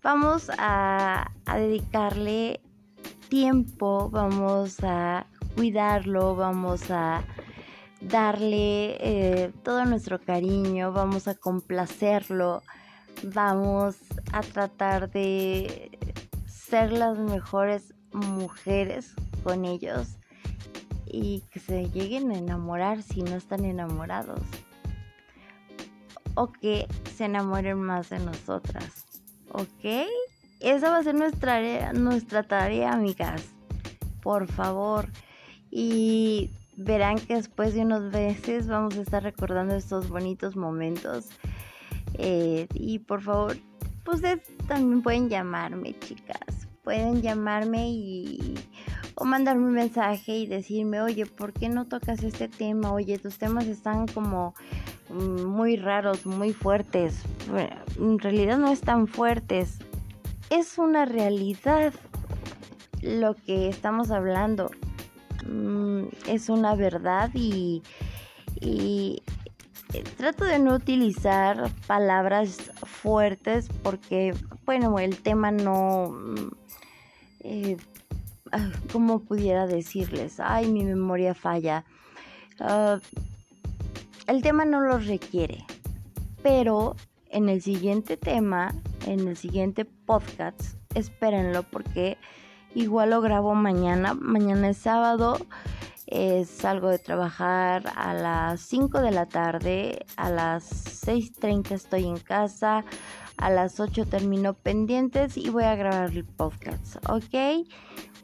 vamos 0.02 0.50
a, 0.56 1.30
dedicarle 1.46 2.60
tiempo, 3.28 4.08
vamos 4.10 4.78
a 4.82 5.26
cuidarlo, 5.54 6.34
vamos 6.34 6.90
a 6.90 7.22
darle 8.00 8.96
eh, 9.00 9.52
todo 9.62 9.84
nuestro 9.84 10.18
cariño, 10.18 10.92
vamos 10.92 11.28
a 11.28 11.34
complacerlo, 11.34 12.62
vamos 13.22 13.96
a 14.32 14.40
tratar 14.40 15.10
de 15.10 15.98
ser 16.46 16.92
las 16.92 17.18
mejores 17.18 17.94
mujeres 18.12 19.14
con 19.44 19.64
ellos 19.64 20.16
y 21.06 21.42
que 21.50 21.60
se 21.60 21.90
lleguen 21.90 22.30
a 22.30 22.38
enamorar 22.38 23.02
si 23.02 23.22
no 23.22 23.36
están 23.36 23.64
enamorados 23.64 24.40
o 26.34 26.50
que 26.50 26.86
se 27.14 27.26
enamoren 27.26 27.80
más 27.80 28.10
de 28.10 28.18
nosotras. 28.18 29.06
¿Ok? 29.50 30.08
Esa 30.60 30.90
va 30.90 30.98
a 30.98 31.02
ser 31.02 31.14
nuestra 31.14 31.54
tarea, 31.54 31.92
nuestra 31.92 32.42
tarea, 32.42 32.92
amigas. 32.92 33.44
Por 34.22 34.46
favor. 34.46 35.08
Y 35.70 36.50
verán 36.76 37.18
que 37.18 37.34
después 37.34 37.74
de 37.74 37.82
unos 37.82 38.12
meses 38.12 38.68
vamos 38.68 38.96
a 38.96 39.02
estar 39.02 39.22
recordando 39.22 39.74
estos 39.74 40.08
bonitos 40.08 40.56
momentos. 40.56 41.28
Eh, 42.14 42.66
y 42.74 43.00
por 43.00 43.22
favor, 43.22 43.56
ustedes 44.06 44.40
también 44.66 45.02
pueden 45.02 45.28
llamarme, 45.28 45.98
chicas. 45.98 46.68
Pueden 46.82 47.22
llamarme 47.22 47.88
y 47.88 48.54
o 49.14 49.24
mandarme 49.24 49.66
un 49.66 49.74
mensaje 49.74 50.36
y 50.38 50.46
decirme, 50.46 51.00
oye, 51.00 51.26
¿por 51.26 51.52
qué 51.52 51.68
no 51.68 51.86
tocas 51.86 52.22
este 52.22 52.48
tema? 52.48 52.92
Oye, 52.92 53.18
tus 53.18 53.38
temas 53.38 53.66
están 53.66 54.06
como 54.08 54.54
mm, 55.10 55.44
muy 55.44 55.76
raros, 55.76 56.26
muy 56.26 56.52
fuertes. 56.52 57.22
en 57.98 58.18
realidad 58.18 58.58
no 58.58 58.72
están 58.72 59.06
fuertes. 59.06 59.78
Es 60.50 60.78
una 60.78 61.04
realidad 61.04 61.92
lo 63.00 63.34
que 63.34 63.68
estamos 63.68 64.10
hablando. 64.10 64.70
Mm, 65.46 66.04
es 66.28 66.48
una 66.48 66.74
verdad 66.74 67.30
y, 67.34 67.82
trato 70.00 70.44
de 70.44 70.58
no 70.58 70.74
utilizar 70.74 71.70
palabras 71.86 72.70
fuertes 72.84 73.68
porque, 73.82 74.34
bueno, 74.64 74.98
el 74.98 75.18
tema 75.18 75.50
no... 75.50 76.10
Mm, 76.10 76.50
eh, 77.40 77.76
Ah, 78.54 78.70
¿cómo 78.92 79.20
pudiera 79.20 79.66
decirles? 79.66 80.38
Ay, 80.38 80.68
mi 80.68 80.84
memoria 80.84 81.34
falla. 81.34 81.86
Ah, 82.60 82.98
el 84.26 84.42
tema 84.42 84.66
no 84.66 84.82
lo 84.82 84.98
requiere, 84.98 85.64
pero 86.42 86.94
en 87.30 87.48
el 87.48 87.62
siguiente 87.62 88.18
tema, 88.18 88.74
en 89.06 89.26
el 89.26 89.38
siguiente 89.38 89.86
podcast, 89.86 90.76
espérenlo 90.94 91.62
porque 91.62 92.18
igual 92.74 93.10
lo 93.10 93.22
grabo 93.22 93.54
mañana. 93.54 94.12
Mañana 94.12 94.68
es 94.68 94.76
sábado. 94.76 95.38
Salgo 96.46 96.88
de 96.88 96.98
trabajar 96.98 97.84
a 97.96 98.14
las 98.14 98.60
5 98.60 99.00
de 99.00 99.10
la 99.10 99.26
tarde, 99.26 100.04
a 100.16 100.30
las 100.30 101.04
6.30 101.06 101.72
estoy 101.72 102.06
en 102.06 102.18
casa, 102.18 102.84
a 103.36 103.50
las 103.50 103.80
8 103.80 104.06
termino 104.06 104.54
pendientes 104.54 105.36
y 105.36 105.50
voy 105.50 105.64
a 105.64 105.74
grabar 105.74 106.10
el 106.10 106.24
podcast, 106.24 106.96
¿ok? 107.08 107.66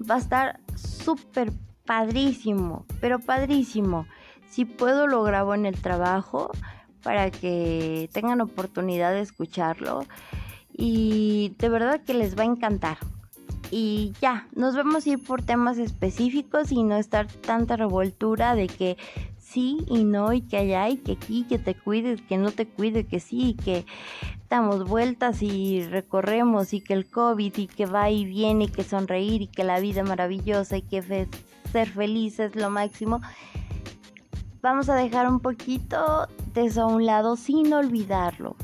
Va 0.09 0.16
a 0.16 0.18
estar 0.18 0.61
súper 0.76 1.53
padrísimo, 1.84 2.84
pero 3.01 3.18
padrísimo. 3.18 4.07
Si 4.51 4.64
puedo 4.64 5.07
lo 5.07 5.22
grabo 5.22 5.55
en 5.55 5.66
el 5.66 5.80
trabajo 5.80 6.51
para 7.03 7.30
que 7.30 8.09
tengan 8.12 8.41
oportunidad 8.41 9.12
de 9.12 9.20
escucharlo 9.20 10.05
y 10.72 11.55
de 11.59 11.68
verdad 11.68 12.01
que 12.05 12.14
les 12.14 12.39
va 12.39 12.43
a 12.43 12.47
encantar. 12.47 12.99
Y 13.71 14.12
ya, 14.21 14.47
nos 14.55 14.75
vamos 14.75 15.07
a 15.07 15.11
ir 15.11 15.23
por 15.23 15.43
temas 15.43 15.79
específicos 15.79 16.73
y 16.73 16.83
no 16.83 16.97
estar 16.97 17.27
tanta 17.27 17.77
revoltura 17.77 18.55
de 18.55 18.66
que 18.66 18.97
sí 19.39 19.85
y 19.89 20.05
no 20.05 20.33
y 20.33 20.43
que 20.43 20.59
allá 20.59 20.89
y 20.89 20.97
que 20.97 21.12
aquí, 21.12 21.45
que 21.49 21.59
te 21.59 21.75
cuides, 21.75 22.21
que 22.23 22.37
no 22.37 22.51
te 22.51 22.66
cuide, 22.66 23.07
que 23.07 23.21
sí, 23.21 23.57
que 23.64 23.87
damos 24.49 24.89
vueltas 24.89 25.43
y 25.43 25.83
recorremos 25.85 26.73
y 26.73 26.81
que 26.81 26.95
el 26.95 27.09
COVID 27.09 27.57
y 27.57 27.66
que 27.66 27.87
va 27.87 28.11
y 28.11 28.25
viene 28.25 28.64
y 28.64 28.69
que 28.69 28.85
sonreír 28.85 29.43
y 29.43 29.47
que 29.47 29.64
la 29.64 29.81
vida 29.81 30.03
es 30.03 30.09
maravillosa 30.09 30.77
y 30.77 30.83
que 30.83 31.03
ser 31.03 31.89
feliz 31.89 32.39
es 32.41 32.57
lo 32.57 32.71
máximo. 32.71 33.21
Vamos 34.61 34.89
a 34.89 34.97
dejar 34.97 35.29
un 35.29 35.41
poquito 35.41 36.27
de 36.55 36.66
eso 36.66 36.83
a 36.83 36.87
un 36.87 37.07
lado 37.07 37.37
sin 37.37 37.73
olvidarlo. 37.73 38.57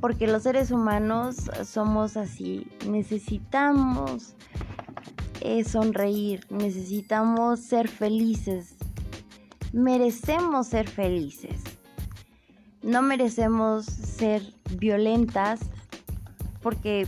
Porque 0.00 0.26
los 0.26 0.44
seres 0.44 0.70
humanos 0.70 1.50
somos 1.64 2.16
así, 2.16 2.66
necesitamos 2.88 4.34
eh, 5.40 5.64
sonreír, 5.64 6.46
necesitamos 6.50 7.60
ser 7.60 7.88
felices, 7.88 8.76
merecemos 9.72 10.68
ser 10.68 10.88
felices. 10.88 11.62
No 12.82 13.02
merecemos 13.02 13.86
ser 13.86 14.42
violentas 14.78 15.60
porque 16.62 17.06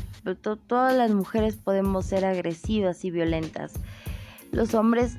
todas 0.67 0.97
las 0.97 1.11
mujeres 1.13 1.57
podemos 1.57 2.07
ser 2.07 2.25
agresivas 2.25 3.05
y 3.05 3.11
violentas. 3.11 3.75
Los 4.53 4.75
hombres 4.75 5.17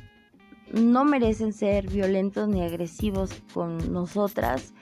no 0.74 1.06
merecen 1.06 1.54
ser 1.54 1.88
violentos 1.90 2.48
ni 2.48 2.62
agresivos 2.62 3.32
con 3.54 3.92
nosotras. 3.92 4.74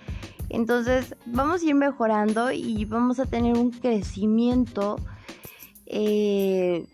Entonces 0.49 1.15
vamos 1.25 1.61
a 1.61 1.65
ir 1.65 1.75
mejorando 1.75 2.51
y 2.51 2.83
vamos 2.85 3.19
a 3.19 3.25
tener 3.25 3.55
un 3.55 3.71
crecimiento 3.71 4.97
eh, 5.85 6.85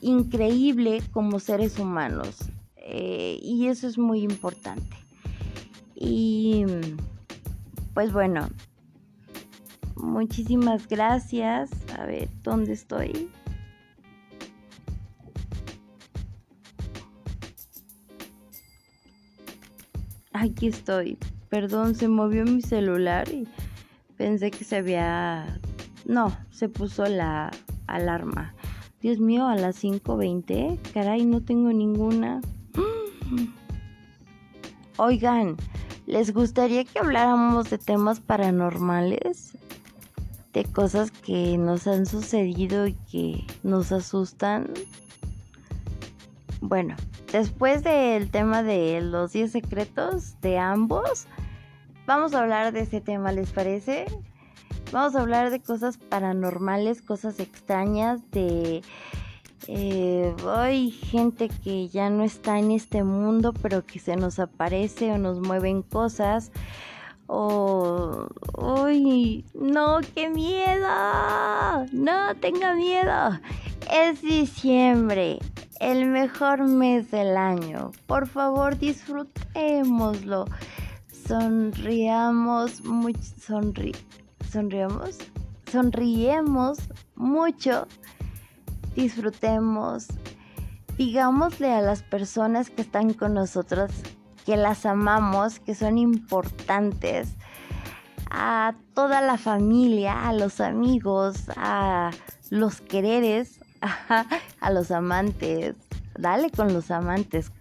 increíble 0.00 1.02
como 1.12 1.38
seres 1.38 1.78
humanos. 1.78 2.36
Eh, 2.76 3.38
y 3.42 3.66
eso 3.66 3.86
es 3.86 3.98
muy 3.98 4.22
importante. 4.22 4.96
Y 5.94 6.64
pues 7.92 8.12
bueno, 8.12 8.48
muchísimas 9.96 10.88
gracias. 10.88 11.70
A 11.98 12.06
ver, 12.06 12.28
¿dónde 12.42 12.72
estoy? 12.72 13.30
Aquí 20.32 20.68
estoy. 20.68 21.18
Perdón, 21.50 21.96
se 21.96 22.06
movió 22.06 22.44
mi 22.44 22.62
celular 22.62 23.28
y 23.28 23.46
pensé 24.16 24.52
que 24.52 24.64
se 24.64 24.76
había... 24.76 25.58
No, 26.06 26.32
se 26.50 26.68
puso 26.68 27.04
la 27.06 27.50
alarma. 27.88 28.54
Dios 29.00 29.18
mío, 29.18 29.48
a 29.48 29.56
las 29.56 29.82
5.20. 29.82 30.78
Caray, 30.94 31.24
no 31.24 31.42
tengo 31.42 31.72
ninguna. 31.72 32.40
Oigan, 34.96 35.56
¿les 36.06 36.32
gustaría 36.32 36.84
que 36.84 37.00
habláramos 37.00 37.68
de 37.68 37.78
temas 37.78 38.20
paranormales? 38.20 39.58
De 40.52 40.64
cosas 40.64 41.10
que 41.10 41.58
nos 41.58 41.88
han 41.88 42.06
sucedido 42.06 42.86
y 42.86 42.94
que 43.10 43.44
nos 43.64 43.90
asustan. 43.90 44.70
Bueno, 46.60 46.94
después 47.32 47.82
del 47.82 48.30
tema 48.30 48.62
de 48.62 49.00
los 49.00 49.32
10 49.32 49.50
secretos 49.50 50.38
de 50.42 50.58
ambos, 50.58 51.26
vamos 52.10 52.34
a 52.34 52.40
hablar 52.40 52.72
de 52.72 52.80
ese 52.80 53.00
tema, 53.00 53.30
¿les 53.30 53.52
parece? 53.52 54.04
Vamos 54.90 55.14
a 55.14 55.20
hablar 55.20 55.50
de 55.50 55.60
cosas 55.60 55.96
paranormales, 55.96 57.02
cosas 57.02 57.38
extrañas, 57.38 58.28
de 58.32 58.82
eh, 59.68 60.34
gente 60.90 61.48
que 61.62 61.86
ya 61.86 62.10
no 62.10 62.24
está 62.24 62.58
en 62.58 62.72
este 62.72 63.04
mundo, 63.04 63.52
pero 63.62 63.86
que 63.86 64.00
se 64.00 64.16
nos 64.16 64.40
aparece 64.40 65.12
o 65.12 65.18
nos 65.18 65.38
mueven 65.38 65.82
cosas. 65.82 66.50
O, 67.28 68.26
uy, 68.58 69.44
no, 69.54 70.00
qué 70.12 70.30
miedo. 70.30 70.88
No, 71.92 72.34
tenga 72.40 72.74
miedo. 72.74 73.38
Es 73.88 74.20
diciembre, 74.20 75.38
el 75.78 76.06
mejor 76.06 76.66
mes 76.66 77.12
del 77.12 77.36
año. 77.36 77.92
Por 78.08 78.26
favor, 78.26 78.76
disfrutémoslo. 78.76 80.46
Sonriamos 81.30 82.84
mucho, 82.84 83.20
sonri, 83.38 83.94
sonriamos, 84.50 85.16
sonriemos 85.70 86.78
mucho 87.14 87.86
disfrutemos, 88.96 90.08
digámosle 90.98 91.72
a 91.72 91.82
las 91.82 92.02
personas 92.02 92.68
que 92.68 92.82
están 92.82 93.12
con 93.14 93.34
nosotros 93.34 93.92
que 94.44 94.56
las 94.56 94.84
amamos, 94.84 95.60
que 95.60 95.76
son 95.76 95.98
importantes, 95.98 97.28
a 98.28 98.74
toda 98.92 99.20
la 99.20 99.38
familia, 99.38 100.28
a 100.28 100.32
los 100.32 100.60
amigos, 100.60 101.44
a 101.56 102.10
los 102.50 102.80
quereres, 102.80 103.60
a, 104.60 104.70
los 104.72 104.90
amantes. 104.90 105.76
Dale 106.18 106.50
con 106.50 106.72
los 106.72 106.90
amantes. 106.90 107.52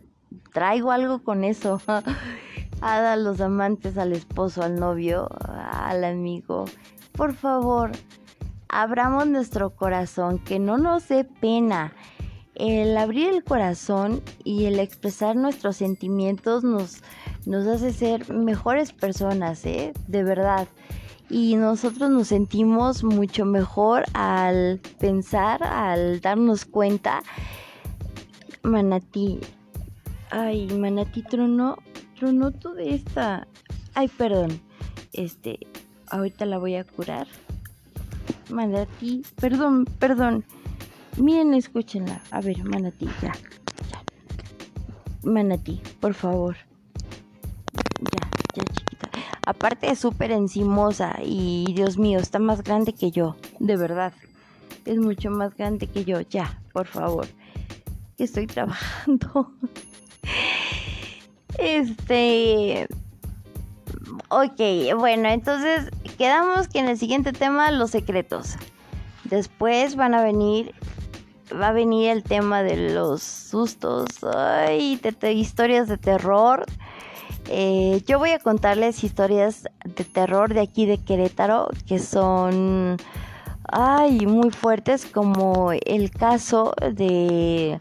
Traigo 0.54 0.92
algo 0.92 1.24
con 1.24 1.44
eso. 1.44 1.80
A 2.82 3.16
los 3.18 3.42
amantes, 3.42 3.98
al 3.98 4.14
esposo, 4.14 4.64
al 4.64 4.80
novio, 4.80 5.28
al 5.40 6.04
amigo. 6.04 6.66
Por 7.12 7.34
favor, 7.34 7.92
abramos 8.70 9.28
nuestro 9.28 9.72
corazón, 9.72 10.40
que 10.40 10.60
no 10.60 10.78
nos 10.78 11.08
dé 11.10 11.26
pena. 11.26 11.94
El 12.56 12.98
abrir 12.98 13.30
el 13.30 13.44
corazón 13.44 14.22
y 14.44 14.66
el 14.66 14.80
expresar 14.80 15.36
nuestros 15.36 15.78
sentimientos 15.78 16.64
nos, 16.64 17.02
hace 17.68 17.92
ser 17.92 18.32
mejores 18.34 18.94
personas, 18.94 19.66
¿eh? 19.66 19.94
De 20.08 20.24
verdad. 20.24 20.68
Y 21.30 21.56
nosotros 21.56 22.10
nos 22.10 22.30
sentimos 22.30 23.04
mucho 23.04 23.46
mejor 23.46 24.04
al 24.14 24.80
pensar, 25.00 25.64
al 25.64 26.22
darnos 26.22 26.66
cuenta. 26.66 27.22
Manatí. 28.64 29.40
Ay, 30.32 30.68
Manatí 30.68 31.24
tronó, 31.24 31.78
tronó 32.20 32.52
toda 32.52 32.82
esta. 32.82 33.48
Ay, 33.96 34.10
perdón. 34.10 34.60
Este, 35.14 35.60
ahorita 36.08 36.46
la 36.46 36.58
voy 36.58 36.76
a 36.76 36.84
curar. 36.84 37.28
Manatí, 38.50 39.24
perdón, 39.40 39.86
perdón. 39.86 40.44
Miren, 41.18 41.54
escúchenla. 41.54 42.22
A 42.32 42.42
ver, 42.42 42.64
Manatí, 42.64 43.08
ya, 43.22 43.34
ya. 43.90 44.04
Manatí, 45.24 45.82
por 46.00 46.14
favor. 46.14 46.58
Ya, 48.00 48.30
ya, 48.56 48.64
chiquita. 48.66 49.10
Aparte 49.46 49.90
es 49.90 50.00
súper 50.00 50.32
encimosa 50.32 51.18
y 51.24 51.74
Dios 51.74 51.98
mío, 51.98 52.20
está 52.20 52.40
más 52.40 52.64
grande 52.64 52.94
que 52.94 53.12
yo, 53.12 53.36
de 53.60 53.78
verdad. 53.78 54.14
Es 54.86 54.98
mucho 54.98 55.32
más 55.32 55.56
grande 55.56 55.88
que 55.88 56.06
yo. 56.06 56.22
Ya, 56.22 56.62
por 56.74 56.88
favor. 56.88 57.28
Estoy 58.18 58.48
trabajando. 58.48 59.54
este... 61.62 62.88
Ok, 64.30 64.60
bueno, 64.98 65.30
entonces 65.30 65.90
quedamos 66.18 66.68
que 66.68 66.80
en 66.80 66.88
el 66.88 66.98
siguiente 66.98 67.32
tema 67.32 67.72
los 67.72 67.92
secretos. 67.92 68.58
Después 69.24 69.96
van 69.96 70.14
a 70.14 70.22
venir, 70.22 70.74
va 71.52 71.70
a 71.70 71.72
venir 71.72 72.10
el 72.10 72.24
tema 72.24 72.62
de 72.62 72.92
los 72.92 73.24
sustos, 73.24 74.06
ay, 74.24 75.00
historias 75.34 75.88
de 75.88 75.98
terror. 75.98 76.66
Eh, 77.48 78.04
yo 78.06 78.20
voy 78.20 78.32
a 78.32 78.40
contarles 78.40 79.04
historias 79.04 79.64
de 79.84 80.04
terror 80.04 80.54
de 80.54 80.62
aquí 80.62 80.86
de 80.86 81.00
Querétaro 81.00 81.70
que 81.88 81.98
son, 81.98 82.98
ay, 83.64 84.26
muy 84.28 84.52
fuertes, 84.52 85.06
como 85.06 85.72
el 85.72 86.12
caso 86.12 86.74
de 86.94 87.80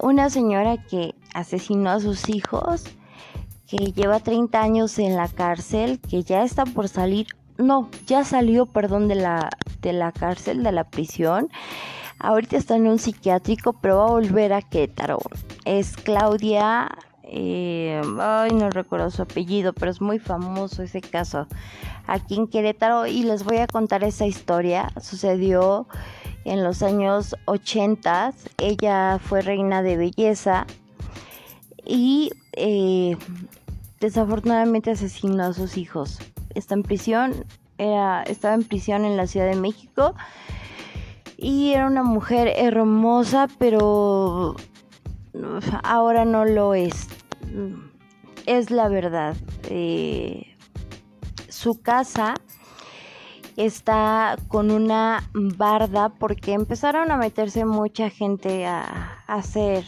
una 0.00 0.30
señora 0.30 0.82
que 0.84 1.14
asesinó 1.34 1.90
a 1.90 2.00
sus 2.00 2.28
hijos 2.28 2.84
que 3.68 3.92
lleva 3.92 4.20
30 4.20 4.60
años 4.60 4.98
en 4.98 5.16
la 5.16 5.28
cárcel, 5.28 6.00
que 6.00 6.22
ya 6.22 6.42
está 6.42 6.64
por 6.64 6.88
salir 6.88 7.26
no, 7.58 7.90
ya 8.06 8.24
salió, 8.24 8.66
perdón, 8.66 9.08
de 9.08 9.16
la, 9.16 9.50
de 9.82 9.92
la 9.92 10.12
cárcel, 10.12 10.62
de 10.62 10.72
la 10.72 10.84
prisión. 10.84 11.50
Ahorita 12.20 12.56
está 12.56 12.76
en 12.76 12.86
un 12.86 12.98
psiquiátrico, 12.98 13.74
pero 13.74 13.98
va 13.98 14.04
a 14.04 14.10
volver 14.10 14.52
a 14.52 14.62
Querétaro. 14.62 15.18
Es 15.64 15.96
Claudia, 15.96 16.88
eh, 17.24 18.00
ay, 18.20 18.52
no 18.52 18.70
recuerdo 18.70 19.10
su 19.10 19.22
apellido, 19.22 19.72
pero 19.72 19.90
es 19.90 20.00
muy 20.00 20.18
famoso 20.18 20.82
ese 20.82 21.00
caso 21.00 21.46
aquí 22.06 22.36
en 22.36 22.46
Querétaro 22.46 23.06
y 23.06 23.24
les 23.24 23.44
voy 23.44 23.58
a 23.58 23.66
contar 23.66 24.04
esa 24.04 24.26
historia. 24.26 24.90
Sucedió 25.00 25.88
en 26.44 26.64
los 26.64 26.82
años 26.82 27.36
80. 27.46 28.32
Ella 28.58 29.18
fue 29.18 29.42
reina 29.42 29.82
de 29.82 29.96
belleza 29.96 30.66
y 31.84 32.30
eh, 32.58 33.16
desafortunadamente 34.00 34.90
asesinó 34.90 35.44
a 35.44 35.52
sus 35.52 35.76
hijos 35.76 36.18
está 36.54 36.74
en 36.74 36.82
prisión, 36.82 37.44
era, 37.78 38.22
estaba 38.24 38.54
en 38.54 38.64
prisión 38.64 39.04
en 39.04 39.16
la 39.16 39.26
Ciudad 39.26 39.46
de 39.46 39.56
México 39.56 40.14
Y 41.36 41.72
era 41.72 41.86
una 41.86 42.02
mujer 42.02 42.52
hermosa, 42.56 43.48
pero 43.58 44.56
ahora 45.84 46.24
no 46.24 46.44
lo 46.44 46.74
es. 46.74 47.06
Es 48.46 48.70
la 48.70 48.88
verdad. 48.88 49.36
Eh, 49.70 50.56
su 51.48 51.80
casa 51.80 52.34
está 53.56 54.36
con 54.48 54.70
una 54.70 55.30
barda 55.32 56.08
porque 56.08 56.54
empezaron 56.54 57.12
a 57.12 57.16
meterse 57.16 57.64
mucha 57.64 58.10
gente 58.10 58.66
a, 58.66 59.22
hacer, 59.28 59.84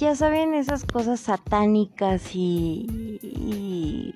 ya 0.00 0.16
saben, 0.16 0.54
esas 0.54 0.86
cosas 0.86 1.20
satánicas 1.20 2.34
y, 2.34 4.14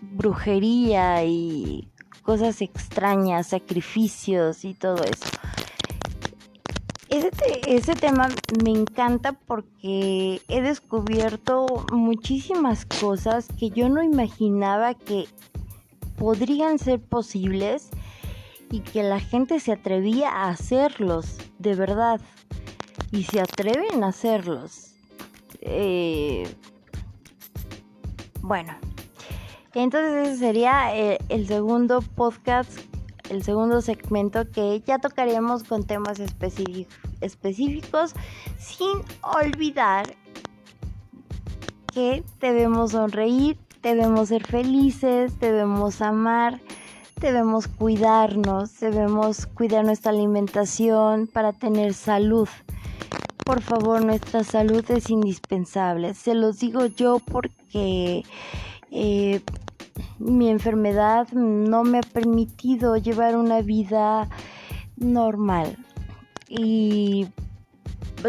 brujería 0.00 1.22
y 1.24 1.86
cosas 2.22 2.62
extrañas, 2.62 3.48
sacrificios 3.48 4.64
y 4.64 4.72
todo 4.72 5.04
eso. 5.04 5.26
ese, 7.10 7.94
tema 7.94 8.30
me 8.64 8.70
encanta 8.70 9.32
porque 9.32 10.40
he 10.48 10.62
descubierto 10.62 11.84
muchísimas 11.92 12.86
cosas 12.86 13.48
que 13.58 13.68
yo 13.68 13.90
no 13.90 14.02
imaginaba 14.02 14.94
que 14.94 15.26
podrían 16.16 16.78
ser 16.78 17.00
posibles 17.00 17.90
y 18.70 18.80
que 18.80 19.02
la 19.02 19.20
gente 19.20 19.60
se 19.60 19.72
atrevía 19.72 20.30
a 20.30 20.48
hacerlos, 20.48 21.36
de 21.58 21.74
verdad. 21.74 22.18
Y 23.10 23.24
se 23.24 23.40
atreven 23.40 24.04
a 24.04 24.08
hacerlos. 24.08 24.91
Eh, 25.62 26.44
bueno, 28.42 28.74
entonces 29.74 30.28
ese 30.28 30.38
sería 30.38 30.94
el, 30.94 31.12
eh, 31.12 31.18
el 31.28 31.46
segundo 31.46 32.02
podcast, 32.02 32.70
el 33.30 33.42
segundo 33.42 33.80
segmento 33.80 34.50
que 34.50 34.82
ya 34.86 34.98
tocaremos 34.98 35.64
con 35.64 35.84
temas 35.84 36.20
específicos 36.20 38.14
sin 38.58 38.98
olvidar 39.22 40.14
que 41.94 42.22
debemos 42.40 42.92
sonreír 42.92 43.56
debemos 43.82 44.28
ser 44.28 44.46
felices, 44.46 45.38
debemos 45.40 46.00
amar, 46.00 46.60
debemos 47.20 47.66
cuidarnos, 47.66 48.78
debemos 48.80 49.46
cuidar 49.46 49.84
nuestra 49.84 50.12
alimentación 50.12 51.26
para 51.26 51.52
tener 51.52 51.92
salud. 51.92 52.48
Por 53.44 53.60
favor, 53.60 54.04
nuestra 54.04 54.44
salud 54.44 54.84
es 54.90 55.10
indispensable. 55.10 56.14
Se 56.14 56.34
los 56.34 56.60
digo 56.60 56.86
yo 56.86 57.18
porque 57.18 58.22
eh, 58.90 59.40
mi 60.18 60.48
enfermedad 60.48 61.28
no 61.32 61.82
me 61.82 61.98
ha 61.98 62.02
permitido 62.02 62.96
llevar 62.96 63.36
una 63.36 63.60
vida 63.60 64.28
normal. 64.96 65.76
Y 66.48 67.26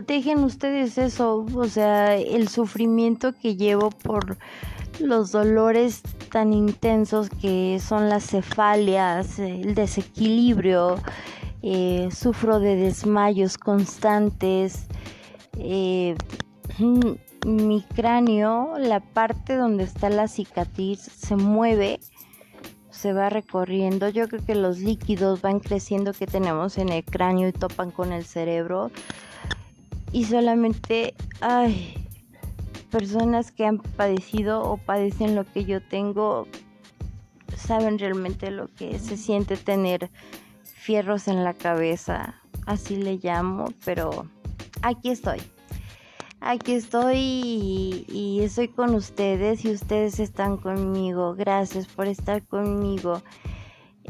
dejen 0.07 0.43
ustedes 0.43 0.97
eso, 0.97 1.45
o 1.53 1.65
sea, 1.65 2.15
el 2.15 2.47
sufrimiento 2.47 3.33
que 3.33 3.55
llevo 3.55 3.89
por 3.91 4.37
los 4.99 5.31
dolores 5.31 6.01
tan 6.31 6.53
intensos 6.53 7.29
que 7.29 7.79
son 7.79 8.09
las 8.09 8.25
cefalias, 8.25 9.37
el 9.39 9.75
desequilibrio, 9.75 10.95
eh, 11.63 12.09
sufro 12.13 12.59
de 12.59 12.75
desmayos 12.75 13.57
constantes, 13.57 14.85
eh, 15.57 16.15
mi 17.45 17.81
cráneo, 17.95 18.73
la 18.77 18.99
parte 18.99 19.55
donde 19.55 19.85
está 19.85 20.09
la 20.09 20.27
cicatriz 20.27 20.99
se 20.99 21.37
mueve, 21.37 22.01
se 22.89 23.13
va 23.13 23.29
recorriendo, 23.29 24.09
yo 24.09 24.27
creo 24.27 24.45
que 24.45 24.55
los 24.55 24.79
líquidos 24.79 25.41
van 25.41 25.61
creciendo 25.61 26.11
que 26.11 26.27
tenemos 26.27 26.77
en 26.77 26.89
el 26.89 27.03
cráneo 27.05 27.47
y 27.47 27.53
topan 27.53 27.91
con 27.91 28.11
el 28.11 28.25
cerebro. 28.25 28.91
Y 30.11 30.25
solamente, 30.25 31.15
ay, 31.39 31.95
personas 32.91 33.51
que 33.51 33.65
han 33.65 33.79
padecido 33.79 34.61
o 34.63 34.77
padecen 34.77 35.33
lo 35.33 35.45
que 35.45 35.63
yo 35.63 35.81
tengo 35.81 36.45
saben 37.55 37.97
realmente 37.99 38.51
lo 38.51 38.67
que 38.67 38.99
se 38.99 39.15
siente 39.15 39.55
tener 39.57 40.09
fierros 40.83 41.27
en 41.27 41.43
la 41.43 41.53
cabeza, 41.53 42.41
así 42.65 42.97
le 42.97 43.17
llamo, 43.17 43.65
pero 43.85 44.27
aquí 44.81 45.09
estoy. 45.09 45.41
Aquí 46.41 46.73
estoy 46.73 47.17
y, 47.17 48.39
estoy 48.41 48.67
con 48.67 48.93
ustedes 48.93 49.63
y 49.63 49.71
ustedes 49.71 50.19
están 50.19 50.57
conmigo. 50.57 51.35
Gracias 51.35 51.87
por 51.87 52.07
estar 52.07 52.45
conmigo. 52.45 53.21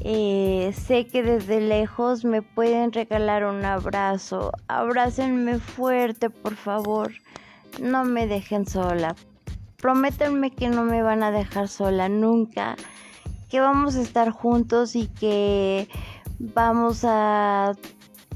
Eh, 0.02 0.74
sé 0.76 1.06
que 1.06 1.22
desde 1.22 1.62
lejos 1.62 2.26
me 2.26 2.42
pueden 2.42 2.92
regalar 2.92 3.46
un 3.46 3.64
abrazo. 3.64 4.52
Abrácenme 4.68 5.60
fuerte, 5.60 6.32
por 6.32 6.56
favor 6.56 7.12
no 7.82 8.06
me 8.06 8.28
dejen 8.28 8.66
sola. 8.66 9.16
Prométanme 9.78 10.52
que 10.52 10.70
no 10.70 10.84
me 10.84 11.02
van 11.02 11.24
a 11.24 11.32
dejar 11.32 11.68
sola 11.68 12.10
nunca, 12.10 12.76
que 13.50 13.60
vamos 13.60 13.96
a 13.96 14.02
estar 14.02 14.32
juntos 14.32 14.96
y 14.96 15.08
que 15.08 15.88
vamos 16.40 17.04
a, 17.04 17.74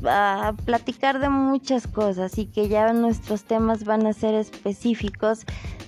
a 0.06 0.54
platicar 0.66 1.20
de 1.20 1.30
muchas 1.30 1.88
cosas 1.88 2.38
y 2.38 2.46
que 2.46 2.68
ya 2.68 2.94
nuestros 2.94 3.44
temas 3.44 3.84
van 3.84 4.06
a 4.06 4.14
ser 4.14 4.36
específicos. 4.36 5.46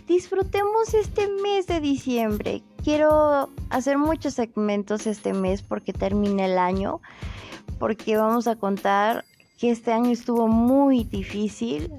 Disfrutemos 0.08 0.94
este 0.94 1.28
mes 1.44 1.68
de 1.68 1.80
diciembre. 1.80 2.64
Quiero 2.84 3.50
hacer 3.70 3.98
muchos 3.98 4.34
segmentos 4.34 5.08
este 5.08 5.34
mes 5.34 5.62
porque 5.62 5.94
termina 5.94 6.46
el 6.46 6.58
año, 6.58 7.02
porque 7.78 8.18
vamos 8.18 8.48
a 8.48 8.56
contar 8.56 9.26
que 9.58 9.72
este 9.72 9.92
año 9.92 10.12
estuvo 10.12 10.48
muy 10.48 11.04
difícil 11.04 11.92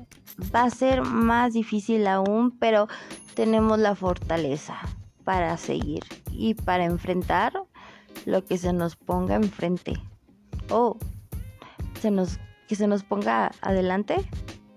va 0.54 0.64
a 0.64 0.70
ser 0.70 1.02
más 1.02 1.52
difícil 1.52 2.06
aún, 2.06 2.50
pero 2.58 2.88
tenemos 3.34 3.78
la 3.78 3.94
fortaleza 3.94 4.78
para 5.24 5.56
seguir 5.56 6.02
y 6.32 6.54
para 6.54 6.84
enfrentar 6.84 7.52
lo 8.26 8.44
que 8.44 8.58
se 8.58 8.72
nos 8.72 8.96
ponga 8.96 9.36
enfrente. 9.36 9.94
O 10.70 10.96
se 12.00 12.10
nos, 12.10 12.38
que 12.68 12.76
se 12.76 12.86
nos 12.86 13.02
ponga 13.02 13.52
adelante 13.60 14.16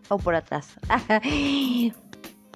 o 0.10 0.18
por 0.18 0.36
atrás. 0.36 0.76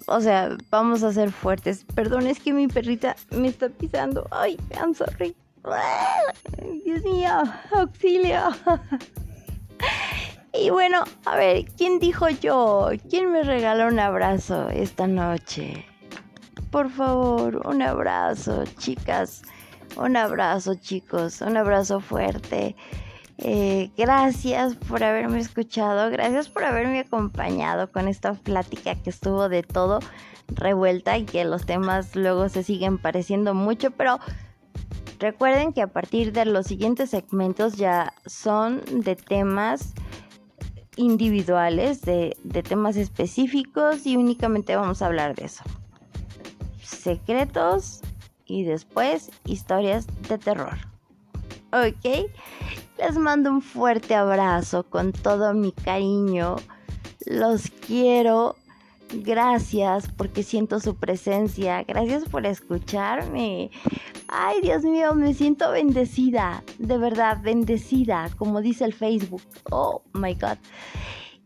o 0.08 0.22
sea, 0.22 0.58
vamos 0.70 1.04
a 1.04 1.14
ser 1.14 1.32
fuertes. 1.32 1.86
Perdón, 1.96 2.28
es 2.28 2.40
que 2.40 2.54
mi 2.54 2.68
perrita 2.68 3.16
me 3.32 3.48
está 3.48 3.70
pisando. 3.70 4.28
Ay, 4.32 4.58
I'm 4.76 4.94
sorry. 4.94 5.36
Dios 6.86 7.04
mío, 7.04 7.44
auxilio. 7.72 8.42
Y 10.60 10.72
bueno, 10.72 11.04
a 11.26 11.36
ver, 11.36 11.66
¿quién 11.78 12.00
dijo 12.00 12.30
yo? 12.30 12.90
¿Quién 13.12 13.32
me 13.32 13.44
regaló 13.44 13.88
un 13.88 14.00
abrazo 14.00 14.70
esta 14.70 15.06
noche? 15.06 15.86
Por 16.72 16.90
favor, 16.90 17.62
un 17.68 17.84
abrazo, 17.84 18.64
chicas. 18.80 19.44
Un 19.96 20.18
abrazo, 20.18 20.76
chicos. 20.76 21.42
Un 21.42 21.58
abrazo 21.58 22.00
fuerte. 22.00 22.76
Eh, 23.40 23.92
gracias 23.98 24.76
por 24.76 25.04
haberme 25.04 25.40
escuchado. 25.40 26.10
Gracias 26.10 26.50
por 26.50 26.64
haberme 26.64 27.00
acompañado 27.00 27.92
con 27.92 28.08
esta 28.08 28.34
plática 28.34 28.96
que 28.96 29.10
estuvo 29.10 29.50
de 29.50 29.64
todo 29.64 30.00
revuelta 30.48 31.18
y 31.18 31.26
que 31.26 31.46
los 31.46 31.66
temas 31.66 32.16
luego 32.16 32.50
se 32.50 32.64
siguen 32.64 32.98
pareciendo 32.98 33.54
mucho, 33.54 33.92
pero 33.92 34.20
recuerden 35.20 35.74
que 35.74 35.82
a 35.82 35.88
partir 35.88 36.32
de 36.32 36.46
los 36.46 36.68
siguientes 36.68 37.10
segmentos 37.10 37.76
ya 37.76 38.14
son 38.26 38.82
de 39.02 39.16
temas 39.16 39.94
individuales 40.96 42.02
de, 42.02 42.36
temas 42.68 42.96
específicos 42.96 44.06
y 44.06 44.18
únicamente 44.18 44.76
vamos 44.76 45.02
a 45.02 45.06
hablar 45.06 45.36
de 45.36 45.46
eso. 45.46 45.64
Secretos 46.82 48.02
y 48.48 48.64
después 48.64 49.32
historias 49.45 50.08
de 50.30 50.38
terror. 50.38 50.78
¿Ok? 51.72 52.30
Les 52.98 53.18
mando 53.18 53.52
un 53.52 53.62
fuerte 53.62 54.16
abrazo 54.16 54.84
con 54.84 55.12
todo 55.12 55.54
mi 55.54 55.72
cariño. 55.72 56.56
Los 57.26 57.70
quiero. 57.86 58.56
Gracias 59.10 60.10
porque 60.18 60.43
siento 60.43 60.80
su 60.80 60.95
presencia. 60.95 61.84
Gracias 61.84 62.26
por 62.26 62.45
escucharme. 62.45 63.72
Ay, 64.28 64.60
Dios 64.62 64.84
mío, 64.84 65.14
me 65.14 65.34
siento 65.34 65.72
bendecida. 65.72 66.64
De 66.78 66.98
verdad, 66.98 67.41
bendecida, 67.41 68.30
como 68.38 68.62
dice 68.62 68.86
el 68.86 68.93
Facebook. 68.93 69.43
Oh, 69.72 70.02
my 70.14 70.34
God. 70.34 70.58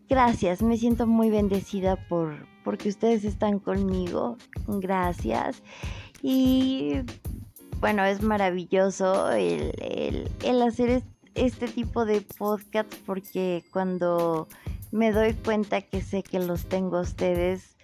Gracias, 0.10 0.62
me 0.62 0.78
siento 0.78 1.08
muy 1.08 1.30
bendecida 1.30 1.96
por 2.08 2.52
porque 2.64 2.90
ustedes 2.90 3.24
están 3.24 3.60
conmigo. 3.60 4.38
Gracias. 4.68 5.62
Y 6.22 7.02
bueno, 7.80 8.04
es 8.06 8.22
maravilloso 8.22 9.32
el, 9.32 10.30
el 10.44 10.62
hacer 10.62 11.04
este 11.36 11.68
tipo 11.68 12.06
de 12.06 12.22
podcast 12.22 12.94
porque 13.06 13.64
cuando 13.72 14.48
me 14.92 15.12
doy 15.12 15.34
cuenta 15.34 15.82
que 15.82 16.02
sé 16.02 16.24
que 16.24 16.40
los 16.40 16.66
tengo 16.66 16.98
a 16.98 17.02
ustedes, 17.02 17.76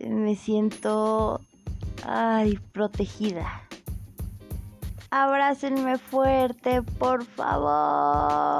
me 0.00 0.36
siento 0.36 1.40
ay, 2.04 2.58
protegida 2.72 3.68
abrácenme 5.10 5.98
fuerte, 5.98 6.82
por 6.82 7.24
favor. 7.24 8.58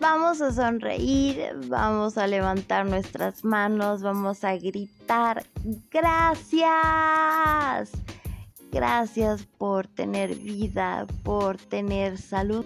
Vamos 0.00 0.40
a 0.40 0.52
sonreír, 0.52 1.56
vamos 1.66 2.18
a 2.18 2.26
levantar 2.26 2.86
nuestras 2.86 3.44
manos, 3.44 4.02
vamos 4.02 4.44
a 4.44 4.56
gritar, 4.56 5.44
gracias. 5.90 7.90
Gracias 8.70 9.44
por 9.58 9.88
tener 9.88 10.36
vida, 10.36 11.06
por 11.24 11.56
tener 11.56 12.18
salud. 12.18 12.64